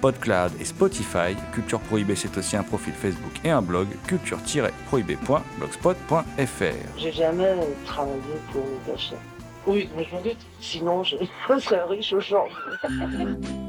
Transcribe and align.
PodCloud 0.00 0.52
et 0.60 0.64
Spotify. 0.64 1.36
Culture 1.52 1.80
Prohibée, 1.80 2.16
c'est 2.16 2.36
aussi 2.36 2.56
un 2.56 2.62
profil 2.62 2.94
Facebook 2.94 3.32
et 3.44 3.50
un 3.50 3.62
blog 3.62 3.88
culture-prohibée.blogspot.fr. 4.06 6.98
J'ai 6.98 7.12
jamais 7.12 7.54
travaillé 7.86 8.18
pour 8.52 8.64
le 8.64 8.78
cachet. 8.90 9.16
Oui, 9.66 9.88
mais 9.96 10.06
je 10.10 10.16
me 10.16 10.22
doute. 10.22 10.38
Sinon, 10.60 11.04
je 11.04 11.16
serais 11.58 11.84
riche 11.84 12.12
au 12.12 12.20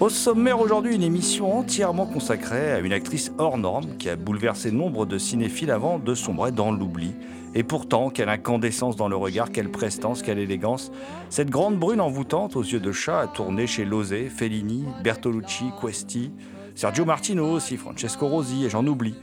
Au 0.00 0.08
sommaire 0.08 0.60
aujourd'hui, 0.60 0.96
une 0.96 1.04
émission 1.04 1.56
entièrement 1.56 2.04
consacrée 2.04 2.72
à 2.72 2.80
une 2.80 2.92
actrice 2.92 3.30
hors 3.38 3.56
norme 3.56 3.96
qui 3.96 4.10
a 4.10 4.16
bouleversé 4.16 4.72
nombre 4.72 5.06
de 5.06 5.18
cinéphiles 5.18 5.70
avant 5.70 6.00
de 6.00 6.14
sombrer 6.16 6.50
dans 6.50 6.72
l'oubli. 6.72 7.14
Et 7.54 7.62
pourtant, 7.62 8.10
quelle 8.10 8.28
incandescence 8.28 8.96
dans 8.96 9.06
le 9.06 9.14
regard, 9.14 9.52
quelle 9.52 9.70
prestance, 9.70 10.22
quelle 10.22 10.40
élégance. 10.40 10.90
Cette 11.30 11.48
grande 11.48 11.78
brune 11.78 12.00
envoûtante 12.00 12.56
aux 12.56 12.62
yeux 12.64 12.80
de 12.80 12.90
chat 12.90 13.20
a 13.20 13.26
tourné 13.28 13.68
chez 13.68 13.84
Lozé, 13.84 14.28
Fellini, 14.30 14.84
Bertolucci, 15.04 15.66
Questi, 15.80 16.32
Sergio 16.74 17.04
Martino 17.04 17.48
aussi, 17.52 17.76
Francesco 17.76 18.26
Rosi 18.26 18.64
et 18.64 18.70
j'en 18.70 18.84
oublie. 18.84 19.14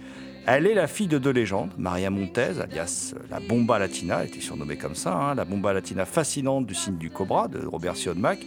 Elle 0.48 0.66
est 0.66 0.74
la 0.74 0.88
fille 0.88 1.08
de 1.08 1.20
deux 1.20 1.32
légendes, 1.32 1.72
Maria 1.78 2.10
Montez, 2.10 2.60
alias 2.60 3.14
la 3.30 3.40
Bomba 3.40 3.78
Latina, 3.78 4.22
elle 4.22 4.30
était 4.30 4.42
surnommée 4.42 4.76
comme 4.76 4.96
ça, 4.96 5.14
hein, 5.14 5.36
la 5.36 5.46
Bomba 5.46 5.72
Latina 5.72 6.06
fascinante 6.06 6.66
du 6.66 6.74
signe 6.74 6.98
du 6.98 7.12
Cobra 7.12 7.48
de 7.48 7.64
Robert 7.64 7.96
Siodmak, 7.96 8.40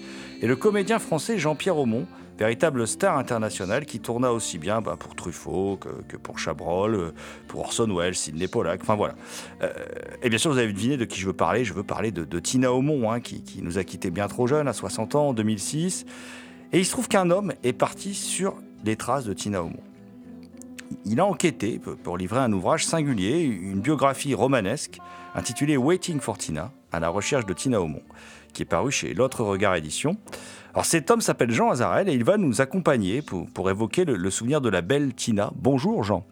et 0.43 0.47
le 0.49 0.56
comédien 0.56 0.99
français 0.99 1.38
Jean-Pierre 1.38 1.78
Aumont, 1.78 2.06
véritable 2.37 2.87
star 2.88 3.16
internationale 3.16 3.87
qui 3.87 4.00
tourna 4.00 4.32
aussi 4.32 4.59
bien 4.59 4.81
bah, 4.81 4.97
pour 4.99 5.15
Truffaut 5.15 5.78
que, 6.09 6.16
pour 6.16 6.41
Chabrol, 6.41 6.94
euh, 6.97 7.15
pour 7.47 7.60
Orson 7.60 7.88
Welles, 7.97 8.16
Sidney 8.16 8.49
Pollack, 8.49 8.81
enfin 8.82 8.97
voilà. 8.97 9.15
Euh, 9.62 9.72
et 10.21 10.28
bien 10.28 10.38
sûr, 10.38 10.50
vous 10.50 10.59
avez 10.59 10.72
deviné 10.72 10.97
de 10.97 11.05
qui 11.05 11.21
je 11.21 11.26
veux 11.26 11.32
parler. 11.32 11.65
Je 11.65 11.75
veux 11.75 11.84
parler 11.84 12.11
de, 12.11 12.25
de 12.25 12.41
Tina 12.41 12.72
Aumont, 12.72 13.11
hein, 13.12 13.21
qui, 13.21 13.43
qui 13.43 13.62
nous 13.62 13.78
a 13.78 13.84
quittés 13.84 14.11
bien 14.11 14.26
trop 14.26 14.49
jeune, 14.49 14.66
à 14.66 14.72
60 14.72 15.15
ans, 15.15 15.28
en 15.28 15.32
2006. 15.32 16.06
Et 16.72 16.81
il 16.81 16.84
se 16.84 16.91
trouve 16.91 17.06
qu'un 17.06 17.31
homme 17.31 17.53
est 17.62 17.72
parti 17.72 18.15
sur 18.15 18.56
les 18.84 18.97
traces 18.97 19.25
de 19.25 19.32
Tina 19.32 19.62
Aumont. 19.62 19.94
Il 21.04 21.20
a 21.20 21.26
enquêté 21.26 21.80
pour 22.02 22.16
livrer 22.16 22.40
un 22.40 22.52
ouvrage 22.52 22.84
singulier, 22.84 23.42
une 23.42 23.80
biographie 23.80 24.34
romanesque 24.34 24.98
intitulée 25.34 25.76
Waiting 25.76 26.20
for 26.20 26.38
Tina, 26.38 26.70
à 26.92 27.00
la 27.00 27.08
recherche 27.08 27.46
de 27.46 27.52
Tina 27.52 27.80
Aumont, 27.80 28.02
qui 28.52 28.62
est 28.62 28.66
paru 28.66 28.90
chez 28.90 29.14
L'autre 29.14 29.42
regard 29.42 29.74
édition. 29.74 30.16
Alors 30.72 30.84
cet 30.84 31.10
homme 31.10 31.20
s'appelle 31.20 31.50
Jean 31.50 31.70
Azarel 31.70 32.08
et 32.08 32.14
il 32.14 32.24
va 32.24 32.36
nous 32.36 32.60
accompagner 32.60 33.22
pour, 33.22 33.70
évoquer 33.70 34.04
le 34.04 34.30
souvenir 34.30 34.60
de 34.60 34.68
la 34.68 34.80
belle 34.80 35.14
Tina. 35.14 35.52
Bonjour 35.56 36.02
Jean. 36.04 36.24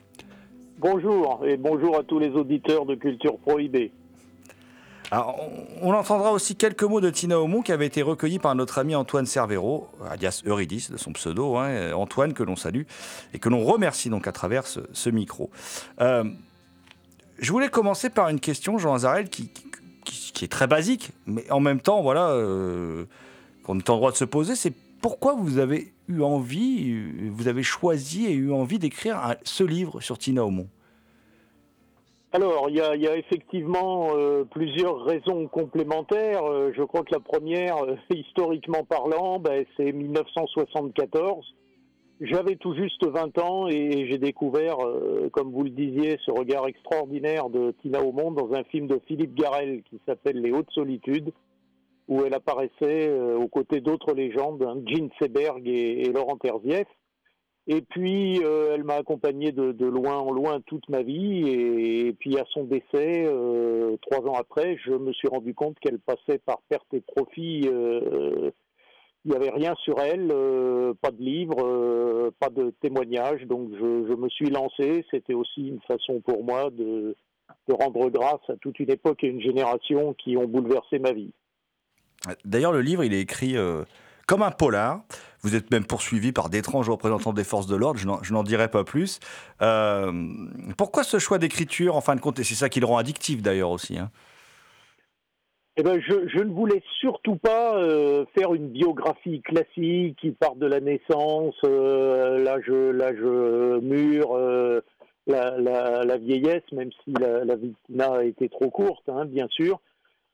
Bonjour 0.79 1.45
et 1.47 1.57
bonjour 1.57 1.97
à 1.97 2.03
tous 2.03 2.19
les 2.19 2.31
auditeurs 2.31 2.87
de 2.87 2.97
Culture 2.97 3.39
Prohibée. 3.39 3.93
Alors, 5.13 5.39
on, 5.83 5.93
entendra 5.93 6.33
aussi 6.33 6.57
quelques 6.57 6.85
mots 6.85 7.03
de 7.03 7.11
Tina 7.11 7.39
Aumont 7.39 7.61
qui 7.61 7.71
avait 7.71 7.85
été 7.85 8.01
recueillis 8.01 8.39
par 8.39 8.55
notre 8.55 8.79
ami 8.79 8.95
Antoine 8.95 9.27
Cervero, 9.27 9.87
alias 10.09 10.41
Eurydice 10.47 10.91
de 10.91 10.97
son 10.97 11.13
pseudo, 11.13 11.59
hein, 11.59 11.93
Antoine 11.93 12.33
que 12.33 12.43
l'on 12.43 12.57
salue 12.57 12.85
et 13.35 13.39
que 13.39 13.51
l'on 13.51 13.63
remercie 13.63 14.09
donc 14.09 14.27
à 14.27 14.33
travers 14.33 14.65
ce, 14.67 15.11
micro. 15.11 15.51
Euh, 16.01 16.25
je 17.39 17.53
voulais 17.53 17.69
commencer 17.69 18.09
par 18.09 18.31
une 18.31 18.41
question, 18.41 18.79
Jean 18.79 18.95
Azarel, 18.95 19.29
qui, 19.29 19.51
est 20.41 20.51
très 20.51 20.67
basique, 20.67 21.11
mais 21.27 21.45
en 21.51 21.61
même 21.61 21.83
temps, 21.83 22.01
voilà, 22.01 22.31
euh, 22.31 23.05
qu'on 23.65 23.79
est 23.79 23.91
en 23.91 23.97
droit 23.97 24.13
de 24.13 24.17
se 24.17 24.25
poser, 24.25 24.57
c'est 24.57 24.73
pourquoi 25.03 25.35
vous 25.35 25.59
avez 25.59 25.93
eu 26.09 26.23
envie, 26.23 27.29
vous 27.29 27.49
avez 27.49 27.63
choisi 27.63 28.25
et 28.25 28.33
eu 28.33 28.51
envie 28.51 28.79
d'écrire 28.79 29.37
ce 29.45 29.63
livre 29.63 30.01
sur 30.01 30.17
Tina 30.17 30.43
Aumont 30.43 30.69
Alors, 32.35 32.71
il 32.71 32.77
y 32.77 32.81
a, 32.81 33.17
effectivement 33.17 34.17
euh, 34.17 34.45
plusieurs 34.45 35.05
raisons 35.05 35.49
complémentaires. 35.49 36.47
Euh, 36.47 36.73
je 36.75 36.83
crois 36.83 37.03
que 37.03 37.13
la 37.13 37.21
première, 37.21 37.77
euh, 37.85 37.97
historiquement 38.11 38.85
parlant, 38.85 39.39
ben, 39.39 39.67
c'est 39.77 39.93
1974. 39.93 41.45
J'avais 42.23 42.57
tout 42.57 42.75
juste 42.75 43.07
20 43.07 43.39
ans 43.39 43.69
et 43.69 44.07
j'ai 44.09 44.17
découvert, 44.17 44.77
comme 45.33 45.51
vous 45.51 45.65
le 45.65 45.71
disiez, 45.71 46.19
ce 46.25 46.31
regard 46.31 46.69
extraordinaire 46.69 47.51
de 47.51 47.75
Tina 47.83 48.01
Aumont 48.01 48.31
dans 48.31 48.53
un 48.55 48.63
film 48.65 48.87
de 48.87 49.01
Philippe 49.09 49.35
Garel 49.35 49.83
qui 49.91 50.01
s'appelle 50.07 50.41
Les 50.41 50.53
Hautes 50.53 50.71
Solitudes, 50.71 51.33
où 52.07 52.25
elle 52.25 52.35
apparaissait 52.35 53.13
aux 53.13 53.49
côtés 53.49 53.81
d'autres 53.81 54.15
légendes, 54.15 54.63
hein, 54.63 54.81
Gene 54.87 55.11
Seberg 55.21 55.67
et, 55.67 56.03
et 56.03 56.13
Laurent 56.13 56.37
Terzieff. 56.37 56.87
Et 57.69 57.81
puis, 57.81 58.43
euh, 58.45 58.75
elle 58.75 58.83
m'a 58.83 58.95
accompagné 58.95 59.53
de, 59.53 59.87
loin 59.87 60.19
en 60.19 60.33
loin 60.33 60.61
toute 60.67 60.89
ma 60.89 61.03
vie. 61.03 61.49
Et, 61.49 62.13
puis, 62.13 62.37
à 62.37 62.45
son 62.51 62.65
décès, 62.65 63.25
euh, 63.27 63.97
trois 64.03 64.21
ans 64.29 64.35
après, 64.35 64.77
je 64.85 64.93
me 64.93 65.13
suis 65.13 65.29
rendu 65.29 65.55
compte 65.55 65.79
qu'elle 65.79 66.01
passait 66.01 66.39
par 66.39 66.61
perte 66.69 66.93
et 66.93 67.01
profit. 67.01 67.69
euh, 67.73 68.51
il 69.25 69.31
n'y 69.31 69.37
avait 69.37 69.51
rien 69.51 69.77
sur 69.85 70.01
elle, 70.01 70.27
pas 71.01 71.13
de 71.13 71.23
livre, 71.23 72.33
pas 72.41 72.49
de 72.49 72.75
témoignage. 72.81 73.43
Donc, 73.45 73.71
je, 73.79 74.15
me 74.17 74.29
suis 74.29 74.51
lancé. 74.51 75.05
C'était 75.13 75.35
aussi 75.35 75.69
une 75.69 75.81
façon 75.83 76.21
pour 76.21 76.43
moi 76.43 76.71
de, 76.71 77.15
rendre 77.71 78.11
grâce 78.11 78.41
à 78.49 78.57
toute 78.57 78.81
une 78.81 78.91
époque 78.91 79.23
et 79.23 79.29
une 79.29 79.41
génération 79.41 80.13
qui 80.15 80.37
ont 80.37 80.49
bouleversé 80.49 80.99
ma 80.99 81.13
vie. 81.13 81.31
D'ailleurs, 82.45 82.73
le 82.73 82.81
livre, 82.81 83.05
il 83.05 83.15
est 83.15 83.21
écrit 83.21 83.55
comme 84.33 84.43
un 84.43 84.51
polar. 84.51 85.03
Vous 85.43 85.55
êtes 85.55 85.71
même 85.71 85.85
poursuivi 85.85 86.33
par 86.33 86.49
d'étranges 86.49 86.89
représentants 86.89 87.35
des 87.35 87.45
forces 87.45 87.67
de 87.67 87.77
l'ordre, 87.77 88.01
je 88.01 88.33
n'en- 88.33 88.43
dirai 88.43 88.69
pas 88.69 88.83
plus. 88.83 89.21
Euh, 89.61 90.11
pourquoi 90.79 91.05
ce 91.05 91.19
choix 91.19 91.37
d'écriture, 91.37 91.97
en 91.97 92.01
fin 92.01 92.17
de 92.17 92.21
compte 92.23 92.39
Et 92.39 92.45
c'est 92.45 92.55
ça 92.55 92.71
qui 92.71 92.81
le 92.81 92.87
rend 92.87 92.97
addictif 92.97 93.43
d'ailleurs 93.43 93.69
aussi. 93.69 93.99
hein? 93.99 94.11
Eh 95.77 95.83
ben, 95.83 96.01
je, 96.01 96.39
ne 96.39 96.51
voulais 96.51 96.83
surtout 96.99 97.37
pas 97.37 97.77
euh, 97.77 98.25
faire 98.35 98.55
une 98.55 98.69
biographie 98.69 99.43
classique 99.43 100.17
qui 100.19 100.31
part 100.31 100.57
de 100.57 100.67
la 100.67 100.81
naissance, 100.81 101.57
euh, 101.65 102.39
l'âge, 102.39 102.71
l'âge 102.71 103.83
mûr, 103.83 104.35
la, 105.27 106.17
vieillesse, 106.17 106.65
même 106.73 106.91
si 107.05 107.13
la, 107.21 107.45
la 107.45 107.57
Tina 107.87 108.15
a 108.15 108.25
été 108.25 108.49
trop 108.49 108.71
courte, 108.71 109.07
hein, 109.11 109.27
bien 109.27 109.49
sûr. 109.51 109.79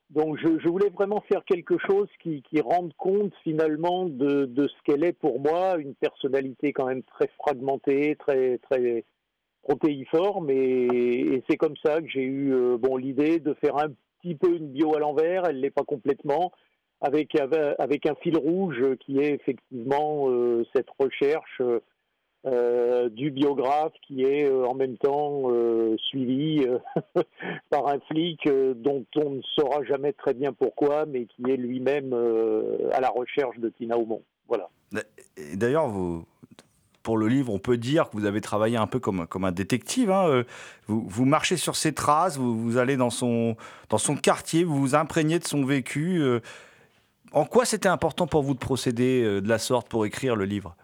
Donc, 0.09 0.37
je, 0.37 0.67
voulais 0.67 0.89
vraiment 0.89 1.21
faire 1.31 1.45
quelque 1.45 1.77
chose 1.77 2.07
qui, 2.23 2.43
rende 2.61 2.93
compte 2.97 3.33
finalement 3.43 4.05
de, 4.05 4.49
ce 4.55 4.83
qu'elle 4.83 5.03
est 5.03 5.13
pour 5.13 5.39
moi, 5.39 5.77
une 5.77 5.93
personnalité 5.93 6.73
quand 6.73 6.87
même 6.87 7.03
très 7.03 7.27
fragmentée, 7.37 8.15
très 8.15 8.57
très 8.57 9.05
protéiforme, 9.61 10.49
et, 10.49 11.43
c'est 11.47 11.57
comme 11.57 11.75
ça 11.85 12.01
que 12.01 12.07
j'ai 12.07 12.23
eu 12.23 12.53
euh, 12.53 12.77
bon 12.77 12.97
l'idée 12.97 13.39
de 13.39 13.53
faire 13.53 13.77
un 13.77 13.89
petit 14.21 14.33
peu 14.33 14.55
une 14.55 14.69
bio 14.69 14.95
à 14.95 14.99
l'envers, 14.99 15.45
elle 15.45 15.59
l'est 15.59 15.69
pas 15.69 15.83
complètement, 15.83 16.51
avec, 17.01 17.35
avec 17.77 18.05
un 18.07 18.15
fil 18.15 18.35
rouge 18.35 18.83
qui 18.99 19.19
est 19.19 19.33
effectivement 19.35 20.29
euh, 20.29 20.65
cette 20.75 20.89
recherche 20.97 21.61
euh, 22.45 23.09
du 23.09 23.31
biographe 23.31 23.91
qui 24.07 24.23
est 24.23 24.45
euh, 24.45 24.65
en 24.65 24.73
même 24.73 24.97
temps 24.97 25.51
euh, 25.51 25.97
suivi 25.97 26.65
par 27.69 27.87
un 27.87 27.99
flic 28.09 28.47
dont 28.75 29.05
on 29.17 29.31
ne 29.31 29.41
saura 29.55 29.83
jamais 29.83 30.13
très 30.13 30.33
bien 30.33 30.53
pourquoi, 30.53 31.05
mais 31.05 31.25
qui 31.25 31.51
est 31.51 31.57
lui-même 31.57 32.13
à 32.93 33.01
la 33.01 33.09
recherche 33.09 33.59
de 33.59 33.67
Tina 33.67 33.97
Aumont. 33.97 34.21
Voilà. 34.47 34.69
D'ailleurs, 35.53 35.91
pour 37.03 37.17
le 37.17 37.27
livre, 37.27 37.53
on 37.53 37.59
peut 37.59 37.77
dire 37.77 38.09
que 38.09 38.15
vous 38.15 38.25
avez 38.25 38.39
travaillé 38.39 38.77
un 38.77 38.87
peu 38.87 38.99
comme, 38.99 39.27
comme 39.27 39.43
un 39.43 39.51
détective. 39.51 40.09
hein, 40.09 40.43
Vous, 40.87 41.25
marchez 41.25 41.57
sur 41.57 41.75
ses 41.75 41.93
traces, 41.93 42.37
vous, 42.37 42.57
vous 42.57 42.77
allez 42.77 42.95
dans 42.95 43.09
son, 43.09 43.57
dans 43.89 43.97
son 43.97 44.15
quartier, 44.15 44.63
vous 44.63 44.79
vous 44.79 44.95
imprégnez 44.95 45.39
de 45.39 45.45
son 45.45 45.65
vécu. 45.65 46.23
En 47.33 47.43
quoi 47.43 47.65
c'était 47.65 47.89
important 47.89 48.27
pour 48.27 48.43
vous 48.43 48.53
de 48.53 48.59
procéder 48.59 49.41
de 49.41 49.47
la 49.47 49.59
sorte 49.59 49.89
pour 49.89 50.05
écrire 50.05 50.37
le 50.37 50.45
livre? 50.45 50.75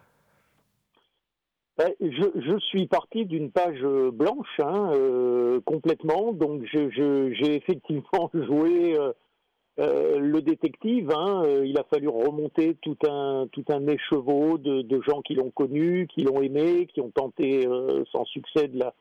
Ben, 1.77 1.93
je, 1.99 2.23
je 2.35 2.57
suis 2.59 2.87
parti 2.87 3.25
d'une 3.25 3.51
page 3.51 3.79
euh, 3.83 4.09
blanche 4.09 4.59
hein, 4.59 4.91
euh, 4.93 5.59
complètement, 5.65 6.31
donc 6.31 6.63
j'ai 6.71 7.55
effectivement 7.55 8.31
joué 8.33 8.97
euh, 8.97 10.19
le 10.19 10.41
détective. 10.41 11.11
hein. 11.11 11.43
Il 11.65 11.77
a 11.77 11.83
fallu 11.83 12.07
remonter 12.07 12.75
tout 12.81 12.97
un 13.09 13.47
tout 13.51 13.65
un 13.67 13.87
écheveau 13.87 14.57
de, 14.57 15.01
gens 15.01 15.21
qui 15.21 15.35
l'ont 15.35 15.51
connu, 15.51 16.07
qui 16.07 16.23
l'ont 16.23 16.41
aimé, 16.41 16.87
qui 16.87 17.01
ont 17.01 17.11
tenté 17.11 17.67
sans 18.11 18.23
succès 18.25 18.69
de 18.69 18.79
la 18.79 18.93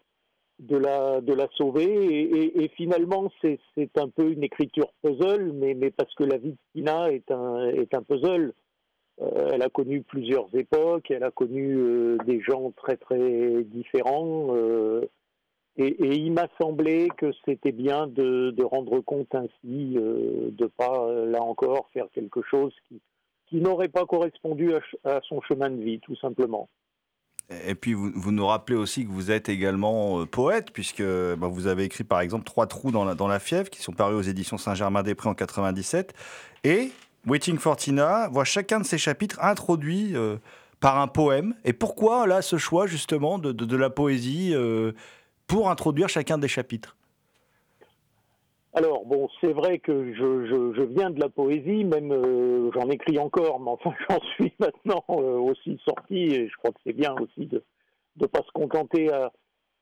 de 0.58 0.76
la 0.76 1.20
de 1.20 1.32
la 1.32 1.46
sauver. 1.56 1.84
Et, 1.84 2.64
et- 2.64 2.68
finalement, 2.76 3.30
c'est 3.40 3.60
c'est 3.76 3.96
un 3.98 4.08
peu 4.08 4.32
une 4.32 4.42
écriture 4.42 4.92
puzzle, 5.02 5.52
mais 5.52 5.74
mais 5.74 5.92
parce 5.92 6.12
que 6.16 6.24
la 6.24 6.38
vie 6.38 6.50
de 6.52 6.58
Tina 6.72 7.12
est 7.12 7.30
un 7.30 7.68
est 7.68 7.94
un 7.94 8.02
puzzle. 8.02 8.52
Euh, 9.22 9.50
elle 9.52 9.62
a 9.62 9.68
connu 9.68 10.02
plusieurs 10.02 10.48
époques, 10.54 11.10
elle 11.10 11.22
a 11.22 11.30
connu 11.30 11.76
euh, 11.76 12.18
des 12.26 12.40
gens 12.40 12.72
très 12.76 12.96
très 12.96 13.62
différents. 13.64 14.56
euh, 14.56 15.02
et, 15.76 15.96
il 15.98 16.32
m'a 16.32 16.46
semblé 16.60 17.08
que 17.16 17.32
c'était 17.44 17.72
bien 17.72 18.06
de, 18.06 18.52
de 18.52 18.62
rendre 18.62 19.00
compte 19.00 19.34
ainsi, 19.34 19.96
euh, 19.96 20.50
de 20.52 20.66
pas 20.66 21.12
là 21.26 21.42
encore 21.42 21.88
faire 21.92 22.06
quelque 22.14 22.42
chose 22.42 22.72
qui, 22.88 23.00
n'aurait 23.52 23.88
pas 23.88 24.04
correspondu 24.04 24.72
à, 25.04 25.20
son 25.28 25.40
chemin 25.42 25.70
de 25.70 25.80
vie, 25.80 26.00
tout 26.00 26.16
simplement. 26.16 26.68
Et 27.68 27.76
puis, 27.76 27.94
vous, 27.94 28.32
nous 28.32 28.46
rappelez 28.46 28.76
aussi 28.76 29.04
que 29.06 29.12
vous 29.12 29.30
êtes 29.30 29.48
également 29.48 30.26
poète, 30.26 30.72
puisque 30.72 31.04
bah, 31.04 31.46
vous 31.46 31.68
avez 31.68 31.84
écrit 31.84 32.02
par 32.02 32.20
exemple 32.20 32.42
Trois 32.42 32.66
trous 32.66 32.90
dans 32.90 33.04
la, 33.04 33.14
dans 33.14 33.28
la 33.28 33.38
fièvre, 33.38 33.70
qui 33.70 33.80
sont 33.80 33.92
parus 33.92 34.16
aux 34.16 34.28
éditions 34.28 34.58
Saint-Germain-des-Prés 34.58 35.28
en 35.28 35.34
97. 35.34 36.14
Et 36.64 36.90
Waiting 37.26 37.56
for 37.56 37.76
Tina 37.76 38.28
voit 38.28 38.44
chacun 38.44 38.80
de 38.80 38.84
ces 38.84 38.98
chapitres 38.98 39.42
introduit 39.42 40.14
euh, 40.14 40.36
par 40.80 40.98
un 40.98 41.06
poème. 41.06 41.54
Et 41.64 41.72
pourquoi 41.72 42.26
là 42.26 42.42
ce 42.42 42.58
choix 42.58 42.86
justement 42.86 43.38
de, 43.38 43.76
la 43.76 43.88
poésie 43.88 44.52
euh, 44.54 44.92
pour 45.46 45.70
introduire 45.70 46.10
chacun 46.10 46.36
des 46.36 46.48
chapitres? 46.48 46.96
Alors 48.74 49.06
bon, 49.06 49.28
c'est 49.40 49.52
vrai 49.52 49.78
que 49.78 50.12
je, 50.14 50.82
viens 50.82 51.10
de 51.10 51.20
la 51.20 51.28
poésie, 51.30 51.84
même 51.84 52.12
euh, 52.12 52.70
j'en 52.74 52.90
écris 52.90 53.18
encore, 53.18 53.58
mais 53.60 53.70
enfin 53.70 53.94
j'en 54.10 54.20
suis 54.34 54.52
maintenant 54.58 55.04
aussi 55.08 55.80
sorti, 55.84 56.16
et 56.16 56.48
je 56.48 56.56
crois 56.58 56.72
que 56.72 56.80
c'est 56.84 56.92
bien 56.92 57.14
aussi 57.14 57.46
de 57.46 57.62
ne 58.20 58.26
pas 58.26 58.42
se 58.42 58.52
contenter 58.52 59.10
à 59.10 59.32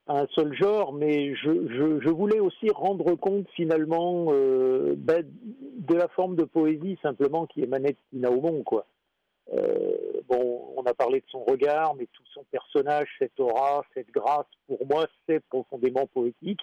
un 0.07 0.27
seul 0.35 0.53
genre, 0.53 0.93
mais 0.93 1.33
je, 1.35 2.09
voulais 2.09 2.39
aussi 2.39 2.69
rendre 2.69 3.15
compte 3.15 3.47
finalement 3.55 4.27
euh, 4.29 4.95
ben, 4.97 5.25
de 5.25 5.95
la 5.95 6.07
forme 6.09 6.35
de 6.35 6.43
poésie 6.43 6.97
simplement 7.01 7.45
qui 7.47 7.61
émanait 7.61 7.93
de 7.93 7.97
Tina 8.09 8.29
Aumont. 8.29 8.63
Euh, 9.53 10.21
bon, 10.27 10.73
on 10.75 10.83
a 10.83 10.93
parlé 10.93 11.19
de 11.19 11.25
son 11.29 11.43
regard, 11.43 11.95
mais 11.95 12.07
tout 12.11 12.23
son 12.33 12.43
personnage, 12.51 13.07
cette 13.19 13.39
aura, 13.39 13.83
cette 13.93 14.11
grâce, 14.11 14.47
pour 14.67 14.85
moi, 14.87 15.05
c'est 15.27 15.41
profondément 15.47 16.07
poétique. 16.07 16.61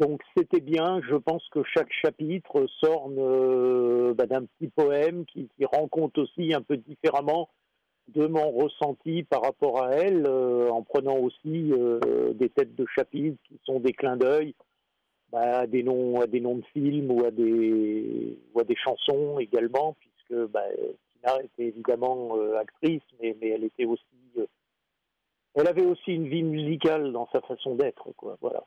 Donc 0.00 0.20
c'était 0.36 0.60
bien, 0.60 1.00
je 1.08 1.14
pense 1.14 1.48
que 1.50 1.62
chaque 1.62 1.92
chapitre 1.92 2.66
s'orne 2.80 3.16
euh, 3.18 4.14
bah, 4.14 4.26
d'un 4.26 4.44
petit 4.44 4.68
poème 4.68 5.24
qui, 5.26 5.48
qui 5.56 5.64
rend 5.64 5.86
compte 5.86 6.18
aussi 6.18 6.52
un 6.52 6.62
peu 6.62 6.76
différemment 6.76 7.48
de 8.08 8.26
mon 8.26 8.50
ressenti 8.50 9.22
par 9.22 9.42
rapport 9.42 9.82
à 9.82 9.92
elle, 9.92 10.24
euh, 10.26 10.68
en 10.70 10.82
prenant 10.82 11.16
aussi 11.16 11.72
euh, 11.72 12.32
des 12.34 12.48
têtes 12.48 12.74
de 12.74 12.86
chapitres 12.94 13.38
qui 13.48 13.58
sont 13.64 13.80
des 13.80 13.92
clins 13.92 14.16
d'œil 14.16 14.54
bah, 15.32 15.60
à 15.60 15.66
des 15.66 15.82
noms, 15.82 16.20
à 16.20 16.26
des 16.26 16.40
noms 16.40 16.56
de 16.56 16.64
films 16.72 17.10
ou 17.10 17.24
à 17.24 17.30
des, 17.30 18.38
ou 18.54 18.60
à 18.60 18.64
des 18.64 18.76
chansons 18.76 19.38
également, 19.38 19.96
puisque 19.98 20.50
bah, 20.50 20.64
Tina 21.14 21.42
était 21.42 21.68
évidemment 21.68 22.36
euh, 22.36 22.58
actrice, 22.58 23.02
mais, 23.20 23.36
elle 23.42 23.64
était 23.64 23.86
aussi, 23.86 24.02
elle 25.54 25.68
avait 25.68 25.86
aussi 25.86 26.12
une 26.12 26.28
vie 26.28 26.42
musicale 26.42 27.12
dans 27.12 27.28
sa 27.32 27.40
façon 27.40 27.74
d'être, 27.74 28.12
quoi. 28.16 28.36
Voilà. 28.40 28.64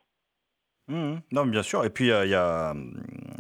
Mhm. 0.88 1.22
Non, 1.32 1.46
mais 1.46 1.52
bien 1.52 1.64
sûr. 1.64 1.84
Et 1.86 1.90
puis, 1.90 2.06
il 2.08 2.30
y 2.30 2.34
a- 2.34 2.74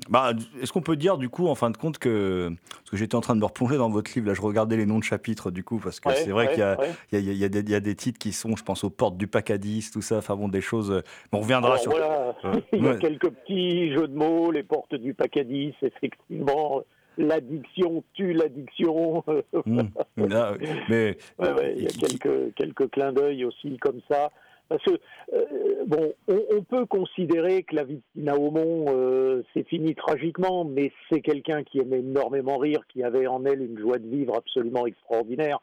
bah, 0.09 0.31
est-ce 0.61 0.71
qu'on 0.73 0.81
peut 0.81 0.95
dire, 0.95 1.17
du 1.17 1.29
coup, 1.29 1.47
en 1.47 1.55
fin 1.55 1.69
de 1.69 1.77
compte, 1.77 1.97
que. 1.97 2.49
Parce 2.69 2.89
que 2.91 2.97
j'étais 2.97 3.15
en 3.15 3.21
train 3.21 3.35
de 3.35 3.39
me 3.41 3.45
replonger 3.45 3.77
dans 3.77 3.89
votre 3.89 4.11
livre, 4.15 4.27
là, 4.27 4.33
je 4.33 4.41
regardais 4.41 4.77
les 4.77 4.85
noms 4.85 4.99
de 4.99 5.03
chapitres, 5.03 5.51
du 5.51 5.63
coup, 5.63 5.79
parce 5.83 5.99
que 5.99 6.09
Ouais, 6.09 6.15
c'est 6.15 6.31
vrai 6.31 6.45
ouais, 6.47 6.51
qu'il 6.53 6.59
y 6.59 6.63
a, 6.63 6.79
ouais. 6.79 6.89
il 7.11 7.19
y, 7.19 7.29
a, 7.29 7.31
il 7.33 7.37
y 7.37 7.43
a 7.43 7.49
des- 7.49 7.59
il 7.59 7.69
y 7.69 7.75
a 7.75 7.79
des 7.79 7.95
titres 7.95 8.19
qui 8.19 8.31
sont, 8.33 8.55
je 8.55 8.63
pense, 8.63 8.83
aux 8.83 8.89
portes 8.89 9.17
du 9.17 9.27
Pacadis, 9.27 9.89
tout 9.91 10.01
ça. 10.01 10.17
Enfin, 10.17 10.35
bon, 10.35 10.47
des 10.47 10.61
choses. 10.61 10.91
euh, 10.91 11.01
On 11.31 11.39
reviendra 11.39 11.71
Alors 11.71 11.81
sur. 11.81 11.91
voilà, 11.91 12.35
il 12.73 12.83
y 12.83 12.87
a 12.87 12.95
quelques 12.95 13.29
petits 13.29 13.91
jeux 13.93 14.07
de 14.07 14.15
mots, 14.15 14.51
les 14.51 14.63
portes 14.63 14.95
du 14.95 15.13
Pacadis, 15.13 15.73
effectivement. 15.81 16.81
L'addiction 17.19 18.03
tue 18.13 18.33
l'addiction. 18.33 19.23
là, 20.17 20.53
mais. 20.87 21.17
ouais, 21.39 21.73
il 21.75 21.83
y 21.83 21.87
a 21.87 21.89
quelques, 21.89 22.53
quelques 22.55 22.89
clins 22.91 23.11
d'œil 23.11 23.43
aussi 23.45 23.77
comme 23.77 23.99
ça. 24.09 24.31
Parce 24.69 24.83
que, 24.83 24.99
euh, 25.33 25.85
bon, 25.85 26.13
on, 26.27 26.61
peut 26.63 26.85
considérer 26.85 27.63
que 27.63 27.75
la 27.75 27.83
vie 27.83 27.97
de 27.97 28.03
Tina 28.13 28.35
Aumont, 28.35 28.85
euh, 28.89 29.43
c'est 29.53 29.67
fini 29.67 29.95
tragiquement, 29.95 30.65
mais 30.65 30.91
c'est 31.09 31.21
quelqu'un 31.21 31.63
qui 31.63 31.79
aimait 31.79 31.99
énormément 31.99 32.57
rire, 32.57 32.81
qui 32.89 33.03
avait 33.03 33.27
en 33.27 33.45
elle 33.45 33.61
une 33.61 33.79
joie 33.79 33.97
de 33.97 34.07
vivre 34.07 34.35
absolument 34.35 34.85
extraordinaire. 34.85 35.59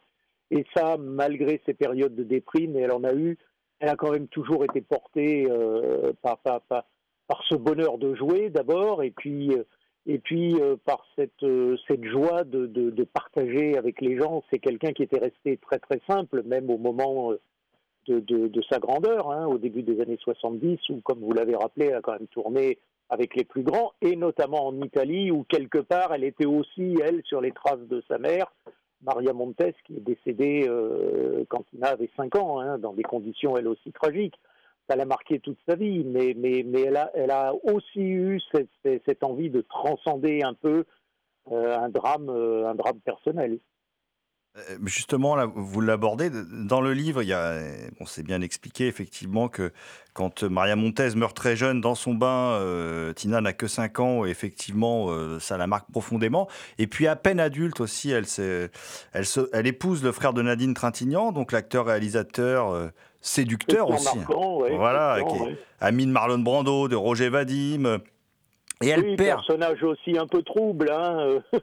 Et 0.51 0.65
ça, 0.75 0.97
malgré 0.99 1.61
ses 1.67 1.75
périodes 1.75 2.15
de 2.15 2.23
déprime, 2.23 2.77
et 2.77 2.81
elle 2.81 2.93
en 2.93 3.05
a 3.05 3.13
eu, 3.15 3.37
elle 3.81 3.91
a 3.91 3.97
quand 3.97 4.13
même 4.13 4.29
toujours 4.29 4.65
été 4.65 4.81
portée 4.81 5.47
euh, 5.51 6.13
par, 6.23 6.39
ce 7.49 7.55
bonheur 7.57 7.99
de 7.99 8.15
jouer 8.15 8.49
d'abord, 8.49 9.03
et 9.03 9.11
puis, 9.11 9.51
par 10.87 11.05
cette, 11.17 12.05
joie 12.05 12.45
de, 12.45 13.05
partager 13.05 13.77
avec 13.77 14.01
les 14.01 14.17
gens. 14.17 14.43
C'est 14.51 14.61
quelqu'un 14.61 14.93
qui 14.93 15.03
était 15.03 15.19
resté 15.19 15.59
très 15.59 15.79
très 15.79 16.01
simple, 16.09 16.43
même 16.45 16.71
au 16.71 16.79
moment 16.79 17.33
de, 18.07 18.63
sa 18.69 18.79
grandeur, 18.79 19.31
hein, 19.31 19.47
au 19.47 19.59
début 19.59 19.83
des 19.83 20.01
années 20.01 20.19
70, 20.21 20.79
où, 20.91 21.01
comme 21.01 21.21
vous 21.21 21.33
l'avez 21.33 21.57
rappelé, 21.57 21.87
elle 21.87 21.97
a 21.97 22.01
quand 22.01 22.13
même 22.13 22.29
tourné 22.29 22.79
avec 23.11 23.37
les 23.37 23.45
plus 23.45 23.63
grands, 23.63 23.93
et 24.01 24.17
notamment 24.17 24.67
en 24.67 24.81
Italie, 24.81 25.31
où 25.31 25.45
quelque 25.45 25.79
part, 25.79 26.15
elle 26.15 26.25
était 26.25 26.47
aussi, 26.47 26.97
elle, 27.03 27.23
sur 27.25 27.41
les 27.41 27.53
traces 27.53 27.87
de 27.89 28.03
sa 28.09 28.19
mère, 28.19 28.53
Maria 29.03 29.33
Montes, 29.33 29.75
qui 29.87 29.97
est 29.97 30.01
décédée 30.01 30.67
euh, 30.69 31.45
quand 31.49 31.65
Tina 31.71 31.89
avait 31.89 32.11
5 32.17 32.37
ans, 32.37 32.61
hein, 32.61 32.79
dans 32.79 32.95
des 32.95 33.03
conditions, 33.03 33.57
elle 33.57 33.69
aussi, 33.69 33.93
tragiques. 33.93 34.39
Ça 34.89 34.97
l'a 34.97 35.05
marqué 35.05 35.39
toute 35.41 35.59
sa 35.67 35.77
vie, 35.77 36.05
mais, 36.05 36.35
mais, 36.37 36.63
mais 36.63 36.83
elle, 36.83 36.97
a, 36.97 37.11
elle 37.15 37.31
a 37.31 37.55
aussi 37.65 38.01
eu 38.01 38.41
cette 38.53 39.25
envie 39.25 39.49
de 39.49 39.63
transcender 39.63 40.43
un 40.43 40.55
peu 40.55 40.85
euh, 41.53 41.79
un, 41.79 41.89
drame, 41.89 42.29
euh, 42.31 42.67
un 42.67 42.75
drame 42.75 43.01
personnel. 43.01 43.59
Euh, 44.57 44.61
Justement, 44.85 45.35
là, 45.35 45.47
vous 45.53 45.81
l'abordez. 45.81 46.31
Dans 46.31 46.81
le 46.81 46.93
livre, 46.93 47.23
il 47.23 47.29
y 47.29 47.33
a, 47.33 47.59
on 48.01 48.07
s'est 48.07 48.23
bien 48.23 48.41
expliqué 48.41 48.87
effectivement 48.87 49.49
que 49.49 49.73
quand 50.13 50.45
Maria 50.45 50.77
Montez 50.77 51.09
meurt 51.17 51.37
très 51.37 51.57
jeune 51.57 51.81
dans 51.81 51.97
son 51.97 52.15
bain, 52.15 52.53
euh, 52.61 53.13
Tina 53.13 53.41
n'a 53.41 53.53
que 53.53 53.67
5 53.67 53.99
ans, 53.99 54.25
et 54.25 54.31
effectivement, 54.31 55.07
euh, 55.11 55.41
ça 55.41 55.57
la 55.57 55.67
marque 55.67 55.91
profondément. 55.91 56.49
Et 56.79 56.87
puis, 56.87 57.09
à 57.09 57.17
peine 57.17 57.41
adulte 57.41 57.81
aussi, 57.81 58.11
elle, 58.11 58.27
s'est- 58.27 58.71
elle, 59.13 59.27
se- 59.27 59.49
elle 59.53 59.67
épouse 59.67 60.05
le 60.05 60.13
frère 60.13 60.33
de 60.33 60.43
Nadine 60.43 60.75
Trintignant, 60.75 61.33
donc 61.33 61.51
l'acteur-réalisateur 61.51 62.91
séducteur 63.21 63.89
aussi. 63.91 64.19
ouais, 64.61 64.77
Voilà, 64.77 65.17
ouais. 65.47 65.59
Ami 65.81 66.07
de 66.07 66.13
Marlon 66.13 66.39
Brando, 66.39 66.87
de 66.89 66.95
Roger 66.97 67.29
Vadim. 67.29 67.99
Et 68.85 68.89
elle 68.89 69.01
oui, 69.05 69.17
perd. 69.17 69.39
personnage 69.39 69.83
aussi 69.83 70.19
un 70.19 70.27
peu 70.27 70.43
trouble, 70.43 70.91
hein, 70.91 71.19
euh, 71.55 71.59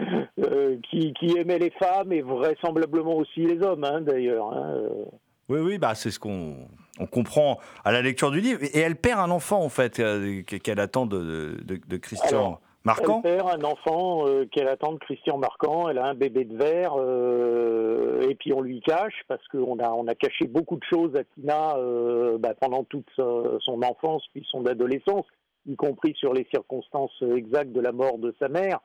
euh, 0.44 0.76
qui, 0.90 1.12
qui 1.14 1.36
aimait 1.38 1.58
les 1.58 1.70
femmes 1.70 2.12
et 2.12 2.22
vraisemblablement 2.22 3.16
aussi 3.16 3.40
les 3.40 3.60
hommes, 3.62 3.84
hein, 3.84 4.00
d'ailleurs. 4.00 4.52
hein, 4.52 4.74
euh. 4.76 5.04
Oui, 5.48 5.60
oui, 5.60 5.78
bah, 5.78 5.94
c'est 5.94 6.10
ce 6.10 6.18
qu'on 6.18 6.56
on 6.98 7.06
comprend 7.06 7.58
à 7.84 7.92
la 7.92 8.02
lecture 8.02 8.30
du 8.30 8.40
livre. 8.40 8.60
Et 8.62 8.78
elle 8.80 8.96
perd 8.96 9.20
un 9.20 9.30
enfant, 9.30 9.62
en 9.62 9.68
fait, 9.68 10.00
euh, 10.00 10.42
qu'elle 10.42 10.80
attend 10.80 11.06
de, 11.06 11.56
de, 11.64 11.78
de 11.86 11.96
Christian 11.98 12.28
Alors, 12.28 12.60
Marquand. 12.84 13.20
Elle 13.24 13.36
perd 13.36 13.48
un 13.50 13.64
enfant 13.64 14.26
euh, 14.28 14.44
qu'elle 14.50 14.68
attend 14.68 14.92
de 14.92 14.98
Christian 14.98 15.38
Marquand. 15.38 15.88
Elle 15.88 15.98
a 15.98 16.06
un 16.06 16.14
bébé 16.14 16.44
de 16.44 16.56
verre 16.56 16.94
euh, 16.98 18.20
et 18.28 18.34
puis 18.34 18.52
on 18.52 18.60
lui 18.60 18.80
cache 18.80 19.22
parce 19.28 19.46
qu'on 19.48 19.78
a, 19.78 19.90
on 19.90 20.06
a 20.06 20.14
caché 20.14 20.46
beaucoup 20.46 20.76
de 20.76 20.84
choses 20.88 21.14
à 21.16 21.22
Tina 21.34 21.76
euh, 21.76 22.38
bah, 22.38 22.54
pendant 22.60 22.84
toute 22.84 23.08
son 23.16 23.82
enfance 23.82 24.22
puis 24.32 24.46
son 24.50 24.64
adolescence, 24.66 25.26
y 25.66 25.76
compris 25.76 26.14
sur 26.14 26.32
les 26.32 26.46
circonstances 26.50 27.22
exactes 27.22 27.72
de 27.72 27.80
la 27.80 27.92
mort 27.92 28.18
de 28.18 28.34
sa 28.38 28.48
mère. 28.48 28.80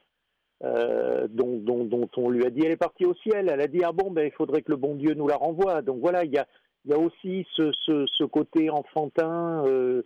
euh, 0.63 1.27
dont, 1.29 2.09
on 2.17 2.29
lui 2.29 2.45
a 2.45 2.49
dit 2.49 2.61
elle 2.63 2.71
est 2.71 2.77
partie 2.77 3.05
au 3.05 3.15
ciel. 3.15 3.49
Elle 3.51 3.61
a 3.61 3.67
dit 3.67 3.83
ah 3.83 3.91
bon 3.91 4.11
ben 4.11 4.25
il 4.25 4.31
faudrait 4.31 4.61
que 4.61 4.71
le 4.71 4.77
bon 4.77 4.95
Dieu 4.95 5.13
nous 5.13 5.27
la 5.27 5.37
renvoie. 5.37 5.81
Donc 5.81 5.99
voilà, 5.99 6.23
il 6.23 6.31
y 6.31 6.37
a, 6.37 6.47
aussi 6.97 7.45
ce 7.55 8.23
côté 8.25 8.69
enfantin 8.69 9.65
euh, 9.67 10.03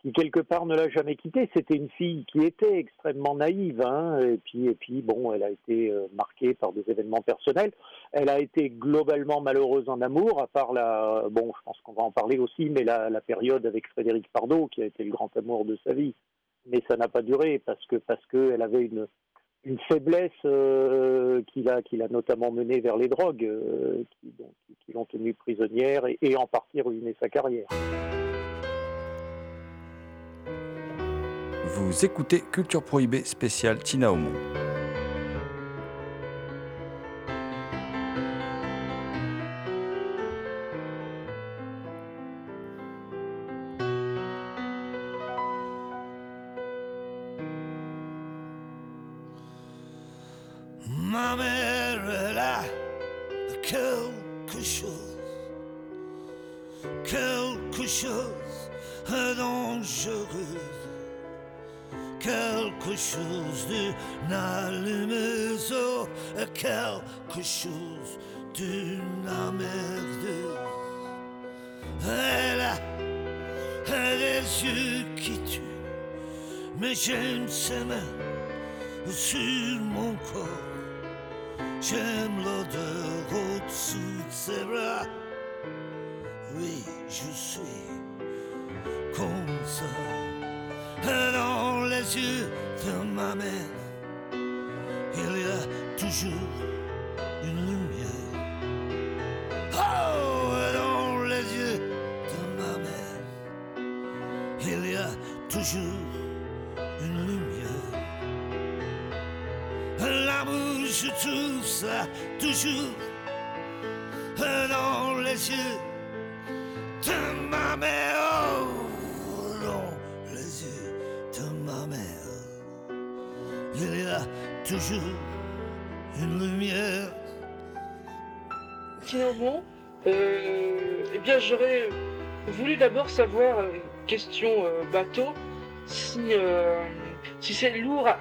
qui 0.00 0.12
quelque 0.12 0.40
part 0.40 0.66
ne 0.66 0.74
l'a 0.74 0.88
jamais 0.88 1.16
quitté. 1.16 1.48
C'était 1.54 1.76
une 1.76 1.90
fille 1.90 2.24
qui 2.26 2.40
était 2.40 2.78
extrêmement 2.78 3.34
naïve, 3.34 3.80
hein, 3.82 4.18
et 4.20 4.38
puis 4.38 4.66
et 4.66 4.74
puis 4.74 5.02
bon, 5.02 5.32
elle 5.32 5.42
a 5.42 5.50
été 5.50 5.90
euh, 5.90 6.06
marquée 6.14 6.54
par 6.54 6.72
des 6.72 6.84
événements 6.88 7.22
personnels. 7.22 7.72
Elle 8.12 8.28
a 8.28 8.38
été 8.38 8.70
globalement 8.70 9.40
malheureuse 9.40 9.88
en 9.88 10.00
amour, 10.00 10.40
à 10.40 10.46
part 10.46 10.72
la 10.72 11.24
bon, 11.30 11.52
je 11.56 11.62
pense 11.64 11.80
qu'on 11.82 11.92
va 11.92 12.02
en 12.02 12.12
parler 12.12 12.38
aussi, 12.38 12.70
mais 12.70 12.84
la, 12.84 13.20
période 13.20 13.66
avec 13.66 13.88
Frédéric 13.88 14.28
Pardo 14.32 14.68
qui 14.68 14.82
a 14.82 14.86
été 14.86 15.02
le 15.02 15.10
grand 15.10 15.34
amour 15.36 15.64
de 15.64 15.78
sa 15.84 15.92
vie. 15.92 16.14
Mais 16.66 16.82
ça 16.88 16.96
n'a 16.96 17.08
pas 17.08 17.22
duré 17.22 17.58
parce 17.64 17.84
que 17.86 17.96
parce 17.96 18.24
que 18.26 18.52
elle 18.52 18.62
avait 18.62 18.84
une 18.84 19.06
une 19.64 19.78
faiblesse 19.88 20.30
euh, 20.44 21.42
qui 21.52 21.62
l'a 21.62 21.82
qui 21.82 21.96
l'a 21.96 22.08
notamment 22.08 22.52
menée 22.52 22.80
vers 22.80 22.96
les 22.96 23.08
drogues, 23.08 23.44
euh, 23.44 24.04
qui 24.84 24.92
l'ont 24.92 25.06
tenue 25.06 25.34
prisonnière 25.34 26.06
et, 26.06 26.18
et 26.22 26.36
en 26.36 26.46
partie 26.46 26.80
ruiné 26.80 27.16
sa 27.18 27.28
carrière. 27.28 27.66
Vous 31.78 32.06
écoutez 32.06 32.40
Culture 32.40 32.82
Prohibée 32.82 33.22
spéciale 33.24 33.82
Tina 33.82 34.10
Homo. 34.10 34.30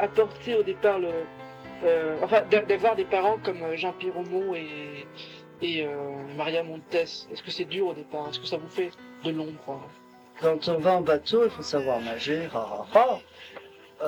Porter 0.08 0.56
au 0.56 0.64
départ 0.64 1.00
euh, 1.84 2.18
enfin, 2.24 2.42
d'a- 2.50 2.62
d'avoir 2.64 2.96
des 2.96 3.06
parents 3.06 3.38
comme 3.44 3.62
euh, 3.62 3.76
Jean-Pierre 3.76 4.14
Raumont 4.14 4.56
et, 4.56 5.06
et 5.62 5.86
euh, 5.86 5.92
Maria 6.38 6.64
Montes. 6.64 6.94
Est-ce 6.94 7.44
que 7.44 7.52
c'est 7.52 7.66
dur 7.66 7.88
au 7.88 7.94
départ? 7.94 8.30
Est-ce 8.30 8.40
que 8.40 8.48
ça 8.48 8.58
vous 8.58 8.70
fait 8.70 8.92
de 9.24 9.32
l'ombre 9.32 9.82
Quand 10.42 10.68
on 10.70 10.78
va 10.80 10.94
en 10.94 11.02
bateau, 11.02 11.44
il 11.46 11.50
faut 11.52 11.62
savoir 11.64 12.00
nager, 12.02 12.48
ha 12.54 12.86
ha. 12.94 13.20
Euh, 14.04 14.08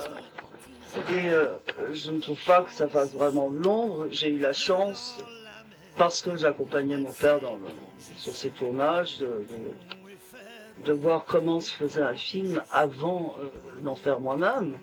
et 1.12 1.94
je 1.96 2.12
ne 2.12 2.20
trouve 2.20 2.44
pas 2.46 2.62
que 2.64 2.72
ça 2.72 2.88
fasse 2.88 3.14
vraiment 3.14 3.50
de 3.52 3.58
l'ombre. 3.64 4.08
J'ai 4.12 4.30
eu 4.30 4.40
la 4.40 4.54
chance, 4.54 5.18
parce 5.98 6.22
que 6.22 6.36
j'accompagnais 6.38 6.98
mon 6.98 7.12
père 7.12 7.40
sur 8.18 8.34
ses 8.36 8.50
tournages, 8.50 9.20
de, 9.20 9.46
de- 10.86 10.94
voir 10.94 11.26
comment 11.26 11.60
se 11.60 11.72
faisait 11.72 12.02
un 12.02 12.16
film 12.16 12.62
avant 12.72 13.36
d'en 13.82 13.96
faire 13.96 14.20
moi-même. 14.20 14.78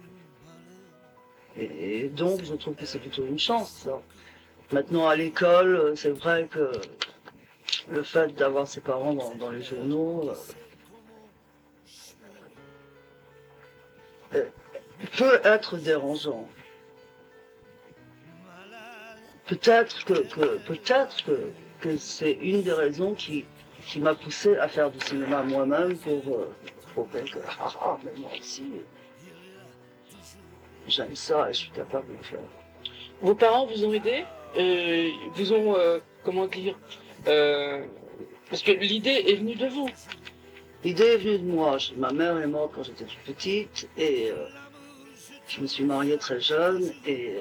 Et, 1.57 2.09
donc, 2.09 2.43
je 2.45 2.55
trouve 2.55 2.75
que 2.75 2.87
c'est 2.87 2.99
plutôt 2.99 3.25
une 3.25 3.39
chance. 3.39 3.71
ça. 3.85 4.01
Maintenant, 4.73 5.09
à 5.09 5.15
l'école, 5.15 5.77
euh, 5.77 5.95
c'est 5.95 6.11
vrai 6.11 6.49
que 6.51 6.73
le 7.91 8.03
fait 8.03 8.35
d'avoir 8.35 8.67
ses 8.67 8.81
parents 8.81 9.15
dans, 9.15 9.51
les 9.51 9.63
journaux, 9.63 10.33
euh, 14.35 14.45
peut 15.17 15.41
être 15.45 15.77
dérangeant. 15.77 16.49
Peut-être 19.47 20.05
que, 20.07 20.15
peut-être 20.67 21.25
que, 21.25 21.51
que 21.81 21.97
c'est 21.99 22.33
une 22.33 22.63
des 22.63 22.73
raisons 22.73 23.15
qui, 23.15 23.45
qui 23.87 24.01
m'a 24.01 24.15
poussé 24.15 24.57
à 24.57 24.69
faire 24.69 24.91
du 24.91 24.99
cinéma 25.01 25.43
moi-même 25.43 25.97
pour, 25.99 26.23
euh, 26.29 26.51
pour 26.95 27.09
ah, 27.61 27.73
ah, 27.81 27.99
mais 28.05 28.13
moi 28.19 28.31
aussi, 28.39 28.65
j'aime 30.89 31.15
ça 31.15 31.49
et 31.49 31.53
je 31.53 31.59
suis 31.59 31.71
capable 31.71 32.09
de 32.09 32.19
le 32.19 32.23
faire. 32.23 32.41
Vos 33.21 33.35
parents 33.35 33.67
vous 33.67 33.85
ont 33.85 33.93
aidé 33.93 34.25
euh, 34.57 35.11
Vous 35.35 35.53
ont, 35.53 35.77
euh, 35.77 35.99
comment 36.25 36.47
dire 36.47 36.79
euh, 37.27 37.85
Parce 38.49 38.63
que 38.63 38.73
l'idée 38.73 39.25
est 39.29 39.37
venue 39.37 39.55
de 39.55 39.67
vous. 39.67 39.89
L'idée 40.85 41.05
est 41.05 41.17
venue 41.17 41.39
de 41.39 41.45
moi. 41.45 41.79
Ma 41.97 42.13
mère 42.13 42.39
est 42.39 42.47
morte 42.47 42.73
quand 42.75 42.83
j'étais 42.83 43.05
toute 43.05 43.35
petite 43.35 43.89
et 43.97 44.31
je 45.49 45.61
me 45.61 45.67
suis 45.67 45.85
mariée 45.85 46.19
très 46.19 46.41
jeune 46.41 46.93
et 47.07 47.39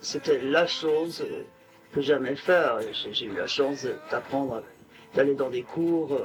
c'était 0.00 0.40
la 0.40 0.66
chose 0.66 1.24
que 1.92 2.00
j'aimais 2.00 2.36
faire. 2.36 2.80
Et 2.80 3.12
J'ai 3.12 3.26
eu 3.26 3.36
la 3.36 3.46
chance 3.46 3.86
d'apprendre, 4.10 4.62
d'aller 5.14 5.34
dans 5.34 5.50
des 5.50 5.62
cours 5.62 6.18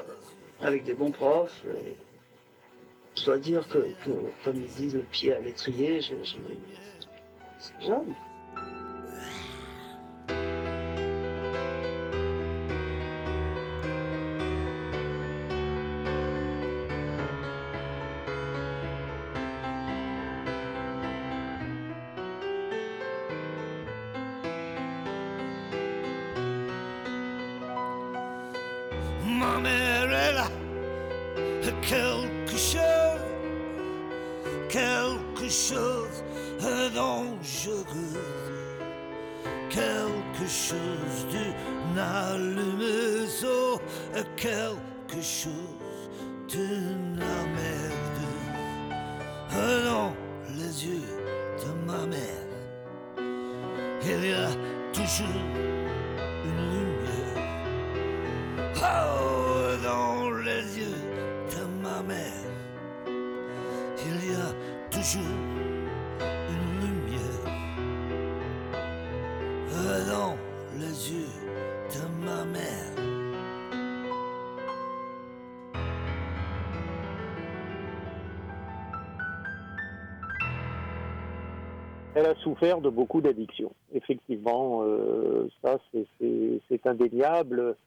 avec 0.61 0.83
des 0.83 0.95
bons 0.95 1.11
profs. 1.11 1.63
Et 1.85 1.95
je 3.19 3.25
dois 3.25 3.37
dire 3.37 3.67
que, 3.67 3.79
comme 4.43 4.55
ils 4.55 4.67
disent, 4.67 4.95
le 4.95 5.01
pied 5.01 5.33
à 5.33 5.39
l'étrier, 5.39 6.01
je, 6.01 6.15
je, 6.23 6.35
c'est 7.59 7.85
jeune. 7.85 8.15
Chose 35.49 36.23
de 36.59 36.93
dangereux, 36.95 38.21
quelque 39.69 40.47
chose 40.47 41.25
d'une 41.31 41.97
allumeuse, 41.97 43.47
quelque 44.35 45.21
chose 45.21 46.09
d'une 46.47 47.15
merde 47.15 48.19
dans 49.85 50.13
les 50.57 50.85
yeux 50.85 51.09
de 51.59 51.71
ma 51.91 52.05
mère. 52.05 52.45
Il 54.01 54.25
y 54.29 54.33
a 54.33 54.49
toujours 54.93 55.27
une 56.45 56.61
lumière. 56.73 57.43
Oh, 58.77 59.75
dans 59.83 60.31
les 60.31 60.63
yeux 60.79 61.01
de 61.51 61.63
ma 61.83 62.01
mère, 62.03 62.45
il 64.05 64.31
y 64.31 64.35
a 64.35 64.49
toujours 64.89 65.38
Elle 82.19 82.25
a 82.25 82.35
souffert 82.35 82.81
de 82.81 82.89
beaucoup 82.89 83.21
d'addictions. 83.21 83.71
Effectivement, 83.93 84.81
euh, 84.83 85.47
ça 85.63 85.79
c'est- 85.93 86.85
indéniable. 86.85 87.77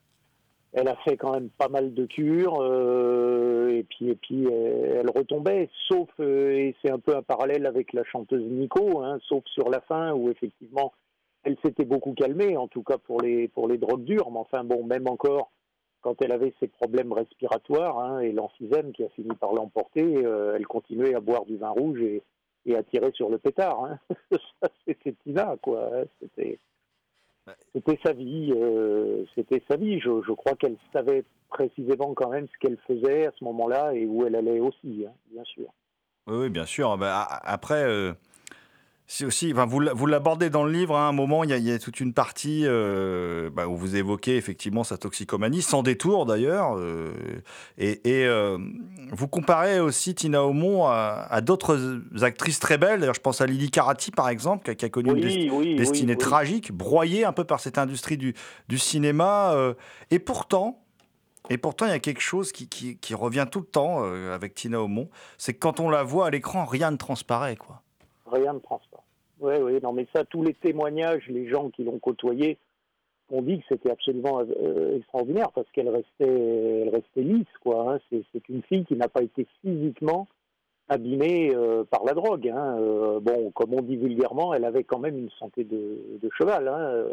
Elle 0.72 0.88
a 0.88 0.96
fait 0.96 1.18
quand 1.18 1.32
même 1.32 1.50
pas 1.50 1.68
mal 1.68 1.92
de 1.92 2.06
cures 2.06 2.62
euh, 2.62 3.68
et 3.68 3.82
puis 3.82 4.08
et 4.08 4.14
puis 4.14 4.46
euh, 4.46 5.00
elle 5.00 5.10
retombait. 5.10 5.68
Sauf 5.86 6.08
et 6.18 6.74
c'est 6.80 6.90
un 6.90 6.98
peu 6.98 7.14
un 7.14 7.20
parallèle 7.22 7.66
avec 7.66 7.92
la 7.92 8.04
chanteuse 8.04 8.42
Nico, 8.42 9.02
hein, 9.02 9.18
sauf 9.28 9.44
sur 9.48 9.68
la 9.68 9.80
fin 9.82 10.14
où 10.14 10.30
effectivement 10.30 10.94
elle 11.44 11.58
s'était 11.62 11.84
beaucoup 11.84 12.14
calmée, 12.14 12.56
en 12.56 12.68
tout 12.68 12.82
cas 12.82 12.96
pour 12.96 13.20
les 13.20 13.48
pour 13.48 13.68
les 13.68 13.76
drogues 13.76 14.04
dures. 14.04 14.30
Mais 14.30 14.38
enfin 14.38 14.64
bon, 14.64 14.82
même 14.82 15.08
encore 15.08 15.50
quand 16.00 16.22
elle 16.22 16.32
avait 16.32 16.54
ses 16.58 16.68
problèmes 16.68 17.12
respiratoires 17.12 17.98
hein, 17.98 18.20
et 18.20 18.32
l'emphysème 18.32 18.92
qui 18.92 19.04
a 19.04 19.10
fini 19.10 19.34
par 19.38 19.52
l'emporter, 19.52 20.14
elle 20.54 20.66
continuait 20.66 21.14
à 21.14 21.20
boire 21.20 21.44
du 21.44 21.58
vin 21.58 21.70
rouge 21.70 22.00
et 22.00 22.22
et 22.66 22.76
à 22.76 22.82
tirer 22.82 23.10
sur 23.12 23.28
le 23.28 23.38
pétard. 23.38 23.84
Hein. 23.84 23.98
C'était 24.86 25.14
Tina, 25.24 25.56
quoi. 25.62 25.90
hein. 25.94 26.04
C'était, 26.20 26.58
c'était 27.74 27.98
sa 28.04 28.12
vie. 28.12 28.52
euh, 28.54 29.24
c'était 29.34 29.62
sa 29.68 29.76
vie. 29.76 29.98
Je, 30.00 30.22
je 30.26 30.32
crois 30.32 30.54
qu'elle 30.54 30.76
savait 30.92 31.24
précisément 31.48 32.14
quand 32.14 32.30
même 32.30 32.46
ce 32.48 32.58
qu'elle 32.60 32.78
faisait 32.86 33.26
à 33.26 33.32
ce 33.38 33.44
moment-là 33.44 33.92
et 33.94 34.06
où 34.06 34.24
elle 34.26 34.36
allait 34.36 34.60
aussi, 34.60 35.04
hein, 35.06 35.12
bien 35.32 35.44
sûr. 35.44 35.66
Oui, 36.28 36.36
oui, 36.36 36.48
bien 36.50 36.64
sûr. 36.66 36.96
Bah, 36.98 37.26
après, 37.42 37.82
euh, 37.84 38.12
c'est 39.06 39.24
aussi, 39.26 39.52
enfin, 39.52 39.66
vous, 39.66 40.06
l'abordez 40.06 40.48
dans 40.48 40.64
le 40.64 40.72
livre, 40.72 40.96
hein, 40.96 41.06
à 41.06 41.08
un 41.08 41.12
moment, 41.12 41.44
il 41.44 41.50
y, 41.50 41.52
a- 41.52 41.58
il 41.58 41.64
y 41.68 41.72
a 41.72 41.78
toute 41.78 42.00
une 42.00 42.14
partie 42.14 42.62
euh, 42.64 43.50
bah, 43.50 43.66
où 43.68 43.76
vous 43.76 43.96
évoquez 43.96 44.36
effectivement 44.36 44.84
sa 44.84 44.96
toxicomanie, 44.96 45.60
sans 45.60 45.82
détour 45.82 46.24
d'ailleurs. 46.24 46.76
euh, 46.78 47.12
et 47.76 48.00
et, 48.08 48.26
euh, 48.26 48.56
vous 49.10 49.28
comparez 49.28 49.80
aussi 49.80 50.14
Tina 50.14 50.42
Aumont 50.44 50.86
à, 50.86 51.26
à 51.28 51.40
d'autres 51.42 52.00
actrices 52.22 52.58
très 52.60 52.78
belles. 52.78 53.00
D'ailleurs, 53.00 53.14
je 53.14 53.20
pense 53.20 53.40
à 53.42 53.46
Lily 53.46 53.70
Carati, 53.70 54.10
par 54.12 54.28
exemple, 54.30 54.64
qui 54.64 54.70
a, 54.70 54.74
qui 54.74 54.84
a 54.86 54.88
connu 54.88 55.10
une 55.10 55.16
oui, 55.50 55.76
destinée 55.76 56.12
oui, 56.12 56.18
tragique, 56.18 56.72
broyée 56.72 57.24
un 57.26 57.32
peu 57.32 57.44
par 57.44 57.60
cette 57.60 57.76
industrie 57.78 58.16
du, 58.16 58.34
du 58.68 58.78
cinéma. 58.78 59.54
et 60.10 60.18
pourtant, 60.18 60.78
et 61.50 61.58
pourtant, 61.58 61.84
il 61.86 61.90
y 61.90 61.94
a 61.94 61.98
quelque 61.98 62.20
chose 62.22 62.52
qui, 62.52 62.68
qui- 62.68 62.96
qui 62.96 63.14
revient 63.14 63.46
tout 63.50 63.58
le 63.60 63.66
temps 63.66 63.98
euh, 64.04 64.34
avec 64.34 64.54
Tina 64.54 64.80
Aumont, 64.80 65.10
c'est 65.36 65.52
que 65.52 65.58
quand 65.58 65.80
on 65.80 65.90
la 65.90 66.02
voit 66.04 66.28
à 66.28 66.30
l'écran, 66.30 66.64
rien 66.64 66.90
ne 66.92 66.96
transparaît, 66.96 67.56
quoi. 67.56 67.82
Rien 68.30 68.54
ne 68.54 68.60
transparaît. 68.60 68.91
Oui, 69.42 69.54
oui, 69.60 69.80
non, 69.82 69.92
mais 69.92 70.06
ça, 70.14 70.24
tous 70.24 70.44
les 70.44 70.54
témoignages, 70.54 71.26
les 71.28 71.48
gens 71.48 71.68
qui 71.70 71.82
l'ont 71.82 71.98
côtoyée 71.98 72.58
ont 73.30 73.42
dit 73.42 73.58
que 73.58 73.64
c'était 73.70 73.90
absolument 73.90 74.40
euh, 74.40 74.98
extraordinaire 74.98 75.50
parce 75.52 75.68
qu'elle 75.72 75.88
restait, 75.88 76.82
elle 76.82 76.90
restait 76.90 77.22
lisse, 77.22 77.58
quoi. 77.60 77.94
hein. 77.94 77.98
C'est, 78.10 78.48
une 78.48 78.62
fille 78.62 78.84
qui 78.84 78.94
n'a 78.94 79.08
pas 79.08 79.22
été 79.22 79.46
physiquement 79.60 80.28
abîmée 80.88 81.50
euh, 81.56 81.82
par 81.82 82.04
la 82.04 82.12
drogue. 82.14 82.48
hein. 82.48 82.76
Euh, 82.78 83.18
bon, 83.18 83.50
comme 83.50 83.74
on 83.74 83.82
dit 83.82 83.96
vulgairement, 83.96 84.54
elle 84.54 84.64
avait 84.64 84.84
quand 84.84 85.00
même 85.00 85.18
une 85.18 85.30
santé 85.30 85.64
de, 85.64 85.98
cheval. 86.38 86.68
hein. 86.68 87.04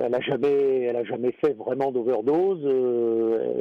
Elle 0.00 0.14
a 0.14 0.20
jamais, 0.20 0.82
elle 0.82 0.96
a 0.96 1.04
jamais 1.04 1.32
fait 1.32 1.54
vraiment 1.54 1.90
d'overdose. 1.90 2.62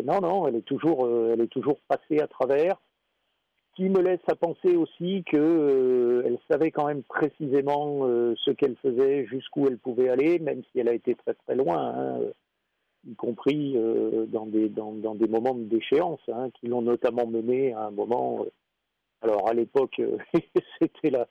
Non, 0.04 0.20
non, 0.20 0.46
elle 0.48 0.58
est 0.58 0.66
toujours, 0.66 1.08
elle 1.32 1.40
est 1.40 1.48
toujours 1.48 1.80
passée 1.88 2.20
à 2.20 2.28
travers 2.28 2.76
qui 3.76 3.90
me 3.90 4.02
laisse 4.02 4.22
à 4.28 4.36
penser 4.36 4.76
aussi 4.76 5.24
que 5.24 5.38
euh, 5.38 6.38
savait 6.50 6.72
quand 6.72 6.86
même 6.86 7.04
précisément 7.04 8.02
euh, 8.04 8.36
ce 8.38 8.52
qu'elle 8.52 8.76
faisait, 8.78 9.26
jusqu'où 9.26 9.68
elle 9.68 9.78
pouvait 9.78 10.10
aller, 10.10 10.40
même 10.40 10.62
si 10.72 10.80
elle 10.80 10.90
a 10.90 10.94
été 10.94 11.16
très 11.16 11.34
très 11.34 11.56
loin, 11.56 11.78
hein, 11.78 12.20
euh, 12.22 12.32
y 13.10 13.16
compris 13.16 13.74
euh, 13.76 14.26
dans, 14.28 14.46
des, 14.46 14.70
dans, 14.70 15.16
des 15.16 15.28
moments 15.28 15.56
de 15.56 15.64
déchéance, 15.64 16.22
hein, 16.32 16.50
qui 16.60 16.68
l'ont 16.68 16.82
notamment 16.82 17.26
mené 17.26 17.74
à 17.74 17.88
un 17.88 17.92
moment. 17.92 18.46
alors 19.22 19.50
à 19.50 19.54
l'époque, 19.54 20.00
c'était 20.80 21.10
la, 21.10 21.28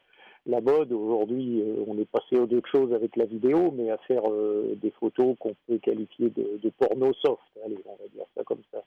la 0.46 0.60
mode. 0.60 0.92
Aujourd'hui, 0.92 1.60
euh, 1.62 1.84
on 1.86 1.98
est 1.98 2.08
passé 2.10 2.36
aux 2.38 2.46
d'autres 2.46 2.68
choses 2.70 2.92
avec 2.92 3.16
la 3.16 3.24
vidéo, 3.26 3.72
mais 3.76 3.90
à 3.90 3.98
faire 3.98 4.22
euh, 4.30 4.74
des 4.80 4.90
photos 4.90 5.36
qu'on 5.38 5.54
peut 5.68 5.78
qualifier 5.78 6.30
de, 6.30 6.58
de 6.62 6.70
porno 6.78 7.12
soft. 7.24 7.40
Allez, 7.64 7.78
on 7.86 7.92
va 8.02 8.08
dire 8.12 8.24
ça 8.36 8.42
comme 8.44 8.62
ça. 8.72 8.82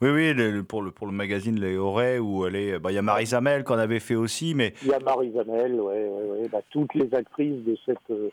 Oui, 0.00 0.08
oui, 0.10 0.32
le- 0.32 0.50
le- 0.50 0.62
pour, 0.64 0.80
le, 0.80 0.90
pour 0.90 1.06
le 1.06 1.12
magazine 1.12 1.60
Les 1.60 1.76
Aurais, 1.76 2.18
où 2.18 2.40
bah, 2.80 2.90
Il 2.90 2.94
y 2.94 2.98
a 2.98 3.02
Marie 3.02 3.26
Zamel 3.26 3.64
qu'on 3.64 3.76
avait 3.78 4.00
fait 4.00 4.14
aussi, 4.14 4.54
mais 4.54 4.72
Il 4.82 4.88
y 4.88 4.94
a 4.94 4.98
Marie 4.98 5.30
Zamel, 5.32 5.74
ouais, 5.78 6.08
ouais, 6.08 6.40
ouais, 6.40 6.48
bah, 6.48 6.62
toutes 6.70 6.94
les 6.94 7.12
actrices 7.14 7.62
de 7.64 7.76
cette 7.84 7.98
euh, 8.10 8.30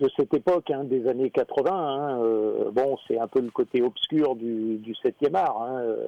de 0.00 0.08
cette 0.16 0.32
époque, 0.32 0.70
hein, 0.70 0.84
des 0.84 1.06
années 1.08 1.30
80. 1.30 1.70
hein, 1.72 2.22
euh, 2.22 2.70
bon, 2.70 2.96
c'est 3.06 3.18
un 3.18 3.26
peu 3.26 3.40
le 3.40 3.50
côté 3.50 3.82
obscur 3.82 4.34
du, 4.34 4.76
du 4.78 4.92
7e 4.94 5.34
art. 5.34 5.60
hein, 5.62 5.80
euh. 5.82 6.06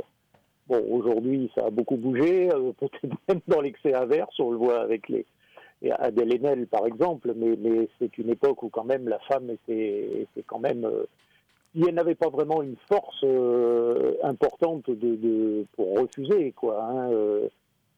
bon, 0.69 0.83
aujourd'hui, 0.91 1.51
ça 1.55 1.67
a 1.67 1.71
beaucoup 1.71 1.97
bougé, 1.97 2.49
euh, 2.55 2.73
peut-être 2.79 3.15
même 3.29 3.41
dans 3.49 3.61
l'excès 3.61 3.93
inverse, 3.95 4.35
on 4.39 4.51
le 4.51 4.57
voit 4.59 4.81
avec 4.81 5.09
les 5.09 5.27
Adèle 5.91 6.35
Haenel, 6.35 6.67
par 6.67 6.87
exemple, 6.87 7.33
mais, 7.37 7.89
c'est 7.99 8.17
une 8.19 8.31
époque 8.31 8.63
où 8.63 8.69
quand 8.69 8.85
même 8.85 9.09
la 9.09 9.19
femme 9.21 9.51
était, 9.51 10.23
était 10.23 10.45
quand 10.47 10.61
même... 10.61 10.85
euh, 10.85 11.05
elle 11.75 11.95
n'avait 11.95 12.15
pas 12.15 12.29
vraiment 12.29 12.63
une 12.63 12.77
force 12.89 13.25
euh, 13.25 14.15
importante 14.23 14.85
pour 15.75 15.99
refuser, 15.99 16.53
quoi. 16.53 16.85
hein, 16.85 17.11
euh, 17.13 17.49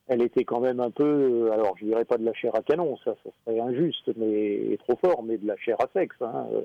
elle 0.07 0.23
était 0.23 0.45
quand 0.45 0.61
même 0.61 0.81
un 0.81 0.91
peu, 0.91 1.05
euh, 1.49 1.53
alors 1.53 1.77
je 1.79 1.87
dirais 1.87 2.05
pas 2.05 2.19
de 2.19 2.25
la 2.25 2.35
chair 2.35 2.55
à 2.55 2.63
canon, 2.63 2.97
ça, 3.05 3.15
ça 3.25 3.31
serait 3.45 3.59
injuste, 3.61 4.11
mais 4.17 4.79
trop 4.87 4.97
fort, 4.97 5.23
mais 5.23 5.39
de 5.39 5.47
la 5.47 5.57
chair 5.57 5.77
à 5.81 5.89
sexe. 5.93 6.17
hein, 6.21 6.47
euh. 6.53 6.63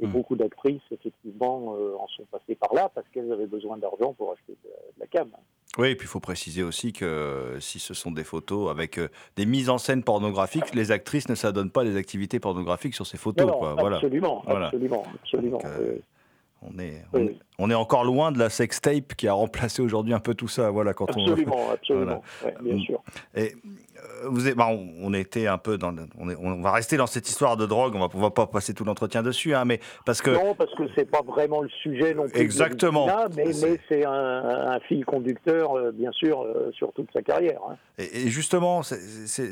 Et 0.00 0.06
Mm. 0.06 0.12
beaucoup 0.12 0.36
d'actrices, 0.36 0.80
effectivement, 0.90 1.74
euh, 1.76 1.96
en 1.98 2.06
sont 2.08 2.24
passées 2.30 2.54
par 2.54 2.72
là 2.74 2.90
parce 2.94 3.06
qu'elles 3.08 3.32
avaient 3.32 3.46
besoin 3.46 3.76
d'argent 3.78 4.14
pour 4.14 4.32
acheter 4.32 4.52
de, 4.64 4.68
de 4.68 5.00
la 5.00 5.06
cam. 5.06 5.28
Oui, 5.76 5.88
et 5.90 5.96
puis 5.96 6.06
il 6.06 6.08
faut 6.08 6.20
préciser 6.20 6.62
aussi 6.62 6.92
que 6.92 7.04
euh, 7.04 7.60
si 7.60 7.78
ce 7.78 7.94
sont 7.94 8.10
des 8.10 8.24
photos 8.24 8.70
avec 8.70 8.98
euh, 8.98 9.08
des 9.36 9.44
mises 9.46 9.68
en 9.70 9.78
scène 9.78 10.02
pornographiques, 10.02 10.74
les 10.74 10.90
actrices 10.92 11.28
ne 11.28 11.34
s'adonnent 11.34 11.70
pas 11.70 11.82
à 11.82 11.84
des 11.84 11.96
activités 11.96 12.40
pornographiques 12.40 12.94
sur 12.94 13.06
ces 13.06 13.18
photos. 13.18 13.46
Non. 13.46 13.74
Voilà. 13.74 13.96
absolument, 13.96 14.42
Voilà. 14.46 14.66
'absolument, 14.66 15.04
absolument, 15.22 15.58
Donc, 15.58 15.64
euh, 15.66 15.98
On 16.62 16.76
est, 16.80 17.04
on, 17.12 17.18
est- 17.20 17.36
on 17.60 17.70
est 17.70 17.74
encore 17.74 18.04
loin 18.04 18.32
de 18.32 18.38
la 18.38 18.50
sextape 18.50 19.14
qui 19.16 19.28
a 19.28 19.32
remplacé 19.32 19.80
aujourd'hui 19.80 20.12
un 20.12 20.18
peu 20.20 20.34
tout 20.34 20.48
ça. 20.48 20.70
Voilà, 20.70 20.92
quand 20.92 21.06
on, 21.16 21.26
absolument, 21.28 21.70
absolument, 21.72 22.22
ouais, 22.44 22.54
bien 22.62 22.74
Mm. 22.74 22.80
sûr. 22.80 23.02
Et 23.36 23.54
euh, 23.96 24.28
vous 24.28 24.48
êtes, 24.48 24.56
bah, 24.56 24.66
on, 24.68 24.88
on 25.00 25.14
était 25.14 25.46
un 25.46 25.58
peu 25.58 25.78
dans, 25.78 25.94
on, 26.18 26.28
est- 26.30 26.36
on 26.36 26.60
va 26.60 26.72
rester 26.72 26.96
dans 26.96 27.06
cette 27.06 27.28
histoire 27.28 27.56
de 27.56 27.64
drogue. 27.64 27.94
On 27.94 28.00
va, 28.00 28.08
on 28.12 28.18
va 28.20 28.30
pas 28.30 28.46
passer 28.48 28.74
tout 28.74 28.84
l'entretien 28.84 29.22
dessus, 29.22 29.54
hein, 29.54 29.64
mais 29.64 29.78
parce 30.04 30.20
que 30.20 30.30
Non, 30.30 30.54
parce 30.56 30.74
que 30.74 30.82
c'est 30.96 31.08
pas 31.08 31.22
vraiment 31.22 31.60
le 31.62 31.68
sujet 31.68 32.12
non 32.14 32.28
plus. 32.28 32.40
Exactement. 32.40 33.06
Mais, 33.36 33.52
C'est- 33.52 34.04
un, 34.04 34.72
un 34.72 34.80
fil 34.80 35.04
conducteur, 35.04 35.76
euh, 35.76 35.92
bien 35.92 36.10
sûr, 36.12 36.42
euh, 36.42 36.70
sur 36.72 36.92
toute 36.92 37.08
sa 37.12 37.22
carrière. 37.22 37.60
hein. 37.70 37.76
Et, 37.98 38.22
et 38.24 38.28
justement, 38.28 38.82
je, 38.82 38.94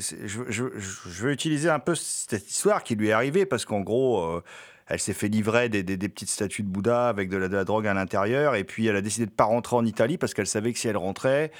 je- 0.00 0.44
je- 0.48 0.78
je 0.78 1.22
veux 1.24 1.32
utiliser 1.32 1.68
un 1.70 1.78
peu 1.78 1.94
cette 1.94 2.48
histoire 2.50 2.82
qui 2.82 2.94
lui 2.96 3.08
est 3.08 3.12
arrivée 3.12 3.46
parce 3.46 3.64
qu'en 3.64 3.80
gros, 3.80 4.20
euh, 4.24 4.42
elle 4.88 5.00
s'est 5.00 5.12
fait 5.12 5.28
livrer 5.28 5.68
des, 5.68 5.82
des- 5.82 5.96
des 5.96 6.08
petites 6.08 6.30
statues 6.30 6.62
de 6.62 6.68
Bouddha 6.68 7.08
avec 7.08 7.28
de 7.28 7.36
la, 7.36 7.48
de 7.48 7.56
la 7.56 7.64
drogue 7.64 7.86
à 7.86 7.94
l'intérieur 7.94 8.54
et 8.54 8.64
puis 8.64 8.86
elle 8.86 8.96
a 8.96 9.00
décidé 9.02 9.26
de 9.26 9.30
pas 9.30 9.44
rentrer 9.44 9.76
en 9.76 9.84
Italie 9.84 10.18
parce 10.18 10.32
qu'elle 10.34 10.46
savait 10.46 10.72
que 10.72 10.78
si 10.78 10.88
elle 10.88 10.96
rentrait, 10.96 11.50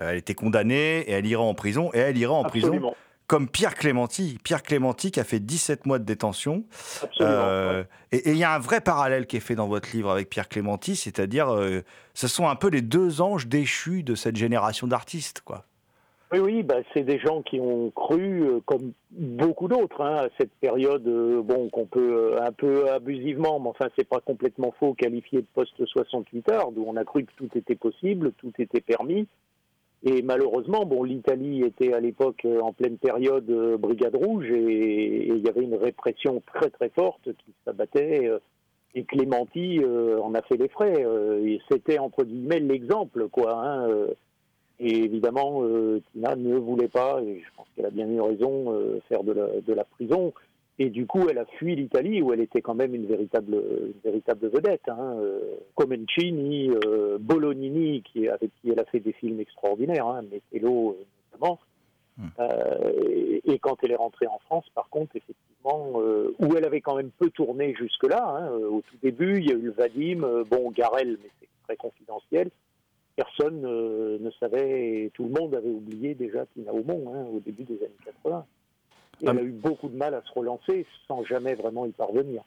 euh, 0.00 0.10
elle 0.10 0.18
était 0.18 0.34
condamnée 0.34 0.98
et 1.00 1.12
elle 1.12 1.26
irait 1.26 1.42
en 1.42 1.54
prison 1.54 1.90
et 1.94 1.98
elle 1.98 2.18
irait 2.18 2.32
en 2.34 2.44
prison 2.44 2.70
comme 3.28 3.48
Pierre 3.48 3.74
Clémenti. 3.74 4.38
Pierre 4.44 4.62
Clémenti 4.62 5.10
qui 5.10 5.18
a 5.18 5.24
fait 5.24 5.40
17 5.40 5.84
mois 5.86 5.98
de 5.98 6.04
détention. 6.04 6.64
Euh, 7.22 7.82
et 8.12 8.30
il 8.30 8.36
y 8.36 8.44
a 8.44 8.54
un 8.54 8.58
vrai 8.60 8.80
parallèle 8.80 9.26
qui 9.26 9.36
est 9.36 9.40
fait 9.40 9.56
dans 9.56 9.66
votre 9.66 9.88
livre 9.96 10.10
avec 10.12 10.28
Pierre 10.30 10.48
Clémenti, 10.48 10.94
c'est-à-dire 10.94 11.52
euh, 11.52 11.82
ce 12.14 12.28
sont 12.28 12.48
un 12.48 12.54
peu 12.54 12.68
les 12.68 12.82
deux 12.82 13.20
anges 13.20 13.48
déchus 13.48 14.04
de 14.04 14.14
cette 14.14 14.36
génération 14.36 14.86
d'artistes, 14.86 15.40
quoi. 15.44 15.64
Oui, 16.32 16.40
oui, 16.40 16.62
bah, 16.64 16.78
c'est 16.92 17.04
des 17.04 17.20
gens 17.20 17.42
qui 17.42 17.60
ont 17.60 17.90
cru, 17.92 18.42
euh, 18.42 18.60
comme 18.66 18.92
beaucoup 19.12 19.68
d'autres, 19.68 20.00
hein, 20.00 20.16
à 20.16 20.28
cette 20.38 20.50
période, 20.60 21.06
euh, 21.06 21.40
bon, 21.40 21.68
qu'on 21.68 21.86
peut 21.86 22.32
euh, 22.34 22.42
un 22.42 22.50
peu 22.50 22.90
abusivement, 22.90 23.60
mais 23.60 23.68
enfin, 23.68 23.88
c'est 23.96 24.08
pas 24.08 24.18
complètement 24.20 24.74
faux, 24.80 24.94
qualifier 24.94 25.42
de 25.42 25.46
post-68 25.54 26.52
heures, 26.52 26.68
où 26.76 26.84
on 26.84 26.96
a 26.96 27.04
cru 27.04 27.24
que 27.24 27.32
tout 27.36 27.48
était 27.56 27.76
possible, 27.76 28.32
tout 28.38 28.52
était 28.58 28.80
permis. 28.80 29.28
Et 30.02 30.22
malheureusement, 30.22 30.84
bon, 30.84 31.04
l'Italie 31.04 31.62
était 31.62 31.92
à 31.92 32.00
l'époque 32.00 32.44
en 32.60 32.72
pleine 32.72 32.98
période 32.98 33.46
Brigade 33.78 34.14
Rouge 34.16 34.50
et 34.50 35.28
il 35.28 35.38
y 35.44 35.48
avait 35.48 35.62
une 35.62 35.74
répression 35.74 36.42
très 36.54 36.70
très 36.70 36.90
forte 36.90 37.24
qui 37.24 37.54
s'abattait. 37.64 38.30
et 38.94 39.04
Clémenti 39.04 39.80
en 40.22 40.34
a 40.34 40.42
fait 40.42 40.58
les 40.58 40.68
frais. 40.68 41.04
c'était 41.70 41.98
entre 41.98 42.24
guillemets 42.24 42.60
l'exemple, 42.60 43.28
quoi. 43.30 43.54
hein, 43.54 43.88
et 44.78 45.04
évidemment, 45.04 45.62
euh, 45.62 46.02
Tina 46.12 46.36
ne 46.36 46.56
voulait 46.56 46.88
pas, 46.88 47.22
et 47.22 47.40
je 47.40 47.56
pense 47.56 47.66
qu'elle 47.74 47.86
a 47.86 47.90
bien 47.90 48.08
eu 48.08 48.20
raison, 48.20 48.72
euh, 48.72 49.00
faire 49.08 49.24
de 49.24 49.32
la, 49.32 49.60
de 49.60 49.72
la 49.72 49.84
prison. 49.84 50.34
Et 50.78 50.90
du 50.90 51.06
coup, 51.06 51.26
elle 51.30 51.38
a 51.38 51.46
fui 51.46 51.74
l'Italie, 51.74 52.20
où 52.20 52.34
elle 52.34 52.40
était 52.40 52.60
quand 52.60 52.74
même 52.74 52.94
une 52.94 53.06
véritable, 53.06 53.54
une 53.54 54.00
véritable 54.04 54.48
vedette. 54.48 54.86
Hein. 54.88 55.16
euh, 55.18 55.56
Comencini, 55.74 56.70
euh, 56.84 57.16
Bolognini, 57.18 58.02
qui, 58.02 58.28
avec 58.28 58.50
qui 58.60 58.70
elle 58.70 58.80
a 58.80 58.84
fait 58.84 59.00
des 59.00 59.12
films 59.12 59.40
extraordinaires, 59.40 60.06
hein, 60.06 60.22
Metello 60.30 60.98
notamment. 61.32 61.58
Euh, 62.40 62.92
et, 63.10 63.52
et 63.52 63.58
quand 63.58 63.76
elle 63.82 63.92
est 63.92 63.96
rentrée 63.96 64.26
en 64.26 64.38
France, 64.40 64.66
par 64.74 64.88
contre, 64.90 65.16
effectivement, 65.16 65.92
où 66.38 66.56
elle 66.56 66.64
avait 66.66 66.82
quand 66.82 66.96
même 66.96 67.10
peu 67.10 67.30
tourné 67.30 67.74
jusque-là, 67.74 68.22
hein, 68.22 68.50
au 68.50 68.82
tout 68.82 68.96
début, 69.02 69.38
il 69.38 69.48
y 69.48 69.52
a 69.52 69.56
eu 69.56 69.62
le 69.62 69.70
Vadim, 69.70 70.44
bon, 70.50 70.70
Garel, 70.70 71.18
mais 71.22 71.30
c'est 71.40 71.48
très 71.64 71.76
confidentiel. 71.76 72.50
Personne 73.16 73.64
euh, 73.64 74.18
ne 74.20 74.30
savait, 74.32 75.04
et 75.04 75.10
tout 75.14 75.24
le 75.24 75.30
monde 75.30 75.54
avait 75.54 75.70
oublié 75.70 76.14
déjà 76.14 76.44
Tina 76.54 76.72
Aumont 76.72 77.12
hein, 77.14 77.24
au 77.34 77.40
début 77.40 77.64
des 77.64 77.76
années 77.76 77.96
80. 78.04 78.44
Et 79.22 79.26
Ah, 79.26 79.30
elle 79.32 79.38
a 79.38 79.42
eu 79.42 79.50
beaucoup 79.52 79.88
de 79.88 79.96
mal 79.96 80.12
à 80.14 80.20
se 80.22 80.32
relancer 80.38 80.84
sans 81.08 81.24
jamais 81.24 81.54
vraiment 81.54 81.86
y 81.86 81.92
parvenir. 81.92 82.42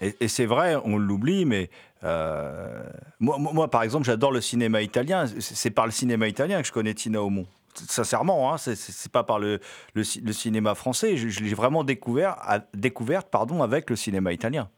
Et, 0.00 0.14
et 0.20 0.28
c'est 0.28 0.46
vrai, 0.46 0.76
on 0.84 0.96
l'oublie, 0.96 1.44
mais 1.44 1.70
euh, 2.04 2.84
moi, 3.18 3.68
par 3.68 3.82
exemple, 3.82 4.04
j'adore 4.06 4.30
le 4.30 4.40
cinéma 4.40 4.80
italien. 4.82 5.26
C'est 5.26 5.70
par 5.72 5.86
le 5.86 5.90
cinéma 5.90 6.28
italien 6.28 6.60
que 6.60 6.68
je 6.68 6.72
connais 6.72 6.94
Tina 6.94 7.20
Aumont. 7.20 7.46
Sincèrement, 7.74 8.52
hein, 8.52 8.58
c'est- 8.58 9.10
pas 9.10 9.24
par 9.24 9.40
le, 9.40 9.58
le, 9.94 10.04
ci- 10.04 10.20
le 10.20 10.32
cinéma 10.32 10.76
français. 10.76 11.16
Je, 11.16 11.28
je 11.28 11.42
l'ai 11.42 11.54
vraiment 11.54 11.82
découvert, 11.82 12.36
à- 12.40 12.60
découverte 12.74 13.28
pardon, 13.28 13.62
avec 13.64 13.90
le 13.90 13.96
cinéma 13.96 14.32
italien. 14.32 14.68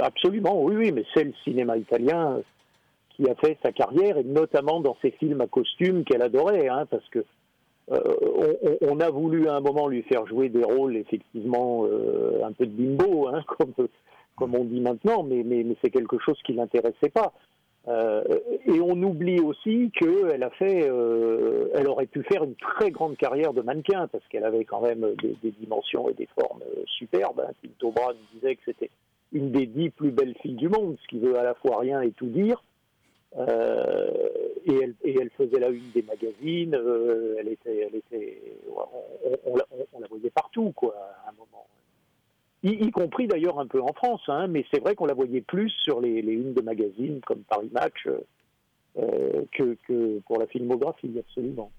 Absolument, 0.00 0.62
oui, 0.62 0.76
oui, 0.76 0.92
mais 0.92 1.04
c'est 1.14 1.24
le 1.24 1.32
cinéma 1.44 1.76
italien 1.76 2.40
qui 3.20 3.30
a 3.30 3.34
fait 3.34 3.58
sa 3.62 3.72
carrière, 3.72 4.16
et 4.16 4.24
notamment 4.24 4.80
dans 4.80 4.96
ses 5.02 5.10
films 5.12 5.40
à 5.40 5.46
costume 5.46 6.04
qu'elle 6.04 6.22
adorait, 6.22 6.68
hein, 6.68 6.86
parce 6.90 7.06
que 7.10 7.24
euh, 7.92 8.76
on, 8.82 9.00
a 9.00 9.10
voulu 9.10 9.48
à 9.48 9.56
un 9.56 9.60
moment 9.60 9.88
lui 9.88 10.02
faire 10.02 10.24
jouer 10.26 10.48
des 10.48 10.62
rôles 10.62 10.96
effectivement 10.96 11.84
euh, 11.86 12.44
un 12.44 12.52
peu 12.52 12.66
de 12.66 12.72
bimbo, 12.72 13.28
hein, 13.28 13.42
comme, 14.36 14.54
on 14.54 14.64
dit 14.64 14.80
maintenant, 14.80 15.22
mais, 15.22 15.44
c'est 15.82 15.90
quelque 15.90 16.18
chose 16.18 16.38
qui 16.44 16.52
l'intéressait 16.52 17.10
pas. 17.10 17.32
Euh, 17.88 18.22
et 18.66 18.80
on 18.80 19.02
oublie 19.02 19.40
aussi 19.40 19.90
qu'elle 19.98 20.42
a 20.42 20.50
fait, 20.50 20.90
elle 21.74 21.88
aurait 21.88 22.06
pu 22.06 22.22
faire 22.22 22.44
une 22.44 22.54
très 22.54 22.90
grande 22.90 23.16
carrière 23.16 23.52
de 23.52 23.62
mannequin 23.62 24.06
parce 24.06 24.26
qu'elle 24.28 24.44
avait 24.44 24.64
quand 24.64 24.80
même 24.82 25.14
des, 25.22 25.50
dimensions 25.50 26.08
et 26.08 26.14
des 26.14 26.28
formes 26.38 26.62
superbes. 26.86 27.40
Hein. 27.40 27.52
Braun 27.82 28.14
disait 28.34 28.54
que 28.54 28.62
c'était 28.66 28.90
une 29.32 29.50
des 29.50 29.66
dix 29.66 29.90
plus 29.90 30.10
belles 30.10 30.36
filles 30.42 30.54
du 30.54 30.68
monde, 30.68 30.96
ce 31.02 31.08
qui 31.08 31.18
veut 31.18 31.38
à 31.38 31.42
la 31.42 31.54
fois 31.54 31.78
rien 31.78 32.00
et 32.02 32.12
tout 32.12 32.26
dire. 32.26 32.62
Euh, 33.38 34.28
et, 34.66 34.92
elle, 35.20 35.30
faisait 35.30 35.60
la 35.60 35.68
une 35.68 35.90
des 35.94 36.02
magazines. 36.02 36.74
euh, 36.74 37.36
elle 37.38 37.48
était, 37.48 37.88
elle 37.88 37.96
était, 37.96 38.42
on, 38.68 38.80
on- 39.30 39.36
on 39.52 40.00
la- 40.00 40.06
voyait 40.08 40.30
partout, 40.30 40.72
quoi, 40.74 40.94
à 41.24 41.30
un 41.30 41.32
moment. 41.32 41.66
Y, 42.62 42.90
compris 42.90 43.26
d'ailleurs 43.26 43.58
un 43.58 43.66
peu 43.66 43.80
en 43.80 43.92
France, 43.94 44.22
hein, 44.28 44.46
mais 44.48 44.66
c'est 44.72 44.80
vrai 44.80 44.94
qu'on 44.94 45.06
la 45.06 45.14
voyait 45.14 45.40
plus 45.40 45.70
sur 45.70 46.00
les, 46.00 46.20
les 46.20 46.34
unes 46.34 46.52
magazines 46.62 47.20
comme 47.26 47.40
Paris 47.40 47.70
Match 47.72 48.06
euh, 48.98 49.44
que 49.52 50.18
pour 50.26 50.38
la 50.38 50.46
filmographie, 50.46 51.12
absolument. 51.18 51.70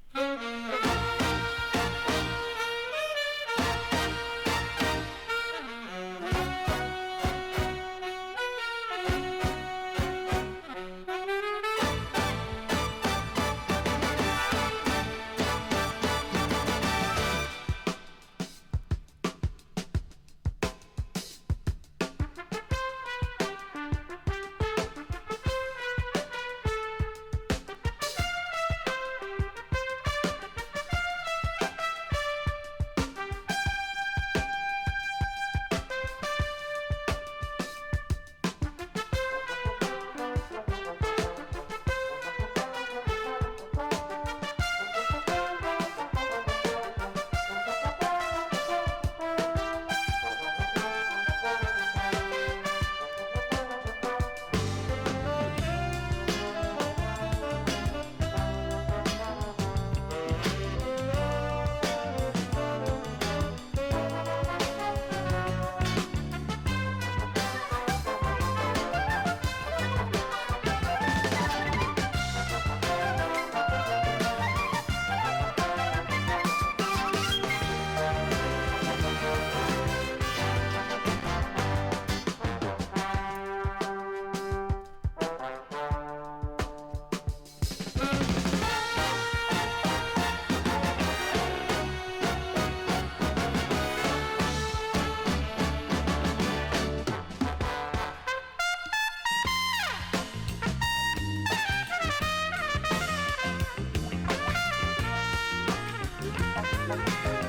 Vous 106.91 107.40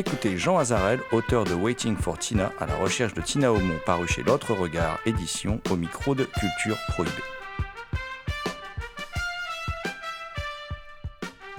écoutez 0.00 0.38
Jean 0.38 0.56
Azarel, 0.56 0.98
auteur 1.12 1.44
de 1.44 1.52
Waiting 1.52 1.94
for 1.94 2.18
Tina, 2.18 2.52
à 2.58 2.64
la 2.64 2.74
recherche 2.76 3.12
de 3.12 3.20
Tina 3.20 3.52
Aumont, 3.52 3.78
paru 3.84 4.08
chez 4.08 4.22
L'autre 4.22 4.54
Regard, 4.54 4.98
édition 5.04 5.60
au 5.70 5.76
micro 5.76 6.14
de 6.14 6.24
Culture 6.24 6.78
Prohibée. 6.88 7.12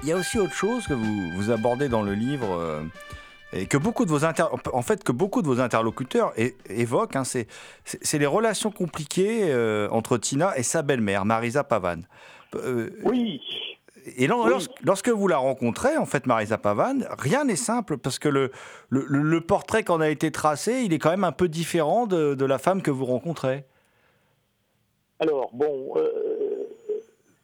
Il 0.01 0.09
y 0.09 0.11
a 0.11 0.15
aussi 0.15 0.39
autre 0.39 0.53
chose 0.55 0.87
que 0.87 0.95
vous, 0.95 1.51
abordez 1.51 1.87
dans 1.87 2.01
le 2.01 2.15
livre 2.15 2.51
euh, 2.57 2.81
et 3.53 3.67
que 3.67 3.77
beaucoup 3.77 4.05
de 4.05 4.09
vos 4.09 4.25
inter- 4.25 4.45
en 4.73 4.81
fait 4.81 5.03
que 5.03 5.11
beaucoup 5.11 5.43
de 5.43 5.47
vos 5.47 5.59
interlocuteurs 5.59 6.33
évoquent, 6.67 7.15
hein, 7.15 7.23
c'est 7.23 8.17
les 8.17 8.25
relations 8.25 8.71
compliquées 8.71 9.51
euh, 9.51 9.87
entre 9.91 10.17
Tina 10.17 10.57
et 10.57 10.63
sa 10.63 10.81
belle-mère, 10.81 11.25
Marisa 11.25 11.63
Pavan. 11.63 11.99
Euh, 12.55 12.89
Oui, 13.03 13.39
et 14.17 14.29
Oui. 14.31 14.67
lorsque 14.83 15.09
vous 15.09 15.27
la 15.27 15.37
rencontrez, 15.37 15.97
en 15.97 16.05
fait, 16.05 16.25
Marisa 16.25 16.57
Pavan, 16.57 16.99
rien 17.19 17.43
n'est 17.45 17.55
simple 17.55 17.97
parce 17.97 18.19
que 18.19 18.29
le, 18.29 18.51
le, 18.89 19.05
le- 19.07 19.41
portrait 19.41 19.83
qu'on 19.83 20.01
a 20.01 20.09
été 20.09 20.31
tracé, 20.31 20.81
il 20.83 20.93
est 20.93 20.99
quand 20.99 21.09
même 21.11 21.23
un 21.23 21.31
peu 21.31 21.47
différent 21.47 22.07
de, 22.07 22.33
de 22.35 22.45
la 22.45 22.57
femme 22.57 22.81
que 22.81 22.91
vous 22.91 23.05
rencontrez. 23.05 23.63
Alors, 25.19 25.49
bon, 25.53 25.93
euh, 25.97 26.09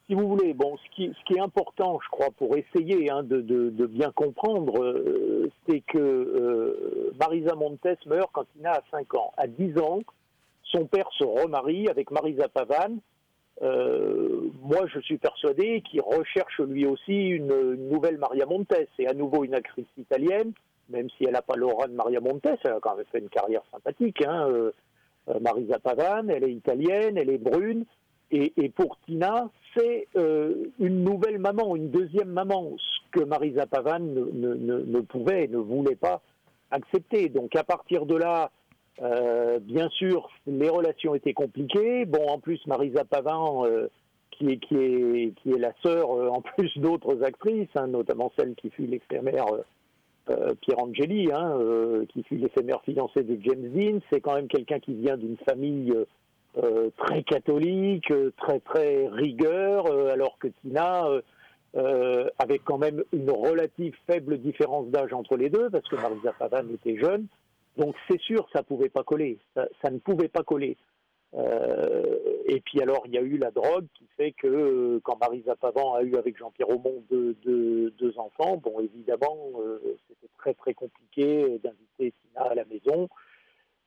si 0.07 0.15
vous 0.15 0.27
voulez, 0.27 0.53
bon, 0.53 0.77
ce 0.77 0.95
qui, 0.95 1.13
ce 1.19 1.23
qui 1.25 1.37
est 1.37 1.41
important, 1.41 1.99
je 2.03 2.09
crois, 2.09 2.29
pour 2.37 2.55
essayer 2.57 3.09
hein, 3.11 3.23
de, 3.23 3.41
de- 3.41 3.69
de 3.69 3.85
bien 3.85 4.11
comprendre, 4.11 4.81
euh, 4.83 5.49
c'est 5.67 5.81
que 5.81 5.97
euh, 5.99 7.11
Marisa 7.19 7.55
Montes 7.55 7.85
meurt 8.05 8.29
quand 8.33 8.45
Tina 8.53 8.71
a 8.73 8.81
5 8.91 9.13
ans. 9.15 9.31
À 9.37 9.47
10 9.47 9.77
ans, 9.79 9.99
son 10.63 10.85
père 10.85 11.07
se 11.17 11.23
remarie 11.23 11.87
avec 11.89 12.09
Marisa 12.11 12.47
Pavan. 12.47 12.97
Euh, 13.61 14.49
moi, 14.61 14.85
je 14.93 14.99
suis 14.99 15.17
persuadé 15.17 15.81
qu'il 15.81 16.01
recherche 16.01 16.59
lui 16.59 16.85
aussi 16.85 17.29
une, 17.29 17.75
nouvelle 17.89 18.17
Maria 18.17 18.45
Montes. 18.45 18.73
Et 18.99 19.07
à 19.07 19.13
nouveau 19.13 19.43
une 19.43 19.55
actrice 19.55 19.87
italienne, 19.97 20.53
même 20.89 21.09
si 21.17 21.25
elle 21.25 21.33
n'a 21.33 21.41
pas 21.41 21.55
l'aura 21.55 21.87
de 21.87 21.93
Maria 21.93 22.19
Montes, 22.19 22.45
elle 22.63 22.71
a 22.71 22.79
quand 22.79 22.95
même 22.95 23.05
fait 23.11 23.19
une 23.19 23.29
carrière 23.29 23.63
sympathique. 23.71 24.23
Hein, 24.25 24.47
euh, 24.49 24.71
euh, 25.29 25.39
Marisa 25.39 25.79
Pavan, 25.79 26.27
elle 26.29 26.43
est 26.43 26.53
italienne, 26.53 27.17
elle 27.17 27.29
est 27.29 27.37
brune. 27.37 27.85
Et, 28.31 28.53
et 28.57 28.69
pour 28.69 28.97
Tina, 29.05 29.49
c'est 29.75 30.07
une 30.15 31.03
nouvelle 31.03 31.39
maman, 31.39 31.75
une 31.75 31.91
deuxième 31.91 32.29
maman, 32.29 32.73
ce 32.77 33.19
que 33.19 33.23
Marisa 33.23 33.67
Pavan 33.67 33.99
ne, 33.99 34.25
ne- 34.25 34.83
ne- 34.83 35.01
pouvait, 35.01 35.47
ne 35.47 35.57
voulait 35.57 35.95
pas 35.95 36.21
accepter. 36.71 37.29
Donc 37.29 37.55
à 37.55 37.63
partir 37.63 38.05
de 38.05 38.15
là, 38.15 38.51
euh, 39.01 39.59
bien 39.59 39.89
sûr, 39.89 40.29
les 40.47 40.69
relations 40.69 41.13
étaient 41.15 41.33
compliquées. 41.33 42.05
Bon, 42.05 42.25
en 42.27 42.39
plus, 42.39 42.65
Marisa 42.65 43.03
Pavan, 43.03 43.65
euh, 43.65 43.87
qui, 44.31 44.49
est, 44.49 44.57
qui, 44.57 44.75
est, 44.75 45.33
qui 45.35 45.51
est 45.51 45.59
la 45.59 45.73
sœur, 45.83 46.11
euh, 46.11 46.29
en 46.29 46.41
plus 46.41 46.75
d'autres 46.77 47.23
actrices, 47.23 47.69
hein, 47.75 47.87
notamment 47.87 48.31
celle 48.37 48.55
qui 48.55 48.69
fut 48.69 48.89
euh, 50.29 50.53
Pierre 50.61 50.79
Angeli, 50.79 51.29
hein, 51.31 51.57
qui 52.09 52.23
fut 52.23 52.35
l'éphémère 52.35 52.81
fiancée 52.81 53.23
de 53.23 53.37
James 53.41 53.71
Dean, 53.71 53.99
c'est 54.11 54.19
quand 54.19 54.35
même 54.35 54.47
quelqu'un 54.47 54.79
qui 54.79 54.93
vient 54.93 55.15
d'une 55.15 55.37
famille 55.47 55.93
très 56.97 57.23
catholique, 57.23 58.11
très 58.35 58.59
très 58.59 59.07
rigueur, 59.07 59.85
alors 60.11 60.37
que 60.39 60.47
Tina 60.61 61.05
avait 61.73 62.59
quand 62.59 62.77
même 62.77 63.03
une 63.13 63.31
relative 63.31 63.95
faible 64.05 64.39
différence 64.39 64.87
d'âge 64.87 65.13
entre 65.13 65.37
les 65.37 65.49
deux, 65.49 65.69
parce 65.69 65.87
que 65.87 65.95
Marisa 65.95 66.33
Pavan 66.33 66.67
était 66.73 66.97
jeune. 66.97 67.27
Donc 67.77 67.95
c'est 68.09 68.19
sûr, 68.19 68.47
ça 68.53 68.63
pouvait 68.63 68.89
pas 68.89 69.03
coller, 69.03 69.39
ça, 69.53 69.91
ne 69.91 69.99
pouvait 69.99 70.27
pas 70.27 70.43
coller. 70.43 70.77
Euh, 71.35 72.17
et 72.45 72.59
puis 72.61 72.81
alors, 72.81 73.03
il 73.05 73.13
y 73.13 73.17
a 73.17 73.21
eu 73.21 73.37
la 73.37 73.51
drogue 73.51 73.85
qui 73.93 74.07
fait 74.17 74.31
que 74.31 74.47
euh, 74.47 74.99
quand 75.03 75.19
Marisa 75.19 75.55
Pavan 75.55 75.93
a 75.93 76.01
eu 76.01 76.15
avec 76.15 76.37
Jean-Pierre 76.37 76.69
Aumont 76.69 77.03
deux, 77.09 77.35
deux, 77.43 77.91
deux 77.91 78.17
enfants, 78.17 78.57
bon 78.57 78.79
évidemment, 78.79 79.37
euh, 79.59 79.79
c'était 80.07 80.31
très 80.37 80.53
très 80.55 80.73
compliqué 80.73 81.59
d'inviter 81.63 82.13
Tina 82.21 82.41
à 82.41 82.55
la 82.55 82.65
maison, 82.65 83.09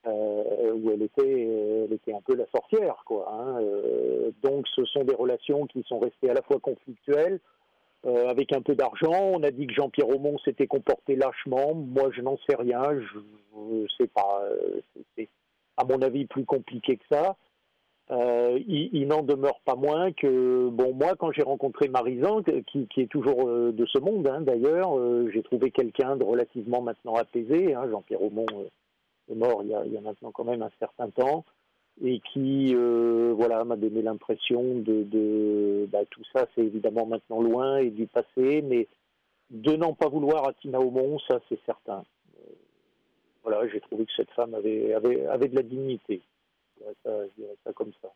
où 0.07 0.91
elle 0.91 1.03
était, 1.03 1.85
elle 1.85 1.93
était 1.93 2.15
un 2.15 2.21
peu 2.21 2.35
la 2.35 2.47
sorcière, 2.47 3.03
quoi. 3.05 3.29
hein. 3.33 3.61
Donc 4.43 4.67
ce 4.69 4.85
sont 4.85 5.05
des 5.05 5.15
relations 5.15 5.67
qui 5.67 5.83
sont 5.83 5.99
restées 5.99 6.31
à 6.31 6.35
la 6.35 6.43
fois 6.43 6.61
conflictuelles, 6.61 7.41
euh, 8.07 8.29
avec 8.29 8.53
un 8.55 8.63
peu 8.63 8.75
d'argent. 8.75 9.13
On 9.35 9.43
a 9.43 9.51
dit 9.51 9.67
que 9.67 9.75
Jean-Pierre 9.75 10.09
Aumont 10.09 10.39
s'était 10.39 10.67
comporté 10.67 11.17
lâchement. 11.17 11.75
Moi, 11.75 12.11
je 12.13 12.23
n'en 12.23 12.37
sais 12.49 12.57
rien. 12.57 12.83
Je 12.99 13.19
ne 13.59 13.87
sais 13.99 14.07
pas. 14.09 14.43
euh, 14.45 14.81
c'est- 15.17 15.29
à 15.77 15.85
mon 15.85 16.01
avis, 16.03 16.27
plus 16.27 16.45
compliqué 16.45 16.97
que 16.97 17.05
ça. 17.11 17.37
Euh, 18.11 18.59
il 18.67 19.07
n'en 19.07 19.23
demeure 19.23 19.61
pas 19.65 19.77
moins 19.77 20.13
que, 20.13 20.69
bon, 20.69 20.93
moi, 20.95 21.15
quand 21.17 21.31
j'ai 21.33 21.43
rencontré 21.45 21.89
Marisan, 21.89 22.43
qui, 22.67 22.87
qui 22.89 23.03
est 23.03 23.07
toujours 23.07 23.47
de 23.47 23.87
ce 23.87 23.99
monde, 23.99 24.27
hein, 24.29 24.41
d'ailleurs, 24.41 24.91
j'ai 25.33 25.43
trouvé 25.43 25.71
quelqu'un 25.71 26.17
de 26.17 26.25
relativement 26.25 26.83
maintenant 26.83 27.15
apaisé. 27.15 27.73
hein. 27.75 27.89
Jean-Pierre 27.91 28.21
Aumont 28.23 28.47
est 29.31 29.35
mort 29.35 29.63
il 29.63 29.71
y 29.93 29.97
a 29.97 30.01
maintenant 30.01 30.33
quand 30.33 30.45
même 30.45 30.63
un 30.63 30.71
certain 30.81 31.09
temps 31.11 31.45
et 32.03 32.21
qui 32.33 32.73
euh, 32.75 33.33
voilà 33.37 33.65
m'a 33.65 33.77
donné 33.77 34.03
l'impression 34.03 34.63
de, 34.77 35.87
bah, 35.93 35.99
tout 36.11 36.23
ça 36.33 36.47
c'est 36.55 36.63
évidemment 36.63 37.07
maintenant 37.07 37.41
loin 37.41 37.77
et 37.79 37.91
du 37.91 38.07
passé 38.07 38.63
mais 38.63 38.89
de 39.51 39.77
n'en 39.77 39.95
pas 39.95 40.09
vouloir 40.09 40.49
à 40.49 40.53
Tina 40.55 40.81
Aumont 40.81 41.19
ça 41.29 41.41
c'est 41.49 41.59
certain. 41.67 42.05
Euh, 42.39 42.53
voilà 43.43 43.67
j'ai 43.69 43.81
trouvé 43.81 44.07
que 44.07 44.13
cette 44.17 44.31
femme 44.31 44.55
avait 44.55 44.95
avait, 44.95 45.27
avait 45.27 45.49
de 45.49 45.57
la 45.57 45.63
dignité. 45.63 46.23
Ça, 47.05 47.11
je 47.27 47.43
dirais 47.43 47.57
ça 47.63 47.73
comme 47.75 47.93
ça. 48.01 48.09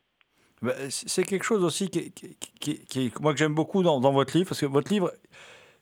Bah, 0.61 0.73
C'est 0.89 1.23
quelque 1.23 1.43
chose 1.43 1.63
aussi 1.63 1.89
qui- 1.89 3.11
moi 3.21 3.33
que 3.33 3.37
j'aime 3.37 3.53
beaucoup 3.53 3.83
dans, 3.83 3.99
dans 3.99 4.11
votre 4.11 4.35
livre, 4.35 4.49
parce 4.49 4.61
que 4.61 4.65
votre 4.65 4.91
livre, 4.91 5.13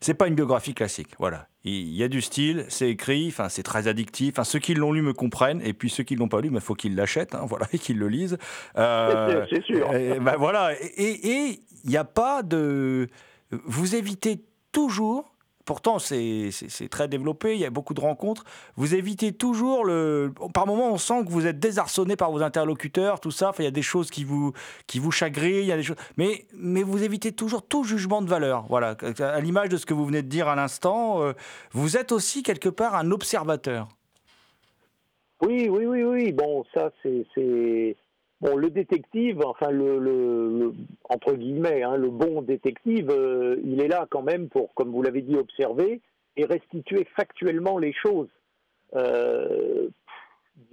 c'est 0.01 0.15
pas 0.15 0.27
une 0.27 0.35
biographie 0.35 0.73
classique. 0.73 1.11
Voilà, 1.17 1.47
il 1.65 1.95
y 1.95 2.03
a 2.03 2.07
du 2.09 2.21
style, 2.21 2.65
c'est 2.67 2.89
écrit, 2.89 3.27
enfin 3.29 3.47
c'est 3.49 3.63
très 3.63 3.87
addictif. 3.87 4.33
Enfin 4.33 4.43
ceux 4.43 4.59
qui 4.59 4.73
l'ont 4.73 4.91
lu 4.91 5.01
me 5.01 5.13
comprennent, 5.13 5.61
et 5.63 5.73
puis 5.73 5.89
ceux 5.89 6.03
qui 6.03 6.15
l'ont 6.15 6.27
pas 6.27 6.41
lu, 6.41 6.49
il 6.51 6.59
faut 6.59 6.75
qu'ils 6.75 6.95
l'achètent, 6.95 7.35
hein, 7.35 7.45
voilà, 7.47 7.67
et 7.73 7.79
qu'ils 7.79 7.97
le 7.97 8.07
lisent. 8.09 8.37
Euh, 8.77 9.45
C'est- 9.49 9.63
sûr. 9.63 9.93
et, 9.95 10.19
bah, 10.19 10.35
voilà, 10.37 10.73
et 10.97 11.29
et 11.29 11.59
il 11.85 11.89
n'y 11.89 11.97
a 11.97 12.03
pas 12.05 12.43
de, 12.43 13.07
vous 13.65 13.95
évitez 13.95 14.39
toujours. 14.71 15.32
Pourtant, 15.65 15.97
c'est 15.97 16.51
très 16.89 17.07
développé, 17.07 17.53
il 17.53 17.59
y 17.61 17.65
a 17.65 17.69
beaucoup 17.69 17.93
de 17.93 18.01
rencontres. 18.01 18.43
Vous 18.75 18.95
évitez 18.95 19.31
toujours 19.31 19.85
le. 19.85 20.33
Par 20.53 20.67
moments, 20.67 20.91
on 20.91 20.97
sent 20.97 21.23
que 21.25 21.29
vous 21.29 21.47
êtes 21.47 21.59
désarçonné 21.59 22.17
par 22.17 22.31
vos 22.31 22.41
interlocuteurs, 22.41 23.21
tout 23.21 23.31
ça. 23.31 23.53
Il 23.59 23.63
y 23.63 23.67
a 23.67 23.71
des 23.71 23.81
choses 23.81 24.11
qui 24.11 24.25
vous, 24.25 24.51
qui 24.87 24.99
vous 24.99 25.11
chagrinent, 25.11 25.61
il 25.61 25.65
y 25.65 25.71
a 25.71 25.77
des 25.77 25.83
choses. 25.83 25.97
Mais, 26.17 26.47
mais 26.53 26.83
vous 26.83 27.03
évitez 27.03 27.31
toujours 27.31 27.65
tout 27.65 27.85
jugement 27.85 28.21
de 28.21 28.27
valeur. 28.27 28.65
Voilà. 28.67 28.97
À 29.19 29.39
l'image 29.39 29.69
de 29.69 29.77
ce 29.77 29.85
que 29.85 29.93
vous 29.93 30.05
venez 30.05 30.21
de 30.21 30.27
dire 30.27 30.49
à 30.49 30.55
l'instant, 30.55 31.21
euh, 31.21 31.31
vous 31.71 31.95
êtes 31.95 32.11
aussi 32.11 32.43
quelque 32.43 32.69
part 32.69 32.95
un 32.95 33.11
observateur. 33.11 33.87
Oui, 35.41 35.69
oui, 35.69 35.85
oui, 35.85 36.03
oui. 36.03 36.31
Bon, 36.33 36.65
ça, 36.73 36.91
c'est. 37.01 37.95
Bon, 38.43 38.57
le 38.57 38.69
détective, 38.69 39.41
enfin, 39.45 39.71
le, 39.71 39.99
le- 39.99 40.73
entre 41.09 41.31
guillemets, 41.33 41.81
hein, 41.81 41.95
le 41.95 42.09
bon 42.09 42.41
détective, 42.41 43.09
euh, 43.09 43.55
il 43.63 43.79
est 43.81 43.87
là 43.87 44.05
quand 44.09 44.21
même 44.21 44.49
pour, 44.49 44.73
comme 44.73 44.91
vous 44.91 45.01
l'avez 45.01 45.21
dit, 45.21 45.37
observer 45.37 46.01
et 46.35 46.43
restituer 46.43 47.05
factuellement 47.15 47.77
les 47.77 47.93
choses. 47.93 48.27
Euh, 48.95 49.87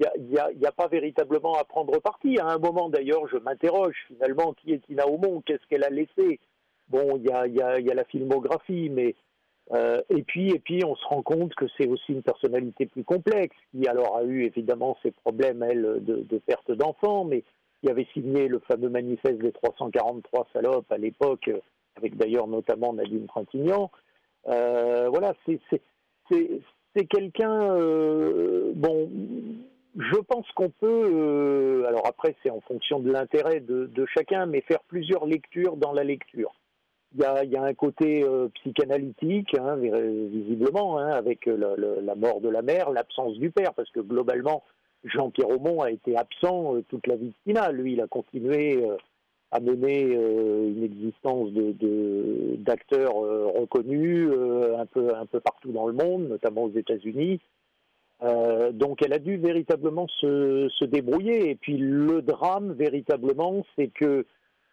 Il 0.00 0.26
n'y 0.59 0.66
a, 0.66 0.72
pas 0.72 0.88
véritablement 0.88 1.54
à 1.54 1.64
prendre 1.64 2.00
parti. 2.00 2.40
À 2.40 2.46
un 2.46 2.59
moment, 2.59 2.88
d'ailleurs, 2.88 3.28
je 3.28 3.37
m'interroge 3.37 3.96
finalement 4.09 4.52
qui 4.54 4.72
est 4.72 4.85
Tina 4.87 5.06
Aumont, 5.06 5.40
qu'est-ce 5.46 5.64
qu'elle 5.68 5.85
a 5.85 5.90
laissé? 5.90 6.40
Bon, 6.88 7.18
il 7.18 7.24
y 7.24 7.30
a 7.30 7.94
la 7.94 8.04
filmographie, 8.04 8.90
mais 8.90 9.14
euh, 9.72 10.00
et 10.09 10.22
puis, 10.24 10.50
et 10.50 10.59
puis, 10.59 10.85
on 10.85 10.96
se 10.96 11.06
rend 11.06 11.22
compte 11.22 11.54
que 11.54 11.66
c'est 11.76 11.87
aussi 11.87 12.12
une 12.12 12.22
personnalité 12.22 12.87
plus 12.87 13.04
complexe, 13.04 13.56
qui 13.70 13.87
alors 13.87 14.16
a 14.16 14.24
eu 14.24 14.44
évidemment 14.44 14.98
ses 15.02 15.12
problèmes, 15.12 15.62
elle, 15.62 16.04
de, 16.04 16.26
de 16.28 16.38
perte 16.38 16.72
d'enfants, 16.72 17.24
mais 17.24 17.44
qui 17.80 17.90
avait 17.90 18.06
signé 18.12 18.48
le 18.48 18.58
fameux 18.60 18.88
manifeste 18.90 19.38
des 19.38 19.52
343 19.52 20.46
salopes 20.52 20.90
à 20.92 20.98
l'époque, 20.98 21.48
euh, 21.48 21.58
avec 21.96 22.16
d'ailleurs 22.16 22.46
notamment 22.46 22.92
Nadine 22.92 23.26
Trintignant. 23.26 23.90
Euh, 24.48 25.08
voilà, 25.08 25.34
c'est 25.46 27.06
quelqu'un. 27.08 27.74
euh, 27.76 28.72
bon, 28.74 29.08
je 29.96 30.16
pense 30.20 30.46
qu'on 30.52 30.70
peut. 30.70 31.84
alors 31.88 32.06
après, 32.06 32.36
c'est 32.42 32.50
en 32.50 32.60
fonction 32.60 33.00
de 33.00 33.10
l'intérêt 33.10 33.60
de, 33.60 34.06
chacun, 34.14 34.46
mais 34.46 34.60
faire 34.62 34.82
plusieurs 34.86 35.26
lectures 35.26 35.76
dans 35.76 35.92
la 35.92 36.04
lecture. 36.04 36.52
Il 37.14 37.22
y 37.22 37.24
a, 37.24 37.44
y 37.44 37.56
a 37.56 37.62
un 37.62 37.74
côté 37.74 38.24
psychanalytique, 38.54 39.56
hein, 39.58 39.76
vis- 39.76 40.28
visiblement, 40.28 40.98
hein, 40.98 41.08
avec 41.10 41.46
la 41.46 42.14
mort 42.14 42.40
de 42.40 42.48
la 42.48 42.62
mère, 42.62 42.90
l'absence 42.90 43.36
du 43.38 43.50
père, 43.50 43.74
parce 43.74 43.90
que 43.90 44.00
globalement, 44.00 44.62
Jean-Pierre 45.04 45.48
Aumont 45.48 45.82
a 45.82 45.90
été 45.90 46.16
absent 46.16 46.76
euh, 46.76 46.84
toute 46.88 47.06
la 47.06 47.16
vie 47.16 47.28
de 47.28 47.34
Tina. 47.44 47.72
Lui, 47.72 47.94
il 47.94 48.00
a 48.00 48.06
continué 48.06 48.84
euh, 48.84 48.96
à 49.50 49.60
mener 49.60 50.14
euh, 50.14 50.68
une 50.68 50.82
existence 50.82 51.50
d'acteur 52.64 53.14
reconnu 53.14 54.28
un, 54.78 54.86
peu, 54.86 55.14
un 55.14 55.26
peu 55.26 55.40
partout 55.40 55.72
dans 55.72 55.86
le 55.86 55.92
monde, 55.92 56.28
notamment 56.28 56.64
aux 56.64 56.72
États-Unis. 56.72 57.40
Donc 58.74 59.02
elle 59.02 59.14
a 59.14 59.18
dû 59.18 59.38
véritablement 59.38 60.06
se 60.06 60.84
débrouiller. 60.84 61.50
Et 61.50 61.54
puis 61.56 61.78
le 61.78 62.22
drame, 62.22 62.74
véritablement, 62.74 63.64
c'est 63.74 63.88
que 63.88 64.24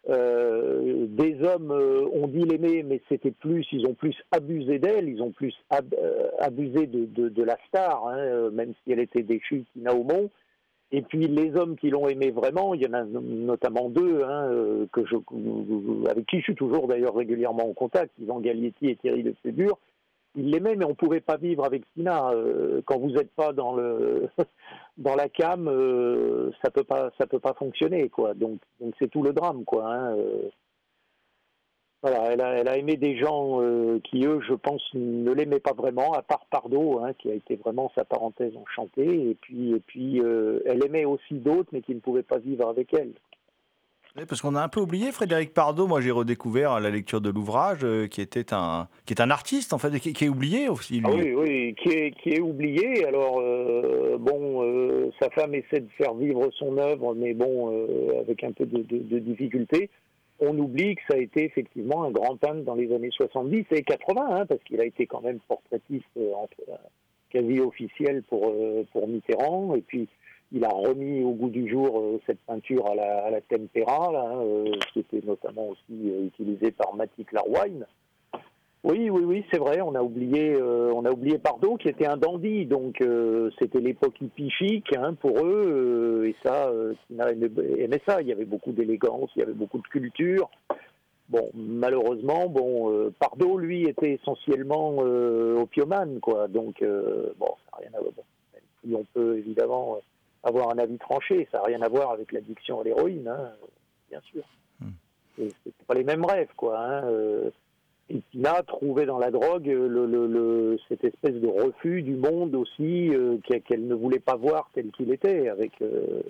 euh, 0.10 1.06
des 1.10 1.42
hommes 1.44 1.72
euh, 1.72 2.08
ont 2.14 2.28
dit 2.28 2.44
l'aimer, 2.44 2.84
mais 2.84 3.02
c'était 3.10 3.32
plus, 3.32 3.66
ils 3.74 3.86
ont 3.86 3.94
plus 3.94 4.16
abusé 4.32 4.80
d'elle, 4.80 5.10
ils 5.10 5.22
ont 5.22 5.32
plus 5.32 5.54
euh, 5.74 6.30
abusé 6.40 6.88
de, 6.88 7.44
la 7.44 7.58
star, 7.68 8.08
hein, 8.08 8.50
même 8.52 8.74
si 8.84 8.94
elle 8.94 9.00
était 9.00 9.24
déchue, 9.24 9.66
Tina 9.74 9.94
Aumont. 9.94 10.30
Et 10.94 11.02
puis 11.02 11.28
les 11.28 11.54
hommes 11.58 11.76
qui 11.76 11.90
l'ont 11.90 12.08
aimé 12.08 12.32
vraiment, 12.32 12.74
il 12.74 12.82
y 12.82 12.88
en 12.88 12.94
a 12.94 13.04
notamment 13.04 13.90
deux 13.90 14.24
hein, 14.24 14.50
que 14.94 15.06
je, 15.06 15.18
avec 16.10 16.26
qui 16.28 16.38
je 16.38 16.44
suis 16.44 16.56
toujours 16.56 16.88
d'ailleurs 16.88 17.16
régulièrement 17.16 17.70
en 17.70 17.74
contact, 17.74 18.14
Yvan 18.20 18.40
Galietti 18.40 18.88
et 18.88 18.96
Thierry 18.96 19.24
de 19.24 19.36
Ségur. 19.44 19.78
Ils 20.36 20.52
l'aimaient, 20.52 20.76
mais 20.76 20.86
on 20.86 20.90
ne 20.90 20.94
pouvait 20.94 21.22
pas 21.22 21.38
vivre 21.38 21.66
avec 21.66 21.84
Tina. 21.94 22.30
Euh, 22.32 22.82
quand 22.86 23.00
vous 23.00 23.12
n'êtes 23.12 23.32
pas 23.32 23.54
dans 23.54 23.76
le 23.76 24.30
dans 24.98 25.16
la 25.16 25.30
cam, 25.30 25.68
euh, 25.68 26.52
ça 26.64 26.70
peut 26.72 26.84
peut 26.84 27.40
pas 27.40 27.54
fonctionner 27.56 28.10
quoi. 28.10 28.34
Donc 28.34 28.60
donc 28.80 28.94
c'est 29.00 29.10
tout 29.10 29.24
le 29.24 29.34
drame 29.34 29.66
quoi. 29.66 29.88
hein, 29.94 30.16
euh. 30.18 30.50
Voilà, 32.04 32.32
elle 32.32 32.42
a, 32.42 32.54
elle 32.60 32.68
a 32.68 32.78
aimé 32.78 32.96
des 32.96 33.18
gens 33.18 33.60
qui, 34.04 34.24
eux, 34.24 34.40
je 34.48 34.54
pense, 34.54 34.84
ne 34.94 35.32
l'aimaient 35.32 35.60
pas 35.60 35.74
vraiment, 35.74 36.14
à 36.14 36.22
part 36.22 36.46
Pardo, 36.52 37.00
hein, 37.00 37.14
qui 37.14 37.30
a 37.32 37.34
été 37.34 37.56
vraiment 37.56 37.92
sa 37.96 38.06
parenthèse 38.06 38.56
enchantée. 38.56 39.32
Et 39.32 39.36
puis, 39.36 39.72
et 39.72 39.80
puis 39.80 40.22
elle 40.66 40.86
aimait 40.86 41.06
aussi 41.06 41.34
d'autres, 41.40 41.70
mais 41.72 41.82
qui 41.82 41.96
ne 41.96 42.00
pouvaient 42.00 42.22
pas 42.22 42.38
vivre 42.38 42.70
avec 42.70 42.94
elle. 42.94 43.14
Parce 44.26 44.42
qu'on 44.42 44.56
a 44.56 44.64
un 44.64 44.70
peu 44.70 44.80
oublié 44.80 45.12
Frédéric 45.12 45.54
Pardo. 45.54 45.86
Moi, 45.86 46.02
j'ai 46.02 46.12
redécouvert 46.12 46.72
à 46.72 46.80
la 46.80 46.90
lecture 46.90 47.22
de 47.22 47.30
l'ouvrage 47.30 47.80
euh, 47.84 48.08
qui 48.08 48.22
était 48.22 48.54
un 48.54 48.88
qui 49.06 49.14
est 49.14 49.22
un 49.22 49.30
artiste 49.30 49.74
en 49.74 49.78
fait, 49.78 50.00
qui, 50.00 50.14
qui 50.14 50.26
est 50.26 50.30
oublié 50.30 50.70
aussi. 50.70 51.02
Ah 51.04 51.10
oui, 51.12 51.34
oui, 51.34 51.76
qui 51.76 51.90
est, 51.90 52.12
qui 52.12 52.30
est 52.32 52.42
oublié. 52.42 53.06
Alors, 53.06 53.40
euh, 53.40 54.18
bon, 54.20 54.64
euh, 54.64 55.12
sa 55.22 55.30
femme 55.30 55.54
essaie 55.54 55.82
de 55.82 55.90
faire 55.98 56.14
vivre 56.16 56.50
son 56.58 56.78
œuvre, 56.78 57.14
mais 57.16 57.34
bon, 57.34 57.72
euh, 57.72 58.22
avec 58.22 58.44
un 58.44 58.52
peu 58.52 58.66
de, 58.66 58.82
de, 58.82 59.20
difficulté. 59.20 59.90
On 60.40 60.58
oublie 60.58 60.96
que 60.96 61.02
ça 61.10 61.16
a 61.16 61.20
été 61.20 61.46
effectivement 61.46 62.04
un 62.04 62.12
grand 62.12 62.38
peintre 62.38 62.64
dans 62.64 62.76
les 62.76 62.94
années 62.94 63.10
70 63.12 63.66
et 63.72 63.82
80, 63.82 64.28
hein, 64.30 64.46
parce 64.46 64.62
qu'il 64.64 64.80
a 64.80 64.86
été 64.86 65.08
quand 65.08 65.22
même 65.22 65.40
portraitiste 65.48 66.06
euh, 66.18 66.32
euh, 66.70 66.74
quasi 67.32 67.60
officiel 67.60 68.24
pour, 68.24 68.48
euh, 68.48 68.84
pour 68.92 69.08
Mitterrand. 69.08 69.74
Et 69.76 69.82
puis, 69.82 70.08
il 70.52 70.64
a 70.64 70.70
remis 70.70 71.24
au 71.24 71.32
goût 71.32 71.50
du 71.50 71.70
jour 71.70 72.00
euh, 72.00 72.22
cette 72.26 72.40
peinture 72.40 72.90
à 72.90 72.96
la, 72.96 73.26
à 73.26 73.30
la 73.32 73.38
hein, 73.38 74.42
euh, 74.42 74.72
qui 74.94 75.00
était 75.00 75.22
notamment 75.26 75.70
aussi 75.70 76.10
euh, 76.10 76.28
utilisée 76.28 76.72
par 76.72 76.96
Matic 76.96 77.32
Larwine. 77.32 77.86
Oui, 78.84 79.10
oui, 79.10 79.24
oui, 79.26 79.46
c'est 79.52 79.60
vrai. 79.60 79.82
On 79.82 79.96
a 79.96 80.02
oublié, 80.02 80.56
on 80.62 81.04
a 81.04 81.12
oublié 81.12 81.40
Pardo, 81.40 81.76
qui 81.76 81.90
était 81.90 82.06
un 82.06 82.16
dandy. 82.16 82.66
Donc, 82.66 83.04
c'était 83.60 83.82
l'époque 83.82 84.22
hippie 84.22 84.50
chic 84.52 84.86
hein, 84.96 85.14
pour 85.16 85.44
eux. 85.44 86.24
et 86.26 86.36
ça, 86.46 86.72
ça. 88.08 88.22
Il 88.22 88.28
y 88.28 88.32
avait 88.32 88.46
beaucoup 88.46 88.72
d'élégance, 88.72 89.30
il 89.36 89.40
y 89.40 89.42
avait 89.42 89.52
beaucoup 89.54 89.80
de 89.80 89.88
culture. 89.88 90.50
Bon, 91.28 91.50
malheureusement, 91.54 92.48
bon, 92.48 93.12
Pardo, 93.20 93.58
lui, 93.58 93.90
était 93.90 94.14
essentiellement 94.14 94.98
euh, 95.02 95.58
opiomane, 95.58 96.22
quoi. 96.22 96.48
Donc, 96.48 96.82
bon, 96.82 97.48
ça 97.66 97.72
n'a 97.74 97.90
rien 97.90 97.90
à 97.98 98.00
voir. 98.00 98.14
Si 98.86 98.94
on 98.96 99.04
peut 99.14 99.38
évidemment 99.38 99.98
avoir 100.44 100.70
un 100.70 100.78
avis 100.78 100.98
tranché, 100.98 101.48
ça 101.52 101.58
n'a 101.60 101.64
rien 101.66 101.82
à 101.82 101.90
voir 101.90 102.12
avec 102.12 102.32
l'addiction 102.32 102.80
à 102.82 102.84
l'héroïne, 102.84 103.28
hein, 103.28 103.52
bien 104.10 104.22
sûr. 104.22 104.44
Et 105.40 105.52
C'est 105.64 105.86
pas 105.86 105.94
les 105.94 106.04
mêmes 106.04 106.26
rêves, 106.26 106.50
quoi. 106.56 106.80
Hein. 106.80 107.04
euh, 107.06 107.50
et 108.10 108.22
Tina 108.32 108.64
trouvait 108.64 109.06
dans 109.06 109.20
la 109.20 109.30
drogue 109.32 109.66
le, 109.68 109.88
le- 110.08 110.28
le- 110.28 110.80
cette 110.88 111.04
espèce 111.04 111.36
de 111.36 111.48
refus 111.48 112.02
du 112.02 112.16
monde 112.16 112.56
aussi 112.56 113.10
euh, 113.14 113.38
qu'elle 113.66 113.86
ne 113.86 113.94
voulait 113.96 114.20
pas 114.20 114.36
voir 114.36 114.70
tel 114.74 114.92
qu'il 114.92 115.12
était, 115.12 115.50
avec, 115.50 115.74
euh, 115.82 116.22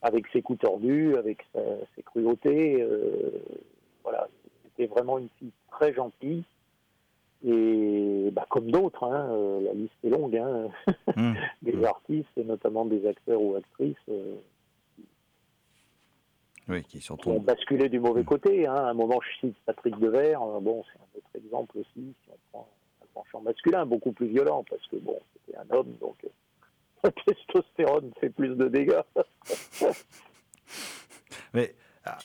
avec 0.00 0.26
ses 0.32 0.40
coups 0.42 0.60
tordus, 0.60 1.14
avec 1.16 1.44
sa- 1.52 1.60
ses 1.94 2.02
cruautés. 2.02 2.84
voilà, 4.02 4.26
c'était 4.64 4.86
vraiment 4.86 5.18
une 5.18 5.28
fille 5.38 5.52
très 5.70 5.92
gentille. 5.92 6.42
Et 7.44 8.30
bah, 8.32 8.46
comme 8.48 8.70
d'autres, 8.70 9.04
hein, 9.04 9.28
euh, 9.32 9.60
la 9.62 9.72
liste 9.74 9.94
est 10.04 10.10
longue, 10.10 10.36
hein, 10.36 10.68
Mmh. 11.16 11.34
des 11.62 11.84
artistes, 11.84 12.28
et 12.36 12.44
notamment 12.44 12.84
des 12.84 13.06
acteurs 13.06 13.40
ou 13.42 13.56
actrices. 13.56 13.96
euh, 14.08 14.36
Oui, 16.68 16.82
qui 16.84 17.00
sont 17.00 17.16
qui 17.16 17.28
ont 17.28 17.40
basculé 17.40 17.88
du 17.88 17.98
mauvais 18.00 18.24
côté. 18.24 18.66
Hein. 18.66 18.74
À 18.74 18.90
un 18.90 18.94
moment, 18.94 19.20
je 19.20 19.46
cite 19.46 19.56
Patrick 19.66 19.98
Devers. 19.98 20.40
euh, 20.42 20.60
Bon, 20.60 20.84
c'est 20.84 20.98
un 20.98 21.18
autre 21.18 21.44
exemple 21.44 21.78
aussi. 21.78 22.14
Si 22.24 22.30
on 22.30 22.36
prend 22.52 22.68
un 23.02 23.06
penchant 23.14 23.40
masculin, 23.40 23.84
beaucoup 23.86 24.12
plus 24.12 24.28
violent, 24.28 24.64
parce 24.70 24.86
que 24.86 24.96
bon, 24.96 25.18
c'était 25.46 25.58
un 25.58 25.76
homme, 25.76 25.92
donc 26.00 26.16
euh, 26.24 26.28
la 27.04 27.10
testostérone 27.10 28.12
fait 28.20 28.30
plus 28.30 28.54
de 28.56 28.68
dégâts. 28.68 29.00
Mais 31.54 31.74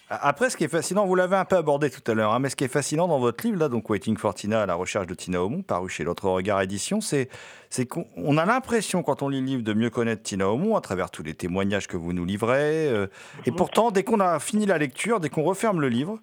après, 0.10 0.50
ce 0.50 0.58
qui 0.58 0.64
est 0.64 0.68
fascinant, 0.70 1.06
vous 1.06 1.16
l'avez 1.16 1.36
un 1.36 1.46
peu 1.46 1.56
abordé 1.56 1.90
tout 1.90 2.02
à 2.10 2.14
l'heure, 2.16 2.34
hein, 2.34 2.40
mais 2.40 2.50
ce 2.50 2.56
qui 2.56 2.64
est 2.64 2.68
fascinant 2.70 3.08
dans 3.08 3.20
votre 3.20 3.46
livre, 3.46 3.60
là, 3.60 3.70
donc 3.70 3.90
Waiting 3.90 4.18
for 4.18 4.34
Tina, 4.34 4.64
à 4.64 4.66
la 4.66 4.74
recherche 4.76 5.06
de 5.08 5.14
Tina 5.14 5.44
Aumont, 5.44 5.62
paru 5.62 5.90
chez 5.90 6.04
l'autre 6.04 6.30
regard 6.30 6.62
édition, 6.62 7.00
c'est 7.02 7.30
qu'on 7.88 8.06
on 8.16 8.38
a 8.38 8.46
l'impression, 8.46 9.04
quand 9.04 9.22
on 9.22 9.30
lit 9.30 9.40
le 9.42 9.46
livre, 9.46 9.62
de 9.64 9.74
mieux 9.74 9.90
connaître 9.90 10.24
Tina 10.24 10.50
Aumont 10.50 10.76
à 10.76 10.82
travers 10.82 11.12
tous 11.12 11.24
les 11.24 11.34
témoignages 11.36 11.88
que 11.88 11.98
vous 11.98 12.14
nous 12.14 12.26
livrez. 12.26 12.88
euh, 12.90 13.08
et 13.46 13.52
pourtant, 13.52 13.92
dès 13.92 14.04
qu'on 14.04 14.20
a 14.20 14.40
fini 14.40 14.66
la 14.66 14.78
lecture, 14.78 15.20
dès 15.20 15.30
qu'on 15.30 15.44
referme 15.44 15.80
le 15.82 15.90
livre, 15.90 16.20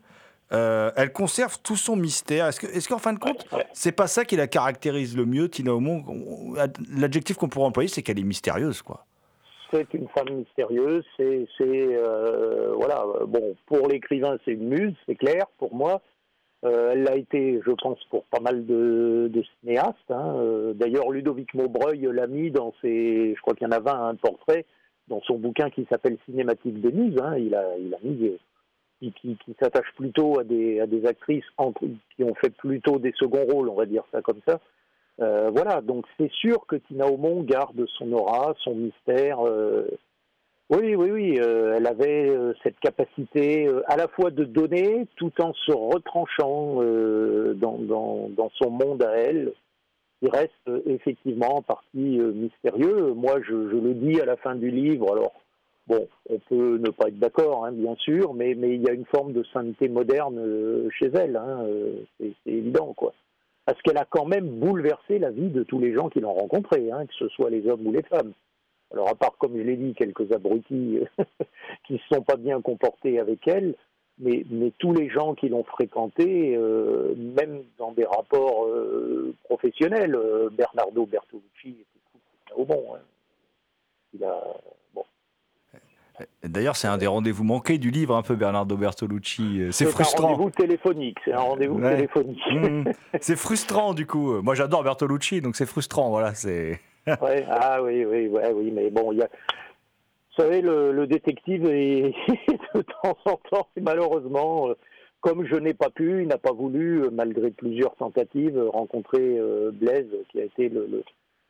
euh, 0.52 0.90
elle 0.96 1.12
conserve 1.12 1.58
tout 1.62 1.76
son 1.76 1.96
mystère. 1.96 2.46
Est-ce 2.48 2.60
que- 2.60 2.66
est-ce 2.66 2.88
qu'en 2.88 2.98
fin 2.98 3.12
de 3.12 3.18
compte, 3.18 3.46
c'est 3.72 3.92
pas 3.92 4.06
ça 4.06 4.24
qui 4.24 4.36
la 4.36 4.46
caractérise 4.46 5.16
le 5.16 5.26
mieux, 5.26 5.48
Tina 5.48 5.74
Aumont? 5.74 6.04
On- 6.06 6.54
L'adjectif 6.90 7.36
qu'on 7.36 7.48
pourrait 7.48 7.66
employer, 7.66 7.88
c'est 7.88 8.02
qu'elle 8.02 8.18
est 8.18 8.22
mystérieuse, 8.24 8.82
quoi. 8.82 9.06
C'est 9.74 9.92
une 9.94 10.06
femme 10.08 10.30
mystérieuse. 10.30 11.04
C'est, 11.16 11.48
euh, 11.60 12.72
voilà. 12.76 13.04
Bon, 13.26 13.56
pour 13.66 13.88
l'écrivain, 13.88 14.38
c'est 14.44 14.52
une 14.52 14.68
muse, 14.68 14.94
c'est 15.06 15.16
clair. 15.16 15.46
Pour 15.58 15.74
moi, 15.74 16.00
Euh, 16.64 16.92
elle 16.92 17.02
l'a 17.02 17.16
été, 17.16 17.60
je 17.66 17.72
pense, 17.72 18.02
pour 18.08 18.24
pas 18.24 18.40
mal 18.40 18.64
de, 18.64 19.28
de 19.30 19.42
cinéastes. 19.60 20.10
hein. 20.10 20.34
Euh, 20.38 20.72
D'ailleurs, 20.72 21.10
Ludovic 21.10 21.52
Maubreuil 21.52 22.08
l'a 22.10 22.26
mis 22.26 22.50
dans 22.50 22.72
ses, 22.80 23.34
je 23.36 23.40
crois 23.42 23.52
qu'il 23.54 23.66
y 23.66 23.68
en 23.68 23.76
a 23.76 23.80
20, 23.80 24.08
un 24.08 24.14
portrait 24.14 24.64
dans 25.08 25.20
son 25.22 25.36
bouquin 25.36 25.68
qui 25.68 25.84
s'appelle 25.90 26.16
Cinématique 26.24 26.80
des 26.80 26.90
muses. 26.90 27.18
hein. 27.20 27.36
Il 27.36 27.54
a, 27.54 27.64
mis 28.02 28.38
qui, 29.12 29.36
s'attache 29.60 29.92
plutôt 29.96 30.38
à 30.38 30.44
des, 30.44 30.80
actrices 31.06 31.44
qui 32.16 32.24
ont 32.24 32.34
fait 32.36 32.48
plutôt 32.56 32.98
des 32.98 33.12
seconds 33.12 33.44
rôles, 33.44 33.68
on 33.68 33.74
va 33.74 33.84
dire 33.84 34.04
ça 34.10 34.22
comme 34.22 34.40
ça. 34.46 34.58
Euh, 35.20 35.50
voilà, 35.50 35.80
donc 35.80 36.06
c'est 36.18 36.30
sûr 36.32 36.66
que 36.66 36.76
Tina 36.76 37.06
Aumont 37.06 37.42
garde 37.42 37.86
son 37.98 38.12
aura, 38.12 38.54
son 38.64 38.74
mystère. 38.74 39.40
euh, 39.46 39.86
oui, 40.70 40.96
oui, 40.96 41.10
oui, 41.10 41.38
euh, 41.38 41.74
elle 41.76 41.86
avait 41.86 42.34
cette 42.62 42.78
capacité 42.80 43.68
à 43.86 43.96
la 43.96 44.08
fois 44.08 44.30
de 44.30 44.44
donner 44.44 45.06
tout 45.16 45.32
en 45.40 45.52
se 45.52 45.72
retranchant 45.72 46.76
dans, 47.54 48.50
son 48.54 48.70
monde 48.70 49.02
à 49.02 49.12
elle, 49.12 49.52
qui 50.20 50.30
reste 50.30 50.70
effectivement 50.86 51.58
en 51.58 51.62
partie 51.62 52.18
mystérieux. 52.18 53.12
Moi, 53.12 53.40
je, 53.46 53.54
le 53.54 53.94
dis 53.94 54.20
à 54.20 54.24
la 54.24 54.36
fin 54.36 54.54
du 54.54 54.70
livre, 54.70 55.12
alors 55.12 55.34
bon, 55.86 56.08
on 56.30 56.38
peut 56.38 56.78
ne 56.78 56.90
pas 56.90 57.08
être 57.08 57.18
d'accord, 57.18 57.66
hein, 57.66 57.72
bien 57.72 57.94
sûr, 57.96 58.32
mais, 58.32 58.52
il 58.52 58.82
y 58.82 58.88
a 58.88 58.94
une 58.94 59.04
forme 59.04 59.32
de 59.34 59.44
sainteté 59.52 59.88
moderne 59.88 60.88
chez 60.98 61.10
elle, 61.14 61.36
hein, 61.36 61.66
c'est 62.18 62.32
évident, 62.46 62.94
quoi. 62.94 63.12
Parce 63.66 63.80
qu'elle 63.82 63.98
a 63.98 64.04
quand 64.04 64.26
même 64.26 64.46
bouleversé 64.46 65.18
la 65.18 65.30
vie 65.30 65.48
de 65.48 65.62
tous 65.62 65.78
les 65.78 65.92
gens 65.94 66.08
qui 66.08 66.20
l'ont 66.20 66.34
rencontrée, 66.34 66.90
hein, 66.90 67.06
que 67.06 67.14
ce 67.14 67.28
soit 67.28 67.50
les 67.50 67.66
hommes 67.66 67.86
ou 67.86 67.92
les 67.92 68.02
femmes. 68.02 68.32
Alors, 68.92 69.08
à 69.08 69.14
part, 69.14 69.36
comme 69.38 69.56
je 69.56 69.62
l'ai 69.62 69.76
dit, 69.76 69.94
quelques 69.94 70.30
abrutis 70.32 71.00
qui 71.86 71.94
ne 71.94 71.98
se 71.98 72.14
sont 72.14 72.22
pas 72.22 72.36
bien 72.36 72.60
comportés 72.60 73.18
avec 73.18 73.48
elle, 73.48 73.74
mais, 74.18 74.44
mais 74.50 74.72
tous 74.78 74.92
les 74.92 75.08
gens 75.08 75.34
qui 75.34 75.48
l'ont 75.48 75.64
fréquentée, 75.64 76.54
euh, 76.56 77.14
même 77.16 77.64
dans 77.78 77.92
des 77.92 78.04
rapports 78.04 78.66
euh, 78.66 79.34
professionnels, 79.44 80.14
euh, 80.14 80.48
Bernardo 80.50 81.06
Bertolucci 81.06 81.70
était 81.70 82.00
fou 82.12 82.18
au 82.56 82.64
bon. 82.64 82.94
hein. 82.94 83.00
Il 84.12 84.22
a, 84.22 84.40
D'ailleurs, 86.44 86.76
c'est 86.76 86.86
un 86.86 86.96
des 86.98 87.06
rendez-vous 87.08 87.42
manqués 87.44 87.78
du 87.78 87.90
livre, 87.90 88.14
un 88.14 88.22
peu 88.22 88.36
Bernardo 88.36 88.76
Bertolucci. 88.76 89.60
Euh, 89.62 89.72
C'est 89.72 89.86
un 89.86 89.90
frustrant. 89.90 90.28
rendez-vous 90.28 90.50
téléphonique. 90.50 91.18
C'est 91.24 91.32
un 91.32 91.40
rendez-vous 91.40 91.80
Ouais. 91.80 91.96
téléphonique. 91.96 92.40
Mmh. 92.52 92.84
C'est 93.20 93.36
frustrant 93.36 93.94
du 93.94 94.06
coup. 94.06 94.40
Moi, 94.42 94.54
j'adore 94.54 94.84
Bertolucci, 94.84 95.40
donc 95.40 95.56
c'est 95.56 95.66
frustrant. 95.66 96.10
Voilà, 96.10 96.34
c'est. 96.34 96.80
Ouais, 97.20 97.44
ah 97.50 97.82
oui, 97.82 98.04
oui, 98.04 98.28
ouais, 98.28 98.52
oui, 98.54 98.70
mais 98.72 98.90
bon, 98.90 99.12
il 99.12 99.18
y 99.18 99.22
a. 99.22 99.28
Vous 100.36 100.42
savez, 100.42 100.62
le, 100.62 100.90
le 100.92 101.06
détective 101.06 101.66
est 101.66 102.14
de 102.74 102.82
temps 102.82 103.16
en 103.26 103.36
temps, 103.50 103.68
malheureusement, 103.80 104.68
euh, 104.70 104.74
comme 105.20 105.44
je 105.46 105.54
n'ai 105.56 105.74
pas 105.74 105.90
pu, 105.90 106.22
il 106.22 106.28
n'a 106.28 106.38
pas 106.38 106.52
voulu, 106.52 107.02
euh, 107.04 107.10
malgré 107.12 107.50
plusieurs 107.50 107.94
tentatives, 107.96 108.56
euh, 108.56 108.68
rencontrer 108.70 109.20
euh, 109.38 109.70
Blaise, 109.72 110.08
qui 110.30 110.40
a 110.40 110.44
été 110.44 110.68
le, 110.68 110.86
le- 110.90 111.04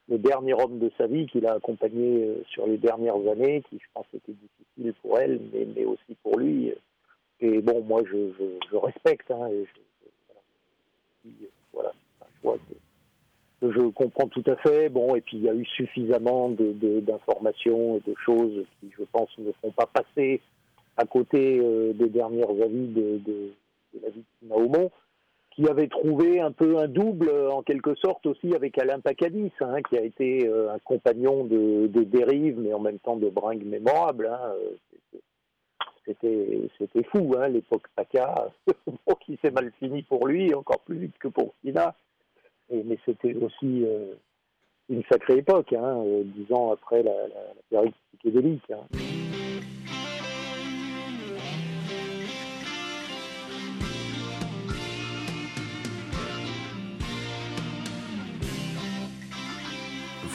le 0.09 0.19
dernier 0.19 0.55
homme 0.55 0.79
de 0.79 0.90
sa 0.99 1.07
vie, 1.07 1.27
qu'il 1.27 1.47
a 1.47 1.55
accompagné 1.55 2.25
euh, 2.25 2.43
sur 2.51 2.67
les 2.67 2.77
dernières 2.79 3.17
années, 3.31 3.62
qui 3.71 3.79
je 3.79 3.87
pense 3.95 4.07
était 4.14 4.33
difficile 4.33 4.95
pour 5.01 5.19
elle, 5.19 5.40
mais, 5.53 5.67
mais 5.75 5.85
aussi 5.85 6.14
pour 6.23 6.38
lui. 6.38 6.73
Et 7.40 7.61
bon, 7.61 7.83
moi, 7.83 8.03
je, 8.05 8.33
je, 8.38 8.45
je 8.71 8.77
respecte, 8.77 9.31
hein, 9.31 9.49
et 9.49 9.64
je, 11.25 11.31
voilà. 11.73 11.93
Un 12.21 12.27
choix 12.43 12.59
que- 12.59 13.71
je 13.71 13.81
comprends 13.88 14.29
tout 14.29 14.45
à 14.47 14.57
fait. 14.57 14.90
Bon, 14.90 15.14
et 15.14 15.23
puis 15.23 15.38
il 15.38 15.43
y 15.45 15.49
a 15.49 15.55
eu 15.55 15.64
suffisamment 15.64 16.51
de- 16.51 16.73
de- 16.73 17.01
d'informations 17.01 17.97
et 17.97 18.01
de 18.01 18.14
choses 18.25 18.64
qui, 18.81 18.90
je 18.99 19.05
pense, 19.11 19.31
ne 19.38 19.53
font 19.62 19.71
pas 19.73 19.87
passer 19.87 20.43
à 20.99 21.07
côté 21.07 21.59
euh, 21.61 21.93
des 21.95 22.11
dernières 22.11 22.51
avis 22.51 22.88
de, 22.88 23.19
de- 23.25 23.53
de 23.95 24.01
la 24.03 24.11
vie 24.11 24.23
de 24.43 24.53
Aumont, 24.53 24.90
qui 25.55 25.69
avait 25.69 25.88
trouvé 25.88 26.40
un 26.40 26.51
peu 26.51 26.79
un 26.79 26.88
double, 26.88 27.31
en 27.51 27.62
quelque 27.62 27.95
sorte, 27.95 28.27
aussi 28.27 28.55
avec 28.55 28.77
Alain 28.79 28.98
Pacadis, 29.00 29.52
hein, 29.61 29.83
qui 29.88 29.96
a 29.96 30.02
été 30.02 30.48
euh, 30.48 30.73
un 30.73 30.79
compagnon 30.81 31.44
de, 31.44 31.87
de 31.87 32.02
dérive, 32.02 32.59
mais 32.59 32.73
en 32.75 32.81
même 32.81 32.98
temps 32.98 33.17
de 33.17 33.29
bringue 33.31 33.65
mémorable. 33.65 34.27
hein. 34.27 34.40
Euh, 34.59 35.19
c'était- 36.05 36.69
C'était 36.79 37.05
fou, 37.05 37.35
hein, 37.38 37.48
l'époque 37.48 37.87
Paca, 37.96 38.48
qui 39.25 39.38
s'est 39.42 39.50
mal 39.52 39.71
fini 39.79 40.02
pour 40.02 40.27
lui, 40.27 40.52
encore 40.55 40.81
plus 40.81 40.96
vite 40.98 41.17
que 41.19 41.29
pour 41.29 41.55
Tina. 41.63 41.94
Et, 42.71 42.83
mais 42.83 42.98
c'était 43.07 43.35
aussi 43.35 43.85
euh, 43.85 44.13
une 44.88 45.02
sacrée 45.11 45.38
époque, 45.38 45.73
dix 46.25 46.52
ans 46.52 46.73
après 46.73 47.02
la, 47.02 47.13
la 47.29 47.44
période 47.71 47.92
psychédélique. 48.19 48.71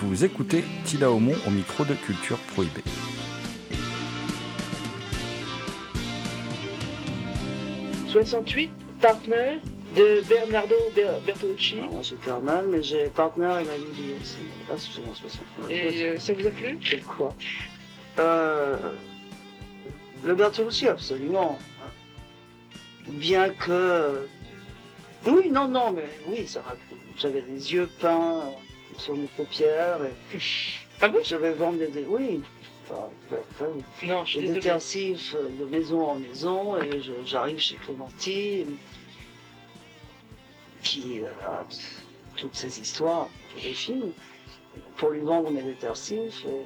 Vous 0.02 0.24
écoutez 0.24 0.64
Tila 0.86 1.12
Aumont 1.12 1.36
au 1.46 1.50
micro 1.50 1.84
de 1.86 1.94
Culture 1.94 2.38
Prohibée. 2.54 2.84
68, 8.08 8.70
Partner 9.02 9.60
de 9.96 10.22
Bernardo 10.28 10.76
Ber- 10.96 11.20
Bertolucci. 11.26 11.78
Alors, 11.80 11.92
moi, 11.92 12.02
j'ai 12.04 12.16
Carmen, 12.18 12.66
mais 12.70 12.84
j'ai 12.84 13.06
Partner 13.08 13.56
et 13.62 13.78
Lily 13.78 14.14
aussi. 14.22 14.38
Ah, 14.70 14.76
c'est 14.78 15.02
en 15.10 15.14
69. 15.14 15.70
Et 15.70 16.04
euh, 16.10 16.20
ça 16.20 16.34
vous 16.34 16.46
a 16.48 16.50
plu? 16.52 16.78
C'est 16.88 17.04
quoi? 17.04 17.34
Euh, 18.20 18.78
Le 20.24 20.36
Bertolucci, 20.36 20.88
absolument. 20.88 21.58
Bien 23.08 23.50
que. 23.50 24.28
Oui, 25.28 25.50
non, 25.52 25.68
non, 25.68 25.92
mais 25.92 26.06
oui, 26.28 26.48
ça 26.48 26.62
plu. 26.62 26.98
J'avais 27.18 27.42
des 27.42 27.74
yeux 27.74 27.90
peints 28.00 28.44
sur 29.00 29.16
mes 29.16 29.28
paupières. 29.38 30.00
Et... 30.04 30.38
Ah 31.02 31.08
bon? 31.08 31.20
Je 31.24 31.36
vais 31.36 31.54
vendre 31.54 31.78
des. 31.80 32.06
Oui. 32.08 32.42
Enfin, 32.92 33.10
enfin, 33.52 33.66
Non, 34.04 34.26
je 34.26 34.40
suis 34.40 34.50
de 34.50 35.66
maison 35.66 36.10
en 36.10 36.16
maison 36.16 36.78
et 36.82 37.00
j'arrive 37.26 37.60
chez 37.60 37.76
Clémentine 37.76 38.78
qui 40.82 41.22
euh, 41.22 41.28
a 41.46 41.64
t- 41.70 41.78
toutes 42.38 42.56
ces 42.56 42.80
histoires 42.80 43.28
pour 43.54 43.62
les 43.64 43.74
films 43.74 44.12
pour 44.98 45.10
lui 45.10 45.20
vendre 45.22 45.52
mes 45.52 45.62
intensifs. 45.72 46.46
et 46.46 46.64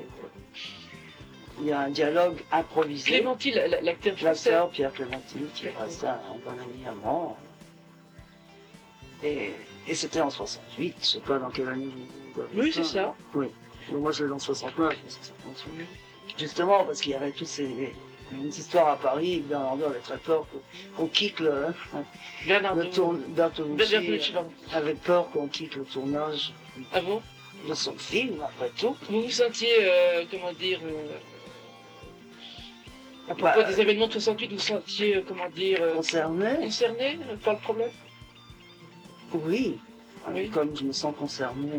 Il 1.59 1.65
y 1.67 1.71
a 1.71 1.81
un 1.81 1.89
dialogue 1.89 2.41
improvisé. 2.51 3.11
Clémentine, 3.11 3.55
la- 3.55 3.67
la- 3.67 3.81
l'acteur 3.81 4.15
français. 4.15 4.55
Pierre 4.71 4.93
Clémentine 4.93 5.47
qui 5.53 5.65
est 5.67 5.73
resté 5.77 6.07
un 6.07 6.19
bon 6.45 6.51
ami 6.51 6.85
à 6.87 6.93
moi. 6.93 7.35
Et, 9.23 9.51
et 9.87 9.95
c'était 9.95 10.21
en 10.21 10.29
68, 10.29 10.95
je 11.01 11.05
sais 11.05 11.19
pas 11.19 11.37
dans 11.39 11.49
quelle 11.49 11.69
année 11.69 11.85
vous 11.85 12.22
Oui, 12.55 12.71
c'est 12.73 12.83
ça. 12.83 13.15
Oui. 13.33 13.47
Moi 13.91 14.11
je 14.11 14.25
l'ai 14.25 14.31
en 14.31 14.39
69, 14.39 14.89
mais 15.03 15.09
c'est 15.09 15.25
68. 15.25 15.87
Justement 16.37 16.83
parce 16.85 17.01
qu'il 17.01 17.11
y 17.11 17.15
avait 17.15 17.31
toutes 17.31 17.47
ces 17.47 17.93
une 18.31 18.47
histoires 18.47 18.87
à 18.87 18.95
Paris, 18.97 19.43
Bernardo 19.47 19.85
avait 19.85 19.99
très 19.99 20.17
peur 20.17 20.47
qu'on 20.97 21.07
quitte 21.07 21.39
le, 21.39 21.67
le 22.47 22.61
pardon. 22.61 24.49
avait 24.73 24.95
peur 24.95 25.29
qu'on 25.31 25.47
quitte 25.47 25.75
le 25.75 25.83
tournage 25.83 26.53
Ah 26.93 27.01
bon? 27.01 27.21
De 27.67 27.73
son 27.75 27.93
film, 27.93 28.41
après 28.41 28.71
tout. 28.77 28.95
Vous 29.09 29.21
vous 29.21 29.29
sentiez, 29.29 29.69
euh, 29.81 30.23
comment 30.31 30.51
dire, 30.53 30.79
euh, 30.83 31.17
à 33.29 33.35
propos 33.35 33.43
Bah, 33.61 33.63
des 33.63 33.79
événements 33.79 34.07
de 34.07 34.13
68, 34.13 34.47
vous 34.49 34.55
vous 34.55 34.61
sentiez, 34.61 35.17
euh, 35.17 35.21
comment 35.27 35.49
dire, 35.49 35.77
euh, 35.81 35.93
Concerné 35.95 36.55
concerné 36.59 37.19
euh, 37.29 37.35
par 37.37 37.53
le 37.53 37.59
problème? 37.59 37.91
Oui. 39.33 39.79
Oui. 40.33 40.49
Comme 40.49 40.75
je 40.75 40.83
me 40.85 40.91
sens 40.91 41.13
concerné, 41.17 41.69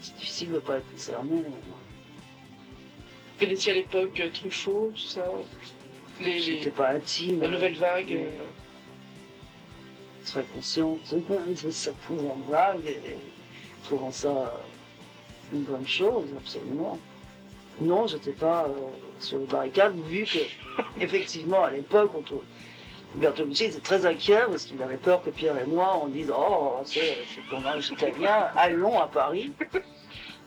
c'est 0.00 0.14
difficile 0.16 0.48
de 0.50 0.54
ne 0.54 0.58
pas 0.60 0.76
être 0.78 0.90
concerné. 0.92 1.42
Vous 1.42 3.40
connaissiez 3.40 3.72
à 3.72 3.74
l'époque 3.76 4.18
euh, 4.20 4.30
Truffaut, 4.32 4.92
tout 4.94 5.00
ça? 5.00 5.24
Les, 6.20 6.40
J'étais 6.40 6.70
pas 6.70 6.90
intime. 6.90 7.40
La 7.40 7.48
nouvelle 7.48 7.76
vague. 7.76 8.12
euh, 8.12 8.30
Très 10.24 10.42
consciente 10.54 10.98
de 11.14 11.70
cette 11.70 12.10
nouvelle 12.10 12.32
vague 12.48 12.84
et 12.86 13.16
trouvant 13.84 14.10
ça 14.10 14.52
une 15.52 15.62
bonne 15.62 15.86
chose, 15.86 16.26
absolument. 16.36 16.98
Non, 17.80 18.06
j'étais 18.06 18.32
pas 18.32 18.64
euh, 18.66 18.72
sur 19.20 19.38
les 19.38 19.46
barricades, 19.46 19.96
vu 20.06 20.24
que, 20.24 20.38
effectivement, 21.00 21.64
à 21.64 21.70
l'époque, 21.70 22.10
on 22.14 22.22
trouve- 22.22 22.42
Bertolucci 23.14 23.64
était 23.64 23.80
très 23.80 24.04
inquiet 24.06 24.42
parce 24.50 24.64
qu'il 24.64 24.80
avait 24.82 24.96
peur 24.96 25.22
que 25.22 25.30
Pierre 25.30 25.58
et 25.58 25.66
moi, 25.66 25.98
on 26.02 26.08
dise 26.08 26.30
Oh, 26.36 26.76
c'est 26.84 27.16
tournage 27.48 27.90
italien, 27.90 28.48
allons 28.56 29.00
à 29.00 29.06
Paris. 29.08 29.52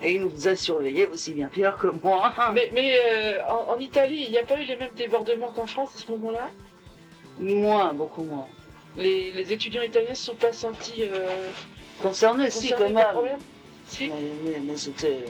Et 0.04 0.14
il 0.14 0.22
nous 0.22 0.48
a 0.48 0.56
surveillés 0.56 1.08
aussi 1.08 1.34
bien 1.34 1.48
Pierre 1.48 1.78
que 1.78 1.88
moi. 2.04 2.34
Mais, 2.54 2.72
mais 2.74 2.96
euh, 3.06 3.40
en, 3.48 3.74
en 3.76 3.80
Italie, 3.80 4.24
il 4.26 4.32
n'y 4.32 4.38
a 4.38 4.44
pas 4.46 4.60
eu 4.60 4.66
les 4.66 4.76
mêmes 4.76 4.94
débordements 4.96 5.52
qu'en 5.52 5.68
France 5.68 5.92
à 5.96 6.00
ce 6.00 6.12
moment-là? 6.12 6.50
Moins, 7.40 7.94
beaucoup 7.94 8.24
moins. 8.24 8.48
les, 8.98 9.32
les 9.32 9.54
étudiants 9.54 9.82
italiens 9.82 10.10
ne 10.12 10.16
se 10.16 10.26
sont 10.26 10.36
pas 10.36 10.54
sentis 10.54 11.04
euh, 11.04 11.28
Concerné, 12.02 12.50
si, 12.50 12.70
concernés 12.72 13.02
quand 13.14 13.22
même. 13.24 13.38
Si 13.88 14.08
Mais, 14.08 14.16
mais- 14.52 14.60
mais 14.60 14.78
c'était. 14.78 15.26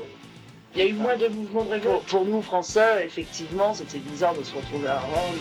Il 0.74 0.80
y 0.82 0.84
a 0.84 0.88
eu 0.88 0.94
moins 0.94 1.18
de 1.18 1.28
mouvements 1.28 1.64
de 1.64 1.70
Pour, 1.70 1.82
révolte 1.82 2.06
pour 2.08 2.26
nous, 2.26 2.42
Français, 2.42 3.06
effectivement, 3.06 3.74
c'était 3.74 3.98
bizarre 4.00 4.36
de 4.36 4.44
se 4.44 4.56
retrouver 4.56 4.88
à 4.88 5.00
Rome. 5.00 5.38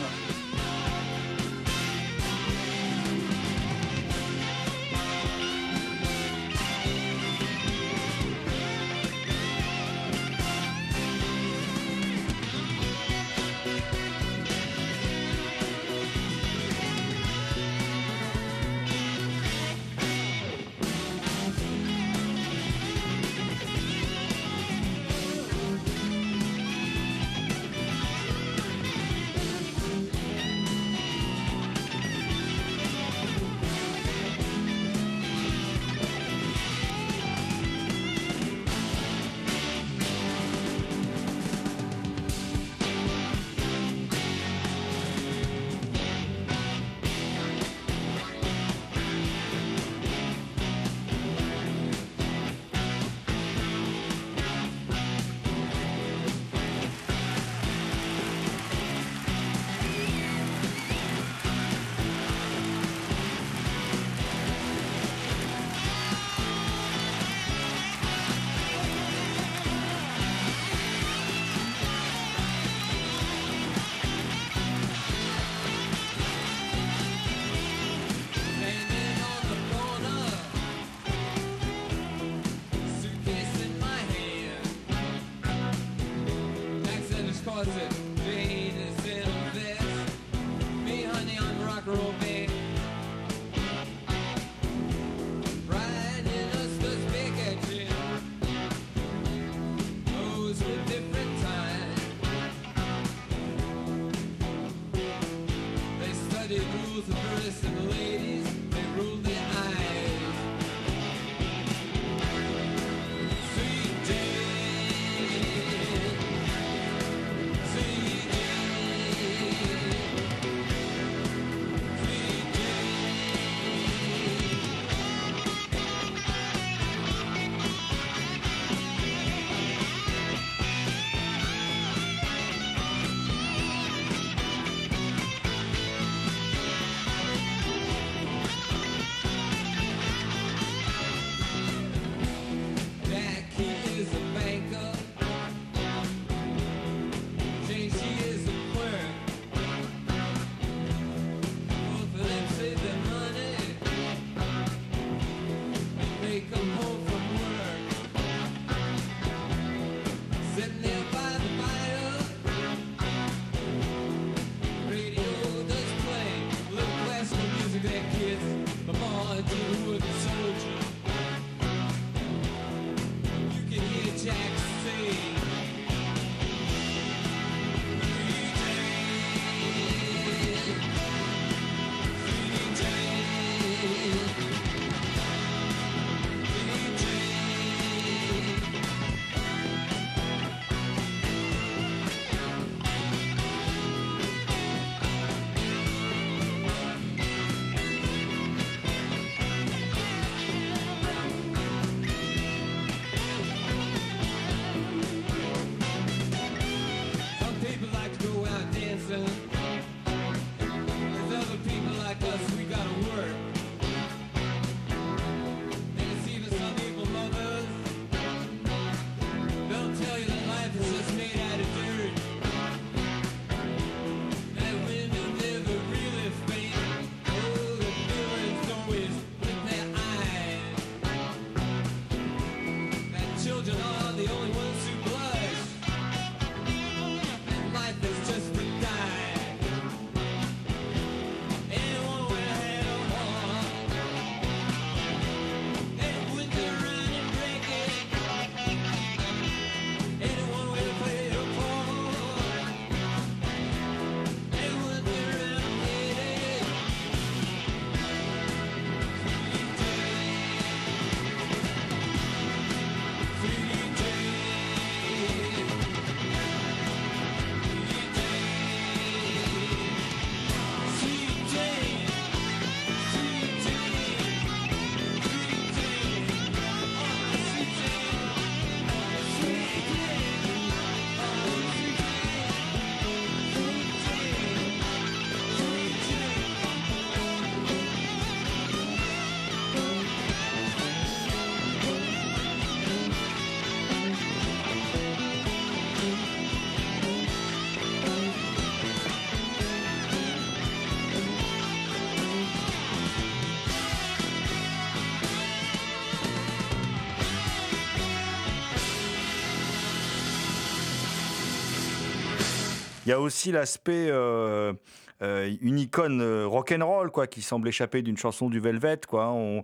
Il 313.11 313.15
y 313.15 313.17
a 313.17 313.21
aussi 313.21 313.51
l'aspect 313.51 314.07
euh, 314.09 314.73
euh, 315.21 315.51
une 315.63 315.81
icône 315.81 316.21
euh, 316.21 316.47
rock'n'roll 316.47 317.11
quoi, 317.11 317.27
qui 317.27 317.43
semble 317.43 317.67
échapper 317.67 318.03
d'une 318.03 318.17
chanson 318.17 318.49
du 318.49 318.61
Velvet. 318.61 319.01
Quoi. 319.09 319.33
On, 319.33 319.63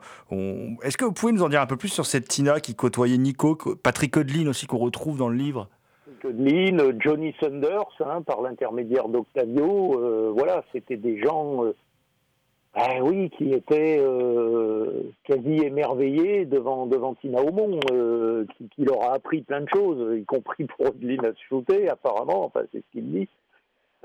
Est-ce 0.82 0.96
que 0.96 1.04
vous 1.04 1.12
pouvez 1.12 1.30
nous 1.30 1.44
en 1.44 1.48
dire 1.48 1.60
un 1.60 1.66
peu 1.66 1.76
plus 1.76 1.90
sur 1.90 2.06
cette 2.06 2.26
Tina 2.26 2.58
qui 2.58 2.74
côtoyait 2.74 3.18
Nico, 3.18 3.54
Patrick 3.80 4.16
Odlin 4.16 4.48
aussi 4.48 4.66
qu'on 4.66 4.78
retrouve 4.78 5.16
dans 5.16 5.28
le 5.28 5.36
livre? 5.36 5.68
Godlin, 6.24 6.80
euh, 6.80 6.92
Johnny 6.98 7.36
Saunders, 7.38 7.86
hein, 8.00 8.22
par 8.22 8.42
l'intermédiaire 8.42 9.08
d'Octavio, 9.08 10.32
voilà, 10.34 10.64
c'était 10.72 10.96
des 10.96 11.22
gens, 11.22 11.62
ah 12.78 13.02
oui, 13.02 13.30
qui 13.30 13.52
étaient 13.54 13.96
euh, 13.98 15.04
quasi 15.24 15.64
émerveillés 15.64 16.44
devant, 16.44 16.86
Tina 17.22 17.40
Aumont, 17.42 17.80
euh, 17.90 18.44
qui, 18.74 18.84
leur 18.84 19.02
a 19.02 19.14
appris 19.14 19.40
plein 19.40 19.62
de 19.62 19.68
choses, 19.74 20.14
y 20.18 20.26
compris 20.26 20.64
pour 20.64 20.88
se 20.88 21.42
shooter, 21.48 21.88
apparemment, 21.88 22.44
enfin 22.44 22.64
c'est 22.72 22.80
ce 22.80 22.92
qu'il 22.92 23.10
dit. 23.10 23.28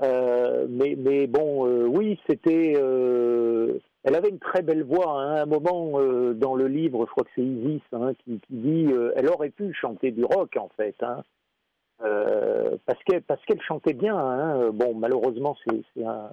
Euh, 0.02 0.66
mais, 0.70 1.26
bon, 1.26 1.66
oui, 1.86 2.18
c'était. 2.26 2.72
elle 2.72 4.14
avait 4.16 4.30
une 4.30 4.38
très 4.38 4.62
belle 4.62 4.84
voix. 4.84 5.20
hein. 5.20 5.34
À 5.36 5.42
un 5.42 5.46
moment 5.46 6.00
dans 6.32 6.54
le 6.54 6.66
livre, 6.66 7.04
je 7.04 7.10
crois 7.10 7.24
que 7.24 7.30
c'est 7.36 7.42
Isis 7.42 7.82
hein, 7.92 8.12
qui, 8.24 8.40
dit, 8.48 8.86
elle 9.16 9.28
aurait 9.28 9.50
pu 9.50 9.74
chanter 9.74 10.12
du 10.12 10.24
rock 10.24 10.56
en 10.56 10.70
fait. 10.78 10.96
Hein. 11.02 11.22
Parce 11.98 13.04
qu'elle 13.04 13.22
parce 13.22 13.44
qu'elle 13.44 13.60
chantait 13.60 13.92
bien. 13.92 14.16
hein. 14.16 14.70
Bon, 14.72 14.94
malheureusement, 14.94 15.56
c'est 15.66 16.04
un, 16.04 16.30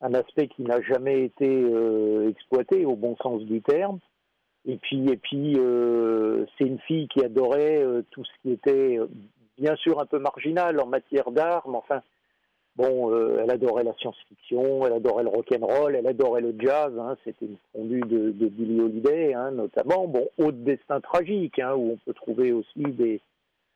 un 0.00 0.14
aspect 0.14 0.48
qui 0.48 0.62
n'a 0.62 0.80
jamais 0.80 1.24
été 1.24 1.46
euh, 1.48 2.28
exploité 2.28 2.84
au 2.84 2.96
bon 2.96 3.16
sens 3.22 3.42
du 3.42 3.60
terme. 3.60 3.98
Et 4.66 4.76
puis, 4.76 5.10
et 5.10 5.16
puis, 5.16 5.54
euh, 5.58 6.44
c'est 6.56 6.64
une 6.64 6.78
fille 6.80 7.08
qui 7.08 7.24
adorait 7.24 7.82
euh, 7.82 8.02
tout 8.10 8.24
ce 8.24 8.30
qui 8.42 8.52
était, 8.52 8.98
bien 9.58 9.76
sûr, 9.76 10.00
un 10.00 10.06
peu 10.06 10.18
marginal 10.18 10.80
en 10.80 10.86
matière 10.86 11.30
d'art, 11.30 11.66
mais 11.68 11.76
enfin, 11.76 12.02
bon, 12.76 13.14
elle 13.38 13.50
adorait 13.50 13.84
la 13.84 13.94
science-fiction, 13.94 14.86
elle 14.86 14.92
adorait 14.94 15.24
le 15.24 15.30
rock'n'roll, 15.30 15.96
elle 15.96 16.06
adorait 16.06 16.40
le 16.42 16.54
jazz. 16.58 16.92
hein. 16.98 17.16
C'était 17.24 17.46
une 17.46 17.56
fondue 17.72 18.00
de, 18.00 18.30
de 18.30 18.48
Billie 18.48 18.80
Holiday, 18.80 19.34
hein, 19.34 19.50
notamment. 19.50 20.06
Bon, 20.06 20.28
Haute 20.38 20.62
destin 20.62 21.00
tragique, 21.00 21.58
hein, 21.58 21.74
où 21.74 21.92
on 21.92 21.96
peut 21.96 22.14
trouver 22.14 22.52
aussi 22.52 22.82
des, 22.82 23.20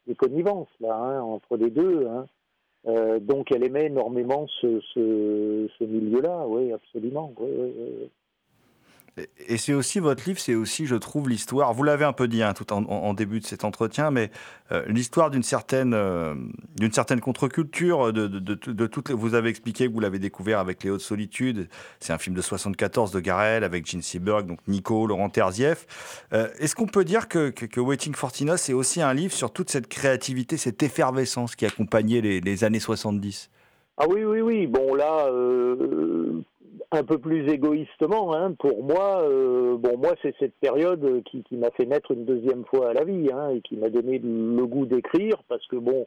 des 0.07 0.15
connivences 0.15 0.69
là 0.81 1.23
entre 1.23 1.57
les 1.57 1.71
deux. 1.71 2.07
Euh, 2.87 3.19
donc 3.19 3.51
elle 3.51 3.65
aimait 3.65 3.87
énormément 3.87 4.47
ce, 4.61 4.81
ce, 4.93 5.69
ce 5.79 5.85
milieu-là, 5.85 6.47
oui, 6.47 6.73
absolument. 6.73 7.33
Et- 9.47 9.57
c'est 9.59 9.75
aussi 9.75 10.01
votre 10.01 10.25
livre, 10.27 10.41
c'est 10.41 10.55
aussi, 10.57 10.87
je 10.87 10.97
trouve, 10.97 11.29
l'histoire. 11.29 11.73
Vous 11.73 11.85
l'avez 11.85 12.05
un 12.05 12.13
peu 12.13 12.27
dit 12.27 12.43
hein, 12.43 12.53
tout 12.53 12.73
en, 12.73 13.15
début 13.15 13.39
de 13.41 13.47
cet 13.47 13.63
entretien, 13.65 14.11
mais 14.11 14.31
euh, 14.73 14.83
l'histoire 14.89 15.31
d'une 15.31 15.43
certaine, 15.45 15.95
euh, 15.95 16.35
d'une 16.77 16.93
certaine 16.93 17.21
contre-culture. 17.21 18.13
De, 18.13 18.27
de, 18.27 18.39
de- 18.41 18.73
de 18.73 18.87
toutes 18.87 19.11
les- 19.11 19.15
vous 19.15 19.35
avez 19.35 19.51
expliqué 19.51 19.87
que 19.87 19.93
vous 19.93 20.01
l'avez 20.01 20.19
découvert 20.19 20.59
avec 20.59 20.83
Les 20.83 20.91
Hautes 20.91 21.01
Solitudes. 21.01 21.69
C'est 22.01 22.13
un 22.13 22.19
film 22.19 22.35
de 22.35 22.43
74 22.43 23.13
de 23.13 23.21
Garel 23.21 23.63
avec 23.63 23.87
Gene 23.89 24.03
Seberg, 24.03 24.47
donc 24.47 24.59
Nico, 24.67 25.07
Laurent 25.07 25.29
Terzieff. 25.31 25.87
Euh, 26.33 26.49
Est-ce 26.59 26.75
qu'on 26.75 26.87
peut 26.87 27.05
dire 27.05 27.29
que, 27.29 27.51
que, 27.51 27.67
que 27.67 27.81
Waiting 27.81 28.15
for 28.15 28.33
Tina, 28.33 28.57
c'est 28.57 28.73
aussi 28.73 29.01
un 29.01 29.15
livre 29.15 29.33
sur 29.35 29.53
toute 29.53 29.71
cette 29.71 29.87
créativité, 29.89 30.57
cette 30.57 30.83
effervescence 30.83 31.55
qui 31.55 31.67
accompagnait 31.67 32.21
les, 32.21 32.41
les 32.41 32.65
années 32.65 32.81
70 32.81 33.51
Ah 33.97 34.07
oui, 34.09 34.25
oui, 34.25 34.41
oui. 34.41 34.67
Bon, 34.67 34.95
là, 34.95 35.29
euh, 35.29 36.43
un 36.91 37.05
peu 37.05 37.19
plus 37.19 37.49
égoïstement, 37.49 38.35
hein, 38.35 38.53
pour 38.59 38.83
moi, 38.83 39.23
euh, 39.23 39.77
bon, 39.77 39.97
moi, 39.99 40.15
c'est 40.23 40.35
cette 40.39 40.55
période 40.57 41.23
qui, 41.25 41.45
m'a 41.53 41.71
fait 41.71 41.87
naître 41.87 42.11
une 42.11 42.25
deuxième 42.25 42.65
fois 42.65 42.91
à 42.91 42.93
la 42.93 43.05
vie 43.05 43.31
hein, 43.33 43.51
et 43.51 43.61
qui 43.61 43.77
m'a 43.77 43.91
donné 43.91 44.19
le 44.19 44.67
goût 44.67 44.87
d'écrire 44.87 45.43
parce 45.49 45.65
que, 45.69 45.77
bon, 45.77 46.07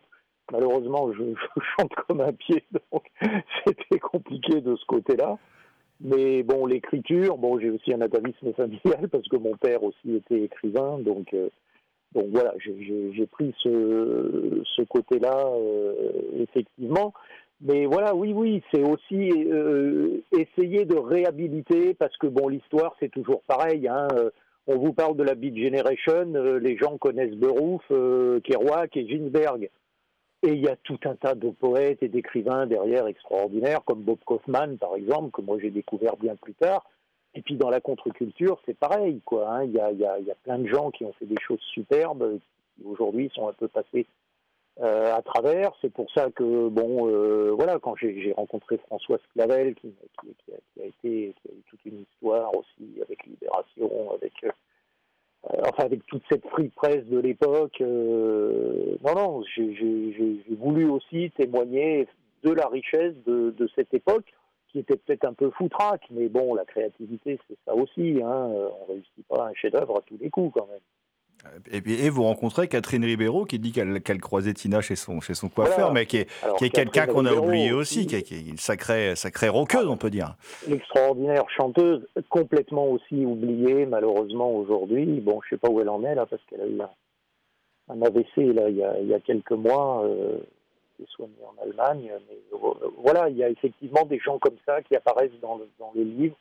malheureusement, 0.52 1.14
je, 1.14 1.24
chante 1.80 1.94
comme 2.08 2.22
un 2.22 2.34
pied, 2.34 2.64
donc 2.92 3.04
c'était 3.66 4.00
compliqué 4.00 4.60
de 4.62 4.76
ce 4.76 4.86
côté-là. 4.86 5.38
Mais 6.02 6.44
bon, 6.44 6.66
l'écriture, 6.68 7.38
bon, 7.38 7.58
j'ai 7.60 7.70
aussi 7.70 7.94
un 7.94 8.02
atavisme 8.02 8.54
familial 8.54 9.08
parce 9.12 9.28
que 9.30 9.38
mon 9.38 9.56
père 9.56 9.84
aussi 9.84 10.16
était 10.16 10.42
écrivain, 10.44 11.00
donc. 11.00 11.34
euh, 11.34 11.50
donc 12.14 12.28
voilà, 12.32 12.54
j'ai- 12.60 13.28
pris 13.28 13.54
ce, 13.62 14.82
côté-là, 14.90 15.52
effectivement. 16.40 17.14
Mais 17.60 17.88
voilà, 17.88 18.14
oui, 18.14 18.34
oui, 18.34 18.62
c'est 18.72 18.84
aussi 18.84 19.32
euh, 19.32 20.22
essayer 20.32 20.86
de 20.86 20.96
réhabiliter, 20.96 21.96
parce 21.96 22.16
que 22.18 22.28
bon, 22.28 22.48
l'histoire, 22.50 22.96
c'est 23.00 23.10
toujours 23.10 23.42
pareil. 23.44 23.88
Hein, 23.88 24.08
euh, 24.14 24.30
on 24.68 24.78
vous 24.78 24.94
parle 24.94 25.18
de 25.18 25.24
la 25.24 25.34
Beat 25.34 25.58
Generation, 25.58 26.36
euh, 26.36 26.60
les 26.60 26.78
gens 26.78 26.98
connaissent 26.98 27.36
Berouf, 27.36 27.82
Kerouac 28.44 28.96
et 28.96 29.08
Ginsberg. 29.08 29.70
Et 30.44 30.50
il 30.50 30.62
y 30.62 30.68
a 30.68 30.76
tout 30.76 31.00
un 31.06 31.16
tas 31.16 31.34
de 31.34 31.50
poètes 31.50 32.04
et 32.04 32.10
d'écrivains 32.10 32.68
derrière 32.68 33.08
extraordinaires, 33.08 33.84
comme 33.86 34.04
Bob 34.04 34.20
Kaufman, 34.24 34.78
par 34.78 34.96
exemple, 34.96 35.32
que 35.32 35.42
moi 35.42 35.58
j'ai 35.60 35.72
découvert 35.72 36.16
bien 36.16 36.36
plus 36.36 36.54
tard. 36.54 36.86
Et 37.34 37.42
puis 37.42 37.56
dans 37.56 37.72
la 37.72 37.82
contre-culture, 37.82 38.62
c'est 38.66 38.78
pareil, 38.78 39.22
quoi. 39.26 39.50
hein. 39.52 39.64
Il 39.64 39.72
y, 39.72 39.80
a, 39.80 39.92
y 39.92 40.06
a 40.06 40.36
plein 40.44 40.60
de 40.60 40.68
gens 40.68 40.92
qui 40.92 41.06
ont 41.06 41.14
fait 41.14 41.26
des 41.26 41.42
choses 41.42 41.62
superbes, 41.74 42.38
qui 42.76 42.84
aujourd'hui 42.86 43.32
sont 43.34 43.48
un 43.48 43.54
peu 43.54 43.68
passés 43.68 44.06
euh, 44.80 45.16
à 45.16 45.24
travers. 45.24 45.72
C'est 45.82 45.92
pour 45.92 46.10
ça 46.12 46.30
que, 46.30 46.70
bon, 46.70 47.08
euh, 47.08 47.52
voilà, 47.56 47.80
quand 47.80 47.96
j'ai 47.96 48.32
rencontré 48.38 48.78
Françoise 48.78 49.22
Clavel, 49.34 49.74
qui, 49.74 49.92
a, 50.80 50.86
été, 50.86 51.34
qui 51.42 51.50
a 51.50 51.52
eu 51.52 51.64
toute 51.68 51.84
une 51.86 52.02
histoire 52.02 52.52
aussi 52.56 53.02
avec 53.02 53.26
Libération, 53.26 54.12
avec, 54.14 54.34
euh, 54.44 54.52
enfin, 55.68 55.86
avec 55.86 56.06
toute 56.06 56.22
cette 56.30 56.46
free 56.50 56.70
presse 56.70 57.06
de 57.06 57.18
l'époque. 57.18 57.80
non, 57.80 59.16
non, 59.16 59.44
j'ai 59.56 60.44
voulu 60.60 60.86
aussi 60.86 61.32
témoigner 61.32 62.08
de 62.44 62.52
la 62.52 62.68
richesse 62.68 63.16
de, 63.26 63.50
de 63.58 63.70
cette 63.74 63.94
époque 63.96 64.32
qui 64.68 64.80
était 64.80 64.98
peut-être 64.98 65.26
un 65.26 65.34
peu 65.34 65.50
foutraque, 65.52 66.06
mais 66.12 66.30
bon, 66.30 66.54
la 66.54 66.66
créativité, 66.66 67.40
c'est 67.48 67.58
ça 67.66 67.74
aussi. 67.74 68.22
Hein. 68.24 68.52
On 68.82 68.86
réussit 68.92 69.26
pas 69.28 69.48
un 69.48 69.54
chef-d'œuvre 69.56 69.98
à 69.98 70.02
tous 70.02 70.18
les 70.20 70.30
coups, 70.30 70.54
quand 70.54 70.68
même. 70.68 70.82
Et, 71.72 71.82
puis, 71.82 71.94
et 72.04 72.10
vous 72.10 72.24
rencontrez 72.24 72.68
Catherine 72.68 73.04
Ribeiro 73.04 73.46
qui 73.46 73.60
dit 73.60 73.72
qu'elle 73.72 74.02
qu'elle 74.02 74.20
croisait 74.22 74.54
Tina 74.54 74.82
chez 74.82 74.96
son, 74.96 75.22
chez 75.22 75.34
son 75.34 75.50
coiffeur, 75.50 75.76
Voilà. 75.78 75.94
mais 75.94 76.06
qui 76.06 76.18
est, 76.18 76.28
Alors, 76.44 76.58
qui 76.58 76.66
est 76.66 76.70
quelqu'un 76.70 77.08
qu'on 77.08 77.26
a 77.26 77.34
oublié 77.34 77.72
aussi, 77.72 78.08
qui 78.08 78.16
est, 78.16 78.24
qui 78.24 78.36
est 78.36 78.48
une 78.50 78.58
sacrée, 78.58 79.16
sacrée 79.16 79.50
roqueuse, 79.50 79.88
on 79.88 79.98
peut 79.98 80.10
dire. 80.10 80.36
l'extraordinaire 80.68 81.46
chanteuse, 81.56 82.08
complètement 82.30 82.88
aussi 82.88 83.26
oubliée 83.26 83.86
malheureusement 83.86 84.52
aujourd'hui. 84.52 85.06
Bon, 85.22 85.40
je 85.44 85.50
sais 85.56 85.58
pas 85.58 85.70
où 85.70 85.82
elle 85.82 85.90
en 85.90 86.04
est 86.04 86.16
là, 86.16 86.26
parce 86.26 86.42
qu'elle 86.50 86.62
a 86.62 86.68
eu 86.68 86.80
un, 86.82 86.90
un 87.94 88.02
AVC 88.02 88.54
là 88.54 88.70
il 88.70 88.78
y 88.78 88.84
a, 88.84 89.00
il 89.00 89.08
y 89.08 89.14
a 89.14 89.20
quelques 89.20 89.52
mois. 89.52 90.04
Euh, 90.06 90.38
soignée 91.16 91.34
en 91.46 91.62
Allemagne, 91.62 92.12
mais 92.28 92.38
euh, 92.54 92.90
voilà, 92.98 93.30
il 93.30 93.38
y 93.38 93.44
a 93.44 93.50
effectivement 93.52 94.04
des 94.06 94.18
gens 94.18 94.40
comme 94.40 94.56
ça 94.66 94.82
qui 94.82 94.96
apparaissent 94.96 95.40
dans 95.44 95.56
le, 95.58 95.70
dans 95.78 95.92
le 95.94 96.02
livre, 96.02 96.36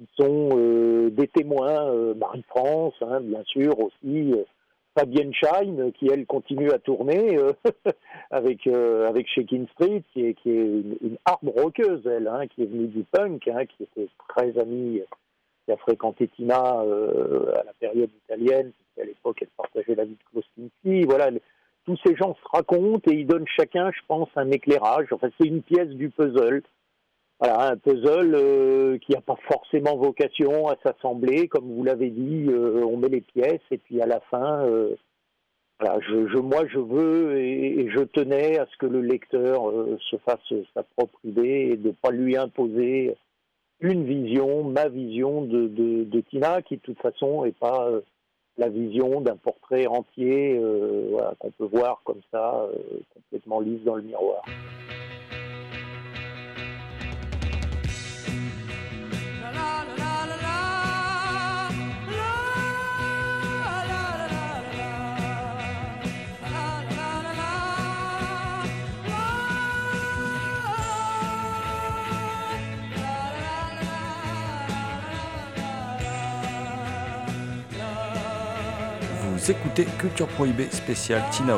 qui 0.00 0.08
sont 0.18 0.48
euh, 0.56 1.10
des 1.10 1.28
témoins. 1.28 1.92
euh, 1.92 2.14
Marie-France, 2.14 2.94
hein, 3.02 3.20
bien 3.20 3.42
sûr 3.44 3.78
aussi. 3.78 4.32
euh, 4.32 4.44
Fabienne 4.98 5.32
Schein, 5.32 5.90
qui 5.92 6.08
elle 6.12 6.26
continue 6.26 6.72
à 6.72 6.78
tourner 6.80 7.38
avec 8.32 8.66
avec 8.66 9.28
Shakin 9.28 9.66
Street, 9.72 10.02
qui 10.12 10.26
est 10.26 10.34
qui 10.34 10.50
est 10.50 10.54
une, 10.64 10.96
une 11.00 11.16
hard 11.24 11.46
rockeuse 11.46 12.04
elle, 12.06 12.26
hein, 12.26 12.48
qui 12.48 12.62
est 12.62 12.66
venue 12.66 12.88
du 12.88 13.04
punk, 13.04 13.46
hein, 13.46 13.66
qui 13.66 13.84
était 13.84 14.08
très 14.28 14.58
amie, 14.58 15.00
qui 15.64 15.72
a 15.72 15.76
fréquenté 15.76 16.26
Tina 16.34 16.80
à 16.80 17.62
la 17.64 17.72
période 17.78 18.10
italienne, 18.24 18.72
puisqu'à 18.72 19.04
l'époque 19.04 19.38
elle 19.42 19.48
partageait 19.56 19.94
la 19.94 20.04
vie 20.04 20.16
de 20.16 20.24
Klaus 20.32 20.44
Kinski. 20.56 21.04
Voilà, 21.04 21.30
tous 21.86 21.96
ces 22.04 22.16
gens 22.16 22.34
se 22.34 22.48
racontent 22.50 23.08
et 23.12 23.14
ils 23.14 23.26
donnent 23.28 23.46
chacun, 23.46 23.92
je 23.92 24.00
pense, 24.08 24.28
un 24.34 24.50
éclairage. 24.50 25.06
Enfin, 25.12 25.28
c'est 25.40 25.46
une 25.46 25.62
pièce 25.62 25.88
du 25.90 26.10
puzzle. 26.10 26.62
Voilà, 27.40 27.70
un 27.70 27.76
puzzle 27.78 28.34
euh, 28.34 28.98
qui 28.98 29.12
n'a 29.12 29.22
pas 29.22 29.38
forcément 29.50 29.96
vocation 29.96 30.68
à 30.68 30.76
s'assembler, 30.82 31.48
comme 31.48 31.74
vous 31.74 31.82
l'avez 31.84 32.10
dit, 32.10 32.44
euh, 32.50 32.84
on 32.84 32.98
met 32.98 33.08
les 33.08 33.22
pièces 33.22 33.62
et 33.70 33.78
puis 33.78 34.02
à 34.02 34.06
la 34.06 34.20
fin, 34.30 34.66
euh, 34.66 34.94
voilà, 35.80 35.98
je, 36.06 36.28
je- 36.28 36.36
moi 36.36 36.66
je 36.68 36.78
veux 36.78 37.38
et, 37.38 37.88
je 37.90 38.00
tenais 38.00 38.58
à 38.58 38.66
ce 38.70 38.76
que 38.76 38.84
le 38.84 39.00
lecteur 39.00 39.72
se 40.10 40.16
fasse 40.18 40.52
sa 40.74 40.82
propre 40.82 41.18
idée 41.24 41.70
et 41.72 41.76
de 41.78 41.92
pas 41.92 42.10
lui 42.10 42.36
imposer 42.36 43.16
une 43.80 44.04
vision, 44.04 44.62
ma 44.62 44.88
vision 44.88 45.40
de, 45.40 46.20
Tina, 46.28 46.60
qui 46.60 46.76
de 46.76 46.82
toute 46.82 47.00
façon 47.00 47.46
n'est 47.46 47.52
pas 47.52 47.88
la 48.58 48.68
vision 48.68 49.22
d'un 49.22 49.36
portrait 49.36 49.86
entier 49.86 50.60
qu'on 51.38 51.50
peut 51.52 51.64
voir 51.64 52.02
comme 52.04 52.20
ça, 52.30 52.68
complètement 53.14 53.60
lisse 53.60 53.82
dans 53.84 53.94
le 53.94 54.02
miroir. 54.02 54.42
Écoutez 79.50 79.84
Culture 79.98 80.28
Prohibée 80.28 80.70
spéciale 80.70 81.22
Tina. 81.32 81.56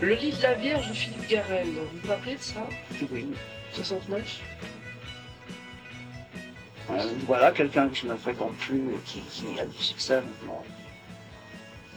Le 0.00 0.14
lit 0.14 0.32
de 0.32 0.42
la 0.42 0.54
Vierge 0.54 0.88
de 0.88 0.94
Philippe 0.94 1.28
Garel, 1.28 1.66
vous 1.68 2.00
vous 2.02 2.08
rappelez 2.08 2.36
de 2.36 2.40
ça? 2.42 2.66
Oui. 3.10 3.28
69 3.72 4.20
Euh, 4.20 4.66
voilà, 7.26 7.50
quelqu'un 7.52 7.88
que 7.88 7.94
je 7.96 8.06
ne 8.06 8.14
fréquente 8.16 8.54
plus 8.56 8.78
et 8.94 8.98
qui, 9.04 9.20
qui 9.20 9.58
a 9.58 9.64
du 9.66 9.78
succès 9.82 10.16
maintenant. 10.20 10.62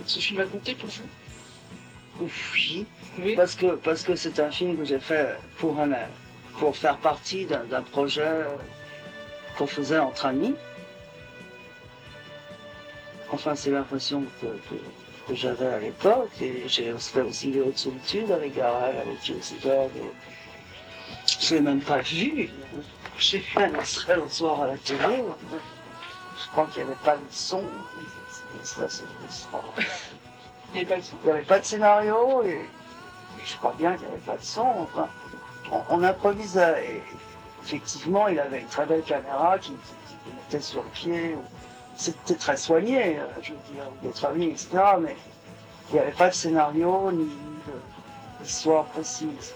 Ce 0.06 0.20
film 0.20 0.40
a 0.40 0.46
compté 0.46 0.76
pour 0.76 0.90
vous? 0.90 1.04
Oui, 2.54 2.86
Oui. 3.20 3.36
parce 3.36 3.54
que 3.56 3.76
parce 3.76 4.04
que 4.04 4.16
c'est 4.16 4.40
un 4.40 4.50
film 4.50 4.76
que 4.78 4.86
j'ai 4.86 5.00
fait 5.00 5.36
pour 5.60 5.80
un 5.80 5.92
pour 6.60 6.76
faire 6.76 6.98
partie 6.98 7.46
d'un 7.46 7.82
projet 7.84 8.32
qu'on 9.58 9.68
faisait 9.68 10.00
entre 10.00 10.26
amis. 10.26 10.56
Enfin, 13.32 13.56
c'est 13.56 13.72
l'impression 13.72 14.24
que, 14.42 14.46
que, 14.48 14.76
que 15.28 15.36
j'avais 15.36 15.68
à 15.68 15.80
l'époque. 15.80 16.32
Et 16.42 16.64
j'ai 16.68 16.94
fait 16.98 17.22
aussi 17.22 17.52
les 17.52 17.62
hautes 17.62 17.78
solitudes 17.78 18.32
avec 18.32 18.56
Garel, 18.56 18.96
avec 18.98 19.30
et 19.30 19.36
Je 21.42 21.56
l'ai 21.56 21.62
même 21.62 21.82
pas 21.82 22.00
vu. 22.02 22.50
J'ai 23.20 23.40
fait 23.40 23.64
un 23.64 23.74
extrait 23.80 24.16
le 24.16 24.30
soir 24.30 24.62
à 24.62 24.68
la 24.68 24.78
télé. 24.78 25.24
Je 26.40 26.48
crois 26.52 26.68
qu'il 26.68 26.84
n'y 26.84 26.90
avait 26.92 27.00
pas 27.04 27.16
de 27.16 27.22
son. 27.32 27.64
Ça, 28.64 28.88
c'est 28.90 29.04
frustrant. 29.20 29.64
Il 30.76 30.86
n'y 30.86 31.32
avait 31.32 31.42
pas 31.42 31.60
de 31.60 31.66
scénario 31.66 32.44
et, 32.44 32.62
je 33.44 33.56
crois 33.58 33.74
bien 33.78 33.94
qu'il 33.94 34.08
n'y 34.08 34.14
avait 34.14 34.22
pas 34.22 34.38
de 34.38 34.44
son. 34.44 34.68
Enfin, 34.82 35.08
on, 35.72 35.82
on 35.90 36.04
improvisait. 36.04 36.86
Et 36.86 37.04
effectivement, 37.64 38.28
il 38.28 38.40
avait 38.40 38.62
une 38.62 38.68
très 38.68 38.86
belle 38.86 39.04
caméra 39.04 39.58
qui, 39.60 39.72
qui, 39.72 40.16
mettait 40.36 40.64
sur 40.64 40.84
le 40.84 40.90
pied. 40.90 41.36
C'était 41.96 42.36
très 42.36 42.58
soigné, 42.58 43.18
euh, 43.18 43.24
je 43.42 43.54
veux 43.54 43.60
dire, 43.74 43.84
d'autres 44.04 44.26
amis, 44.26 44.48
etc. 44.48 44.70
Mais 45.02 45.16
il 45.90 45.94
n'y 45.96 46.00
avait 46.00 46.12
pas 46.12 46.30
de 46.30 46.36
scénario 46.36 47.12
ni 47.12 47.26
de- 47.26 48.44
d'histoire 48.44 48.86
précise. 48.86 49.56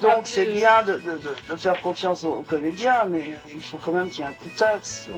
Donc 0.00 0.22
c'est 0.26 0.46
bien 0.46 0.82
de, 0.84 0.94
de- 0.94 0.98
de- 1.18 1.36
de 1.52 1.56
faire 1.56 1.80
confiance 1.80 2.22
aux, 2.24 2.34
aux 2.34 2.42
comédiens, 2.42 3.04
mais 3.08 3.32
il 3.52 3.60
faut 3.60 3.78
quand 3.78 3.92
même 3.92 4.08
qu'il 4.08 4.20
y 4.20 4.22
ait 4.22 4.30
un 4.30 4.32
coup 4.32 4.48
de 4.48 4.56
taxe. 4.56 5.08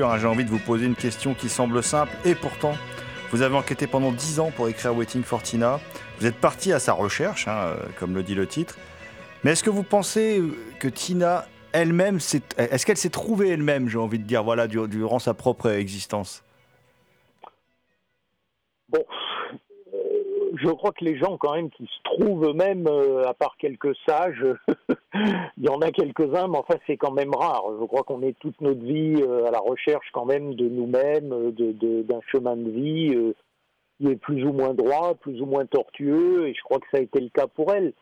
Hein, 0.00 0.16
j'ai 0.18 0.26
envie 0.26 0.44
de 0.44 0.50
vous 0.50 0.58
poser 0.58 0.86
une 0.86 0.94
question 0.96 1.34
qui 1.34 1.48
semble 1.48 1.82
simple 1.82 2.12
et 2.24 2.34
pourtant, 2.34 2.74
vous 3.30 3.42
avez 3.42 3.54
enquêté 3.56 3.86
pendant 3.86 4.12
10 4.12 4.40
ans 4.40 4.50
pour 4.54 4.68
écrire 4.68 4.94
Waiting 4.96 5.22
for 5.22 5.42
Tina. 5.42 5.80
Vous 6.18 6.26
êtes 6.26 6.36
parti 6.36 6.72
à 6.72 6.78
sa 6.78 6.92
recherche, 6.92 7.48
hein, 7.48 7.56
euh, 7.66 7.76
comme 7.98 8.14
le 8.14 8.22
dit 8.22 8.34
le 8.34 8.46
titre. 8.46 8.76
Mais 9.44 9.52
est-ce 9.52 9.62
que 9.62 9.70
vous 9.70 9.82
pensez 9.82 10.38
euh, 10.38 10.54
que 10.78 10.88
Tina 10.88 11.46
elle-même, 11.72 12.20
s'est- 12.20 12.42
est-ce 12.58 12.84
qu'elle 12.86 12.96
s'est 12.98 13.10
trouvée 13.10 13.48
elle-même, 13.50 13.88
j'ai 13.88 13.98
envie 13.98 14.18
de 14.18 14.24
dire, 14.24 14.42
voilà, 14.44 14.66
du- 14.68 14.86
durant 14.88 15.18
sa 15.18 15.34
propre 15.34 15.68
existence? 15.70 16.42
Bon, 18.88 18.98
euh, 19.00 19.02
je 20.54 20.68
crois 20.68 20.92
que 20.92 21.04
les 21.04 21.16
gens 21.16 21.38
quand 21.38 21.54
même 21.54 21.70
qui 21.70 21.84
se 21.86 22.02
trouvent 22.04 22.46
eux-mêmes, 22.46 22.86
euh, 22.86 23.26
à 23.26 23.34
part 23.34 23.56
quelques 23.58 23.94
sages, 24.06 24.44
il 25.56 25.64
y 25.64 25.68
en 25.68 25.80
a 25.80 25.90
quelques-uns, 25.90 26.48
mais 26.48 26.58
enfin 26.58 26.74
c'est 26.86 26.96
quand 26.96 27.12
même 27.12 27.34
rare. 27.34 27.64
Je 27.80 27.84
crois 27.86 28.02
qu'on 28.02 28.22
est 28.22 28.38
toute 28.38 28.60
notre 28.60 28.82
vie 28.82 29.22
euh, 29.22 29.46
à 29.46 29.50
la 29.50 29.60
recherche 29.60 30.06
quand 30.12 30.24
même 30.24 30.54
de 30.54 30.68
nous-mêmes, 30.68 31.32
euh, 31.32 31.52
de- 31.52 32.02
d'un 32.02 32.20
chemin 32.26 32.56
de 32.56 32.70
vie 32.70 33.32
qui 33.98 34.08
est 34.08 34.16
plus 34.16 34.44
ou 34.44 34.52
moins 34.52 34.74
droit, 34.74 35.14
plus 35.14 35.40
ou 35.40 35.46
moins 35.46 35.64
tortueux, 35.66 36.48
et 36.48 36.54
je 36.54 36.62
crois 36.62 36.78
que 36.78 36.86
ça 36.90 36.98
a 36.98 37.02
été 37.02 37.20
le 37.20 37.28
cas 37.28 37.46
pour 37.46 37.72
elle. 37.72 37.92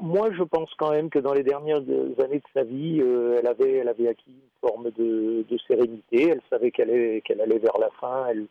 Moi, 0.00 0.30
je 0.32 0.42
pense 0.44 0.72
quand 0.78 0.92
même 0.92 1.10
que 1.10 1.18
dans 1.18 1.34
les 1.34 1.42
dernières 1.42 1.78
années 1.78 2.38
de 2.38 2.42
sa 2.54 2.62
vie, 2.62 3.00
elle, 3.00 3.46
avait, 3.46 3.72
elle 3.72 3.88
avait 3.88 4.08
acquis 4.08 4.30
une 4.30 4.68
forme 4.68 4.90
de, 4.92 5.44
sérénité. 5.66 6.28
Elle 6.30 6.40
savait 6.48 6.70
qu'elle 6.70 7.20
qu'elle 7.22 7.40
allait 7.40 7.58
vers 7.58 7.78
la 7.78 7.90
fin. 8.00 8.26
Elle, 8.30 8.46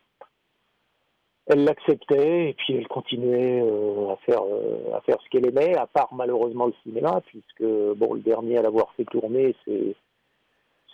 elle 1.48 1.64
l'acceptait 1.64 2.50
et 2.50 2.54
puis 2.54 2.74
elle 2.74 2.88
continuait 2.88 3.62
euh, 3.62 4.10
à 4.10 4.16
faire 4.16 4.42
euh, 4.42 4.94
à 4.94 5.00
faire 5.00 5.16
ce 5.24 5.28
qu'elle 5.30 5.46
aimait, 5.46 5.74
à 5.76 5.86
part 5.86 6.12
malheureusement 6.14 6.66
le 6.66 6.74
cinéma, 6.82 7.22
puisque 7.26 7.64
bon, 7.96 8.14
le 8.14 8.20
dernier 8.20 8.58
à 8.58 8.62
l'avoir 8.62 8.92
fait 8.94 9.06
tourner, 9.06 9.54
c'est 9.64 9.96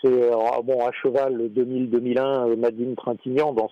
c'est 0.02 0.32
euh, 0.32 0.62
bon 0.62 0.86
à 0.86 0.92
cheval 0.92 1.48
2000-2001, 1.48 2.50
euh, 2.50 2.56
Nadine 2.56 2.94
Trintignant 2.94 3.52
dans 3.52 3.70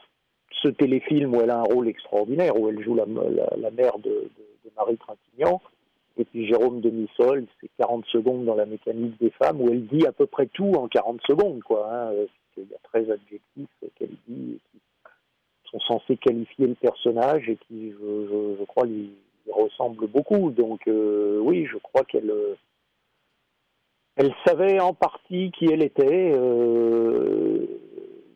ce 0.62 0.68
téléfilm 0.68 1.34
où 1.34 1.40
elle 1.40 1.50
a 1.50 1.58
un 1.58 1.64
rôle 1.64 1.88
extraordinaire, 1.88 2.58
où 2.58 2.68
elle 2.68 2.82
joue 2.82 2.94
la, 2.94 3.04
la, 3.06 3.56
la 3.56 3.70
mère 3.70 3.98
de, 3.98 4.30
Marie 4.76 4.96
Trintignant. 4.96 5.60
Et 6.16 6.24
puis 6.24 6.46
Jérôme 6.46 6.80
Denisol, 6.80 7.46
c'est 7.60 7.70
40 7.78 8.06
secondes 8.06 8.44
dans 8.44 8.54
la 8.54 8.66
mécanique 8.66 9.18
des 9.20 9.30
femmes, 9.30 9.60
où 9.60 9.68
elle 9.70 9.86
dit 9.86 10.06
à 10.06 10.12
peu 10.12 10.26
près 10.26 10.46
tout 10.46 10.72
en 10.72 10.88
40 10.88 11.20
secondes, 11.26 11.62
quoi. 11.62 12.10
Il 12.56 12.64
y 12.64 12.74
a 12.74 12.78
13 12.84 13.10
adjectifs 13.10 13.90
qu'elle 13.96 14.16
dit, 14.28 14.58
sont 15.72 15.80
censés 15.80 16.16
qualifier 16.16 16.66
le 16.66 16.74
personnage 16.74 17.48
et 17.48 17.56
qui, 17.68 17.90
je, 17.90 18.64
crois, 18.64 18.86
lui, 18.86 19.10
ressemblent 19.50 20.06
beaucoup. 20.06 20.50
Donc 20.50 20.86
euh, 20.86 21.38
oui, 21.42 21.66
je 21.66 21.78
crois 21.78 22.04
qu'elle 22.04 22.30
euh, 22.30 22.54
elle 24.16 24.32
savait 24.46 24.78
en 24.78 24.92
partie 24.92 25.50
qui 25.52 25.66
elle 25.66 25.82
était, 25.82 26.32
euh, 26.36 27.66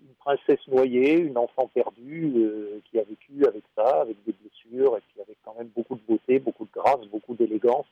une 0.03 0.15
princesse 0.19 0.67
noyée, 0.69 1.19
une 1.21 1.37
enfant 1.37 1.69
perdue, 1.75 2.33
qui 2.87 2.99
a 2.99 3.03
vécu 3.03 3.47
avec 3.47 3.63
ça, 3.77 4.01
avec 4.01 4.17
des 4.25 4.33
blessures, 4.33 4.97
et 4.97 5.03
puis 5.09 5.21
avec 5.21 5.37
quand 5.45 5.55
même 5.59 5.69
beaucoup 5.77 5.97
de 5.97 6.01
beauté, 6.09 6.39
beaucoup 6.39 6.65
de 6.65 6.71
grâce, 6.73 7.07
beaucoup 7.13 7.35
d'élégance. 7.35 7.87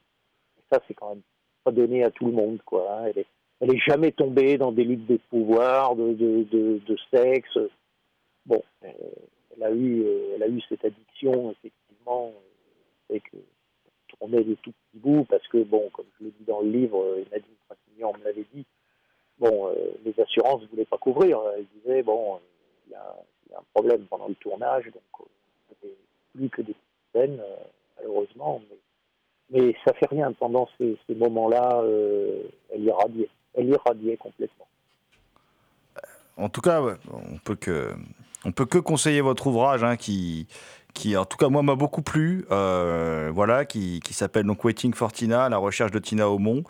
Ça, 0.72 0.80
c'est 0.88 0.94
quand 0.94 1.10
même 1.10 1.22
pas 1.62 1.72
donné 1.72 2.02
à 2.04 2.10
tout 2.10 2.24
le 2.26 2.32
monde, 2.32 2.58
quoi. 2.64 2.86
hein. 2.90 3.04
Elle 3.08 3.18
est, 3.18 3.26
elle 3.60 3.74
est 3.74 3.80
jamais 3.86 4.12
tombée 4.12 4.56
dans 4.56 4.72
des 4.72 4.84
luttes 4.84 5.06
de 5.06 5.18
pouvoir, 5.28 5.94
de, 5.94 6.14
de, 6.14 6.42
de, 6.50 6.80
de 6.86 6.96
sexe. 7.12 7.58
Bon, 8.46 8.62
euh, 8.84 8.88
elle 9.56 9.62
a 9.62 9.70
eu, 9.70 10.02
euh, 10.02 10.34
elle 10.34 10.42
a 10.42 10.48
eu 10.48 10.60
cette 10.68 10.84
addiction, 10.84 11.52
effectivement, 11.52 12.32
euh, 12.34 13.14
et 13.14 13.20
que 13.20 13.36
tournait 14.18 14.44
des 14.44 14.56
tout 14.56 14.72
petits 14.72 14.98
bouts, 15.02 15.24
parce 15.28 15.46
que, 15.48 15.62
bon, 15.62 15.90
comme 15.90 16.06
je 16.18 16.26
le 16.26 16.30
dis 16.38 16.44
dans 16.44 16.60
le 16.60 16.70
livre, 16.70 17.02
euh, 17.02 17.18
et 17.18 17.28
Nadine 17.30 17.54
Trintignant 17.68 18.12
me 18.18 18.24
l'avait 18.24 18.46
dit, 18.52 18.64
bon, 19.38 19.68
euh, 19.68 19.74
les 20.04 20.18
assurances 20.20 20.62
ne 20.62 20.66
voulaient 20.68 20.84
pas 20.84 20.98
couvrir. 20.98 21.40
Elles 21.56 21.66
disaient, 21.80 22.02
bon, 22.02 22.34
euh, 22.34 22.38
il 22.86 22.92
y, 22.92 22.94
a, 22.94 23.16
un 23.56 23.62
problème 23.72 24.04
pendant 24.06 24.28
le 24.28 24.34
tournage, 24.34 24.84
donc 24.86 25.02
euh, 25.20 25.24
c'était 25.68 25.94
plus 26.34 26.50
que 26.50 26.62
des 26.62 26.74
scènes, 27.12 27.40
euh, 27.40 27.56
malheureusement, 27.96 28.60
mais, 28.68 28.78
mais 29.50 29.76
ça 29.84 29.92
fait 29.94 30.08
rien. 30.10 30.32
Pendant 30.32 30.68
ces, 30.78 30.96
ces 31.06 31.14
moments-là, 31.14 31.82
euh, 31.82 32.42
elle 32.70 32.82
irradiait. 32.82 33.28
Elle 33.54 33.68
irradiait 33.68 34.16
complètement. 34.16 34.66
En 36.36 36.48
tout 36.48 36.60
cas, 36.60 36.82
on 37.12 37.38
peut 37.38 37.54
que 37.54 37.94
on 38.44 38.52
peut 38.52 38.66
que 38.66 38.78
conseiller 38.78 39.20
votre 39.20 39.46
ouvrage, 39.46 39.84
hein, 39.84 39.96
qui 39.96 40.46
qui 40.94 41.16
en 41.16 41.24
tout 41.24 41.36
cas 41.36 41.48
moi 41.48 41.62
m'a 41.62 41.74
beaucoup 41.74 42.02
plu, 42.02 42.46
euh, 42.52 43.30
voilà, 43.34 43.64
qui, 43.64 44.00
qui 44.00 44.14
s'appelle 44.14 44.44
donc 44.44 44.64
Waiting 44.64 44.94
for 44.94 45.12
Tina, 45.12 45.48
la 45.48 45.58
recherche 45.58 45.90
de 45.90 45.98
Tina 45.98 46.30
Aumont, 46.30 46.62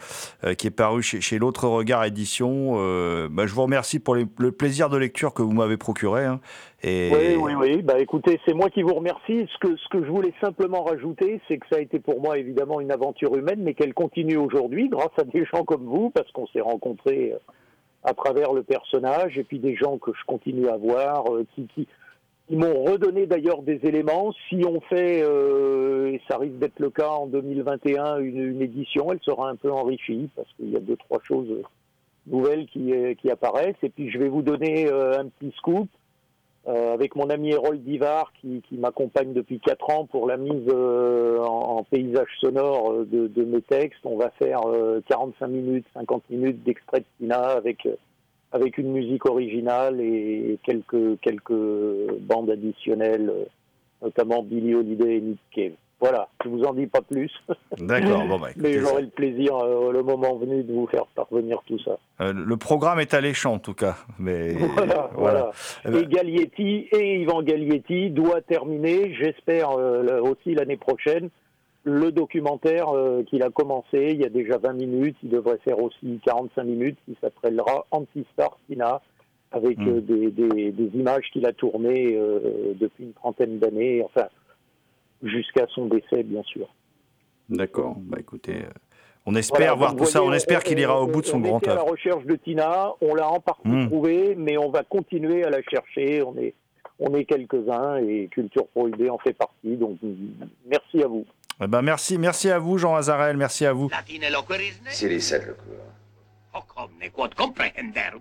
euh, 0.44 0.54
qui 0.54 0.66
est 0.66 0.70
paru 0.70 1.02
chez, 1.02 1.20
chez 1.20 1.38
l'autre 1.38 1.68
regard 1.68 2.04
édition. 2.04 2.76
Euh, 2.76 3.28
bah, 3.30 3.46
je 3.46 3.54
vous 3.54 3.62
remercie 3.62 3.98
pour 3.98 4.14
le 4.14 4.52
plaisir 4.52 4.88
de 4.88 4.96
lecture 4.96 5.34
que 5.34 5.42
vous 5.42 5.52
m'avez 5.52 5.76
procuré. 5.76 6.24
hein, 6.24 6.40
et 6.82 7.10
Oui, 7.12 7.36
oui, 7.38 7.52
oui. 7.54 7.82
Bah, 7.82 7.98
écoutez, 7.98 8.40
c'est 8.46 8.54
moi 8.54 8.70
qui 8.70 8.82
vous 8.82 8.94
remercie. 8.94 9.46
Ce 9.52 9.58
que, 9.58 9.76
ce 9.76 9.88
que 9.90 10.02
je 10.02 10.10
voulais 10.10 10.32
simplement 10.40 10.84
rajouter, 10.84 11.40
c'est 11.46 11.58
que 11.58 11.66
ça 11.70 11.76
a 11.76 11.80
été 11.80 11.98
pour 11.98 12.20
moi 12.20 12.38
évidemment 12.38 12.80
une 12.80 12.92
aventure 12.92 13.36
humaine, 13.36 13.60
mais 13.62 13.74
qu'elle 13.74 13.92
continue 13.92 14.38
aujourd'hui 14.38 14.88
grâce 14.88 15.12
à 15.18 15.24
des 15.24 15.44
gens 15.44 15.64
comme 15.64 15.84
vous, 15.84 16.08
parce 16.08 16.30
qu'on 16.32 16.46
s'est 16.46 16.62
rencontrés 16.62 17.34
à 18.04 18.12
travers 18.12 18.52
le 18.52 18.62
personnage, 18.62 19.38
et 19.38 19.44
puis 19.44 19.58
des 19.58 19.74
gens 19.74 19.98
que 19.98 20.12
je 20.12 20.24
continue 20.26 20.68
à 20.68 20.76
voir, 20.76 21.34
euh, 21.34 21.46
qui, 21.54 21.88
m'ont 22.50 22.84
redonné 22.84 23.26
d'ailleurs 23.26 23.62
des 23.62 23.80
éléments. 23.84 24.32
Si 24.48 24.62
on 24.66 24.80
fait, 24.82 25.22
euh, 25.22 26.12
et 26.12 26.20
ça 26.28 26.36
risque 26.36 26.58
d'être 26.58 26.78
le 26.78 26.90
cas 26.90 27.08
en 27.08 27.26
2021, 27.26 28.18
une, 28.18 28.60
édition, 28.60 29.10
elle 29.10 29.20
sera 29.22 29.48
un 29.48 29.56
peu 29.56 29.72
enrichie 29.72 30.28
parce 30.36 30.48
qu'il 30.52 30.70
y 30.70 30.76
a 30.76 30.80
deux 30.80 30.96
trois 30.96 31.20
choses 31.22 31.48
nouvelles 32.26 32.66
qui, 32.66 32.92
euh, 32.92 33.14
apparaissent. 33.32 33.82
Et 33.82 33.88
puis 33.88 34.10
je 34.10 34.18
vais 34.18 34.28
vous 34.28 34.42
donner 34.42 34.86
un 34.88 35.26
petit 35.28 35.54
scoop 35.56 35.88
euh, 36.66 36.94
avec 36.94 37.14
mon 37.14 37.28
ami 37.28 37.52
Harold 37.54 37.82
Divar 37.82 38.32
qui, 38.40 38.62
qui 38.68 38.76
m'accompagne 38.76 39.32
depuis 39.34 39.60
quatre 39.60 39.90
ans 39.90 40.06
pour 40.06 40.26
la 40.26 40.36
mise 40.38 40.66
euh, 40.68 41.38
en, 41.40 41.78
en 41.78 41.84
paysage 41.84 42.28
sonore 42.40 42.92
euh, 42.92 43.04
de, 43.04 43.26
de 43.26 43.44
mes 43.44 43.60
textes. 43.60 44.00
On 44.04 44.16
va 44.16 44.30
faire 44.30 44.60
euh, 44.66 45.00
45 45.08 45.46
minutes, 45.46 45.86
50 45.94 46.30
minutes 46.30 46.62
d'extrait 46.64 47.00
de 47.00 47.06
Tina 47.18 47.40
avec 47.40 47.84
euh, 47.86 47.96
avec 48.52 48.78
une 48.78 48.92
musique 48.92 49.28
originale 49.28 50.00
et 50.00 50.58
quelques 50.62 51.20
quelques 51.20 52.16
bandes 52.20 52.50
additionnelles, 52.50 53.28
euh, 53.28 53.44
notamment 54.00 54.42
Billy 54.42 54.74
Holiday 54.74 55.16
et 55.16 55.20
Nick 55.20 55.40
Cave. 55.50 55.72
Voilà, 56.04 56.28
je 56.44 56.50
vous 56.50 56.62
en 56.64 56.74
dis 56.74 56.86
pas 56.86 57.00
plus, 57.00 57.32
D'accord, 57.78 58.26
bon 58.26 58.38
bah 58.38 58.48
mais 58.56 58.74
j'aurai 58.78 59.02
le 59.02 59.08
plaisir 59.08 59.56
euh, 59.56 59.90
le 59.90 60.02
moment 60.02 60.36
venu 60.36 60.62
de 60.62 60.70
vous 60.70 60.86
faire 60.86 61.06
parvenir 61.14 61.62
tout 61.66 61.78
ça. 61.78 61.96
euh, 62.20 62.32
le 62.34 62.56
programme 62.58 63.00
est 63.00 63.14
alléchant 63.14 63.54
en 63.54 63.58
tout 63.58 63.72
cas, 63.72 63.96
mais 64.18 64.52
Voilà, 64.76 65.10
voilà. 65.14 65.50
Eh 65.86 65.90
ben, 65.90 66.02
Et 66.02 66.06
Galietti 66.06 66.88
et 66.92 67.20
Yvan 67.22 67.42
Galietti 67.42 68.10
doit 68.10 68.42
terminer, 68.42 69.14
j'espère 69.14 69.70
euh, 69.78 70.20
aussi 70.20 70.54
l'année 70.54 70.76
prochaine, 70.76 71.30
le 71.84 72.12
documentaire 72.12 72.86
qu'il 73.28 73.42
a 73.42 73.48
commencé 73.50 74.08
il 74.12 74.20
y 74.20 74.24
a 74.26 74.30
déjà 74.30 74.58
20 74.58 74.72
minutes. 74.74 75.16
Il 75.22 75.30
devrait 75.30 75.58
faire 75.64 75.78
aussi 75.82 76.20
45 76.26 76.64
minutes 76.64 76.98
qui 77.06 77.16
s'appellera 77.20 77.86
Anti-Star 77.90 78.58
Tina 78.66 79.00
avec 79.52 79.78
Mm. 79.78 79.88
euh, 79.88 80.00
des, 80.00 80.30
des- 80.30 80.72
des 80.72 80.98
images 80.98 81.24
qu'il 81.32 81.46
a 81.46 81.52
tournées 81.52 82.18
depuis 82.80 83.04
une 83.04 83.12
trentaine 83.12 83.58
d'années, 83.58 84.02
enfin 84.04 84.26
jusqu'à 85.24 85.66
son 85.74 85.86
décès 85.86 86.22
bien 86.22 86.42
sûr. 86.44 86.68
D'accord, 87.48 87.96
bah 87.98 88.18
écoutez, 88.20 88.56
euh, 88.64 88.70
on 89.26 89.34
espère 89.34 89.74
Voilà, 89.76 89.92
voir 89.92 89.96
tout 89.96 90.06
ça, 90.06 90.22
on 90.22 90.32
espère 90.32 90.62
qu'il 90.62 90.78
ira 90.78 91.00
au 91.00 91.06
bout 91.06 91.20
de 91.22 91.26
son 91.26 91.38
on 91.38 91.40
grand 91.40 91.62
à 91.66 91.74
la 91.74 91.80
œuvre. 91.80 91.90
recherche 91.90 92.24
de 92.24 92.36
Tina, 92.36 92.90
on 93.00 93.14
l'a 93.14 93.28
en 93.28 93.40
partie 93.40 93.68
Hmm. 93.68 93.86
trouvée, 93.88 94.34
mais 94.36 94.56
on 94.56 94.70
va 94.70 94.82
continuer 94.82 95.44
à 95.44 95.50
la 95.50 95.62
chercher. 95.62 96.22
On 96.22 96.36
est, 96.38 96.54
on 96.98 97.14
est 97.14 97.24
quelques-uns 97.24 97.96
et 97.98 98.28
Culture 98.30 98.66
Prohibée 98.68 99.10
en 99.10 99.18
fait 99.18 99.32
partie. 99.34 99.76
Donc 99.76 99.98
merci 100.66 101.02
à 101.02 101.06
vous. 101.08 101.26
Eh 101.62 101.66
ben, 101.66 101.82
merci, 101.82 102.18
merci 102.18 102.50
à 102.50 102.58
vous 102.58 102.78
Jean 102.78 102.94
Azarel, 102.96 103.36
merci 103.36 103.64
à 103.66 103.72
vous. 103.72 103.88
Latinello 103.90 104.42
querisne? 104.42 104.86
Si 104.88 105.06
rissette 105.06 105.46
le 105.46 105.54
cours. 105.54 105.74
Hoc 106.54 106.64
omne 106.76 107.10
quod 107.12 107.34
comprehender. 107.34 108.12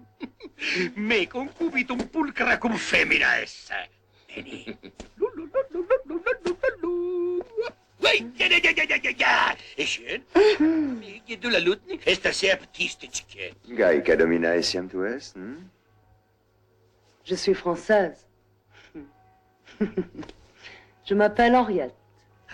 Me 0.95 1.25
concubitum 1.27 1.97
pulcra 2.11 2.57
cum 2.57 2.73
femina 2.73 3.41
esse. 3.41 3.71
Veni. 4.35 4.65
Mm-hmm. 10.35 11.01
E 15.35 15.39
hm? 15.39 15.57
Je 17.25 17.35
suis 17.35 17.53
française. 17.53 18.27
Je 21.05 21.13
m'appelle 21.15 21.55
Henriette. 21.55 21.95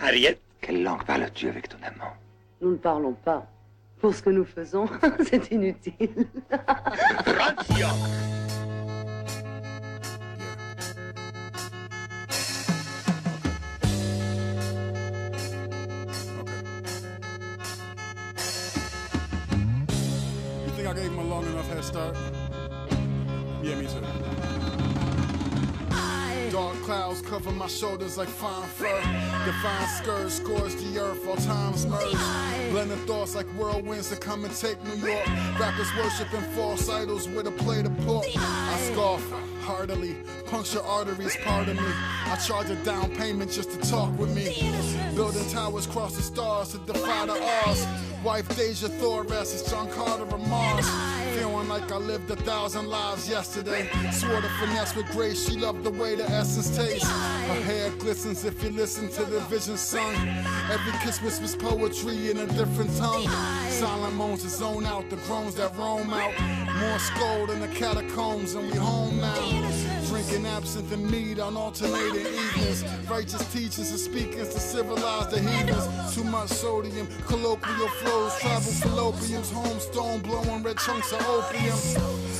Henriette? 0.00 0.40
Quelle 0.60 0.82
langue 0.82 1.04
parles-tu 1.04 1.48
avec 1.48 1.68
ton 1.68 1.78
amant? 1.82 2.12
Nous 2.60 2.72
ne 2.72 2.76
parlons 2.76 3.14
pas. 3.14 3.46
Pour 4.00 4.14
ce 4.14 4.22
que 4.22 4.30
nous 4.30 4.44
faisons, 4.44 4.88
c'est 5.28 5.50
inutile. 5.50 6.26
Start? 21.90 22.16
Yeah, 23.62 23.74
me 23.74 23.86
too. 23.86 24.00
Dark 26.52 26.76
clouds 26.82 27.20
cover 27.22 27.50
my 27.50 27.66
shoulders 27.66 28.16
like 28.16 28.28
fine 28.28 28.68
fur. 28.68 29.00
Divine 29.44 29.88
skirts 29.88 30.34
scorch 30.34 30.74
the 30.74 31.00
earth, 31.00 31.26
all 31.26 31.36
times 31.36 31.86
merge. 31.86 32.12
Blending 32.70 32.98
thoughts 33.06 33.34
like 33.34 33.46
whirlwinds 33.56 34.08
that 34.10 34.20
come 34.20 34.44
and 34.44 34.54
take 34.54 34.82
New 34.84 35.08
York. 35.08 35.26
Rappers 35.58 35.90
worshiping 35.96 36.42
false 36.54 36.88
idols 36.88 37.28
with 37.28 37.48
a 37.48 37.52
plate 37.52 37.86
of 37.86 37.96
pork. 37.98 38.26
I 38.36 38.90
scoff 38.92 39.24
heartily, 39.60 40.16
puncture 40.46 40.82
arteries, 40.82 41.36
pardon 41.44 41.76
me. 41.76 41.92
I 42.26 42.36
charge 42.46 42.70
a 42.70 42.76
down 42.84 43.14
payment 43.16 43.50
just 43.50 43.70
to 43.72 43.90
talk 43.90 44.16
with 44.18 44.34
me. 44.34 44.44
Building 45.14 45.48
towers 45.50 45.86
cross 45.86 46.16
the 46.16 46.22
stars 46.22 46.72
to 46.72 46.78
defy 46.78 47.26
the 47.26 47.40
odds. 47.66 47.86
Wife 48.24 48.48
Deja 48.56 48.88
Thoras 48.88 49.54
is 49.54 49.62
John 49.70 49.88
Carter 49.90 50.24
of 50.24 50.48
Mars. 50.48 50.86
Like 51.70 51.92
I 51.92 51.98
lived 51.98 52.28
a 52.32 52.34
thousand 52.34 52.88
lives 52.88 53.28
yesterday. 53.28 53.88
Swore 54.10 54.40
to 54.40 54.48
finesse 54.58 54.96
with 54.96 55.06
grace, 55.12 55.48
she 55.48 55.56
loved 55.56 55.84
the 55.84 55.90
way 55.92 56.16
the 56.16 56.28
essence 56.28 56.76
tastes. 56.76 57.08
Her 57.08 57.62
hair 57.62 57.90
glistens 57.90 58.44
if 58.44 58.60
you 58.64 58.70
listen 58.70 59.08
to 59.10 59.24
the 59.24 59.38
vision 59.42 59.76
sung. 59.76 60.16
Every 60.68 60.92
kiss 61.04 61.22
whispers 61.22 61.54
poetry 61.54 62.32
in 62.32 62.38
a 62.38 62.46
different 62.46 62.90
tongue. 62.96 63.28
Silent 63.68 64.16
moans 64.16 64.42
that 64.42 64.50
zone 64.50 64.84
out, 64.84 65.08
the 65.10 65.16
groans 65.28 65.54
that 65.54 65.76
roam 65.76 66.12
out. 66.12 66.34
More 66.80 66.98
scold 66.98 67.50
than 67.50 67.60
the 67.60 67.68
catacombs, 67.68 68.54
and 68.54 68.68
we 68.68 68.76
home 68.76 69.20
now. 69.20 69.69
Drinking 70.20 70.46
absinthe 70.48 70.92
and 70.92 71.10
mead 71.10 71.40
on 71.40 71.56
alternating 71.56 72.26
evenings. 72.26 72.84
Righteous 73.08 73.42
teachings 73.54 73.90
and 73.90 73.98
speakings 73.98 74.48
to 74.52 74.60
civilize 74.60 75.28
the 75.28 75.40
heathens. 75.40 76.14
Too 76.14 76.24
much 76.24 76.50
sodium, 76.50 77.08
colloquial 77.26 77.88
flows, 77.88 78.38
travel 78.38 78.70
fallopians, 78.70 79.50
home 79.50 79.80
stone 79.80 80.20
blowing 80.20 80.62
red 80.62 80.76
chunks 80.76 81.10
of 81.12 81.26
opium. 81.26 81.78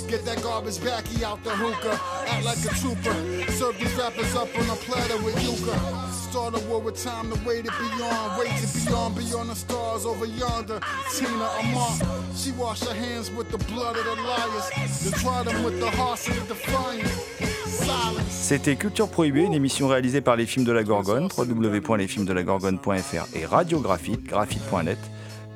Get 0.09 0.26
that 0.26 0.43
garbage 0.43 0.83
backy 0.85 1.24
out 1.24 1.43
the 1.43 1.51
hookah. 1.51 1.99
Act 2.28 2.45
like 2.45 2.59
a 2.59 2.68
trooper. 2.81 3.51
Serve 3.53 3.78
these 3.78 3.95
rappers 3.95 4.35
up 4.37 4.55
on 4.59 4.68
a 4.68 4.76
platter 4.76 5.16
with 5.24 5.43
yucca. 5.43 6.20
C'était 18.31 18.76
Culture 18.76 19.09
Prohibée, 19.09 19.43
une 19.43 19.55
émission 19.55 19.89
réalisée 19.89 20.20
par 20.20 20.37
les 20.37 20.47
films 20.47 20.64
de 20.64 20.70
la 20.72 20.85
Gorgone, 20.85 21.28
www.lesfilmsdelagorgone.fr 21.37 23.26
et 23.35 23.45
radiographite, 23.47 24.22
graphite.net. 24.24 24.99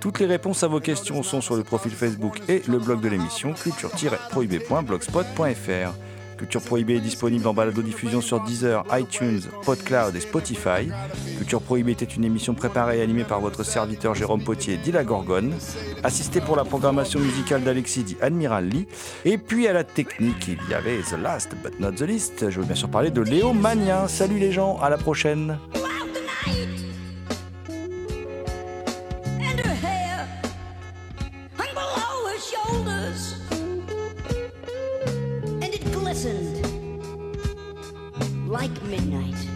Toutes 0.01 0.19
les 0.19 0.27
réponses 0.27 0.65
à 0.65 0.69
vos 0.69 0.81
questions 0.81 1.23
sont 1.23 1.41
sur 1.41 1.57
le 1.57 1.63
profil 1.63 1.93
Facebook 1.93 2.43
et 2.49 2.63
le 2.69 2.79
blog 2.79 3.01
de 3.01 3.09
l'émission 3.09 3.55
culture-prohibée.blogspot.fr. 3.55 6.14
Culture 6.37 6.61
Prohibée 6.61 6.97
est 6.97 7.01
disponible 7.01 7.47
en 7.47 7.55
balado-diffusion 7.55 8.21
sur 8.21 8.41
Deezer, 8.41 8.85
iTunes, 8.93 9.41
PodCloud 9.65 10.15
et 10.17 10.21
Spotify. 10.21 10.91
Culture 11.39 11.61
Prohibée 11.61 11.93
était 11.93 12.05
une 12.05 12.25
émission 12.25 12.55
préparée 12.55 12.99
et 12.99 13.03
animée 13.03 13.25
par 13.25 13.41
votre 13.41 13.63
serviteur 13.63 14.15
Jérôme 14.15 14.43
Potier, 14.43 14.77
dit 14.77 14.93
la 14.93 15.05
Gorgone, 15.05 15.55
assisté 16.03 16.41
pour 16.41 16.57
la 16.57 16.65
programmation 16.65 17.21
musicale 17.21 17.63
d'Alexis, 17.63 18.05
dit 18.05 18.17
Admiral 18.21 18.69
Lee. 18.69 18.87
Et 19.25 19.39
puis 19.39 19.69
à 19.69 19.73
la 19.73 19.85
technique, 19.85 20.49
il 20.49 20.59
y 20.71 20.75
avait 20.75 20.99
The 20.99 21.19
Last 21.21 21.55
but 21.63 21.79
not 21.81 21.93
the 21.93 22.03
least. 22.03 22.51
Je 22.51 22.61
veux 22.61 22.67
bien 22.67 22.75
sûr 22.75 22.89
parler 22.89 23.11
de 23.11 23.21
Léo 23.21 23.53
Magnin. 23.53 24.09
Salut 24.09 24.39
les 24.39 24.53
gens, 24.53 24.79
à 24.81 24.91
la 24.91 24.97
prochaine. 24.97 25.59
like 38.47 38.83
midnight. 38.85 39.54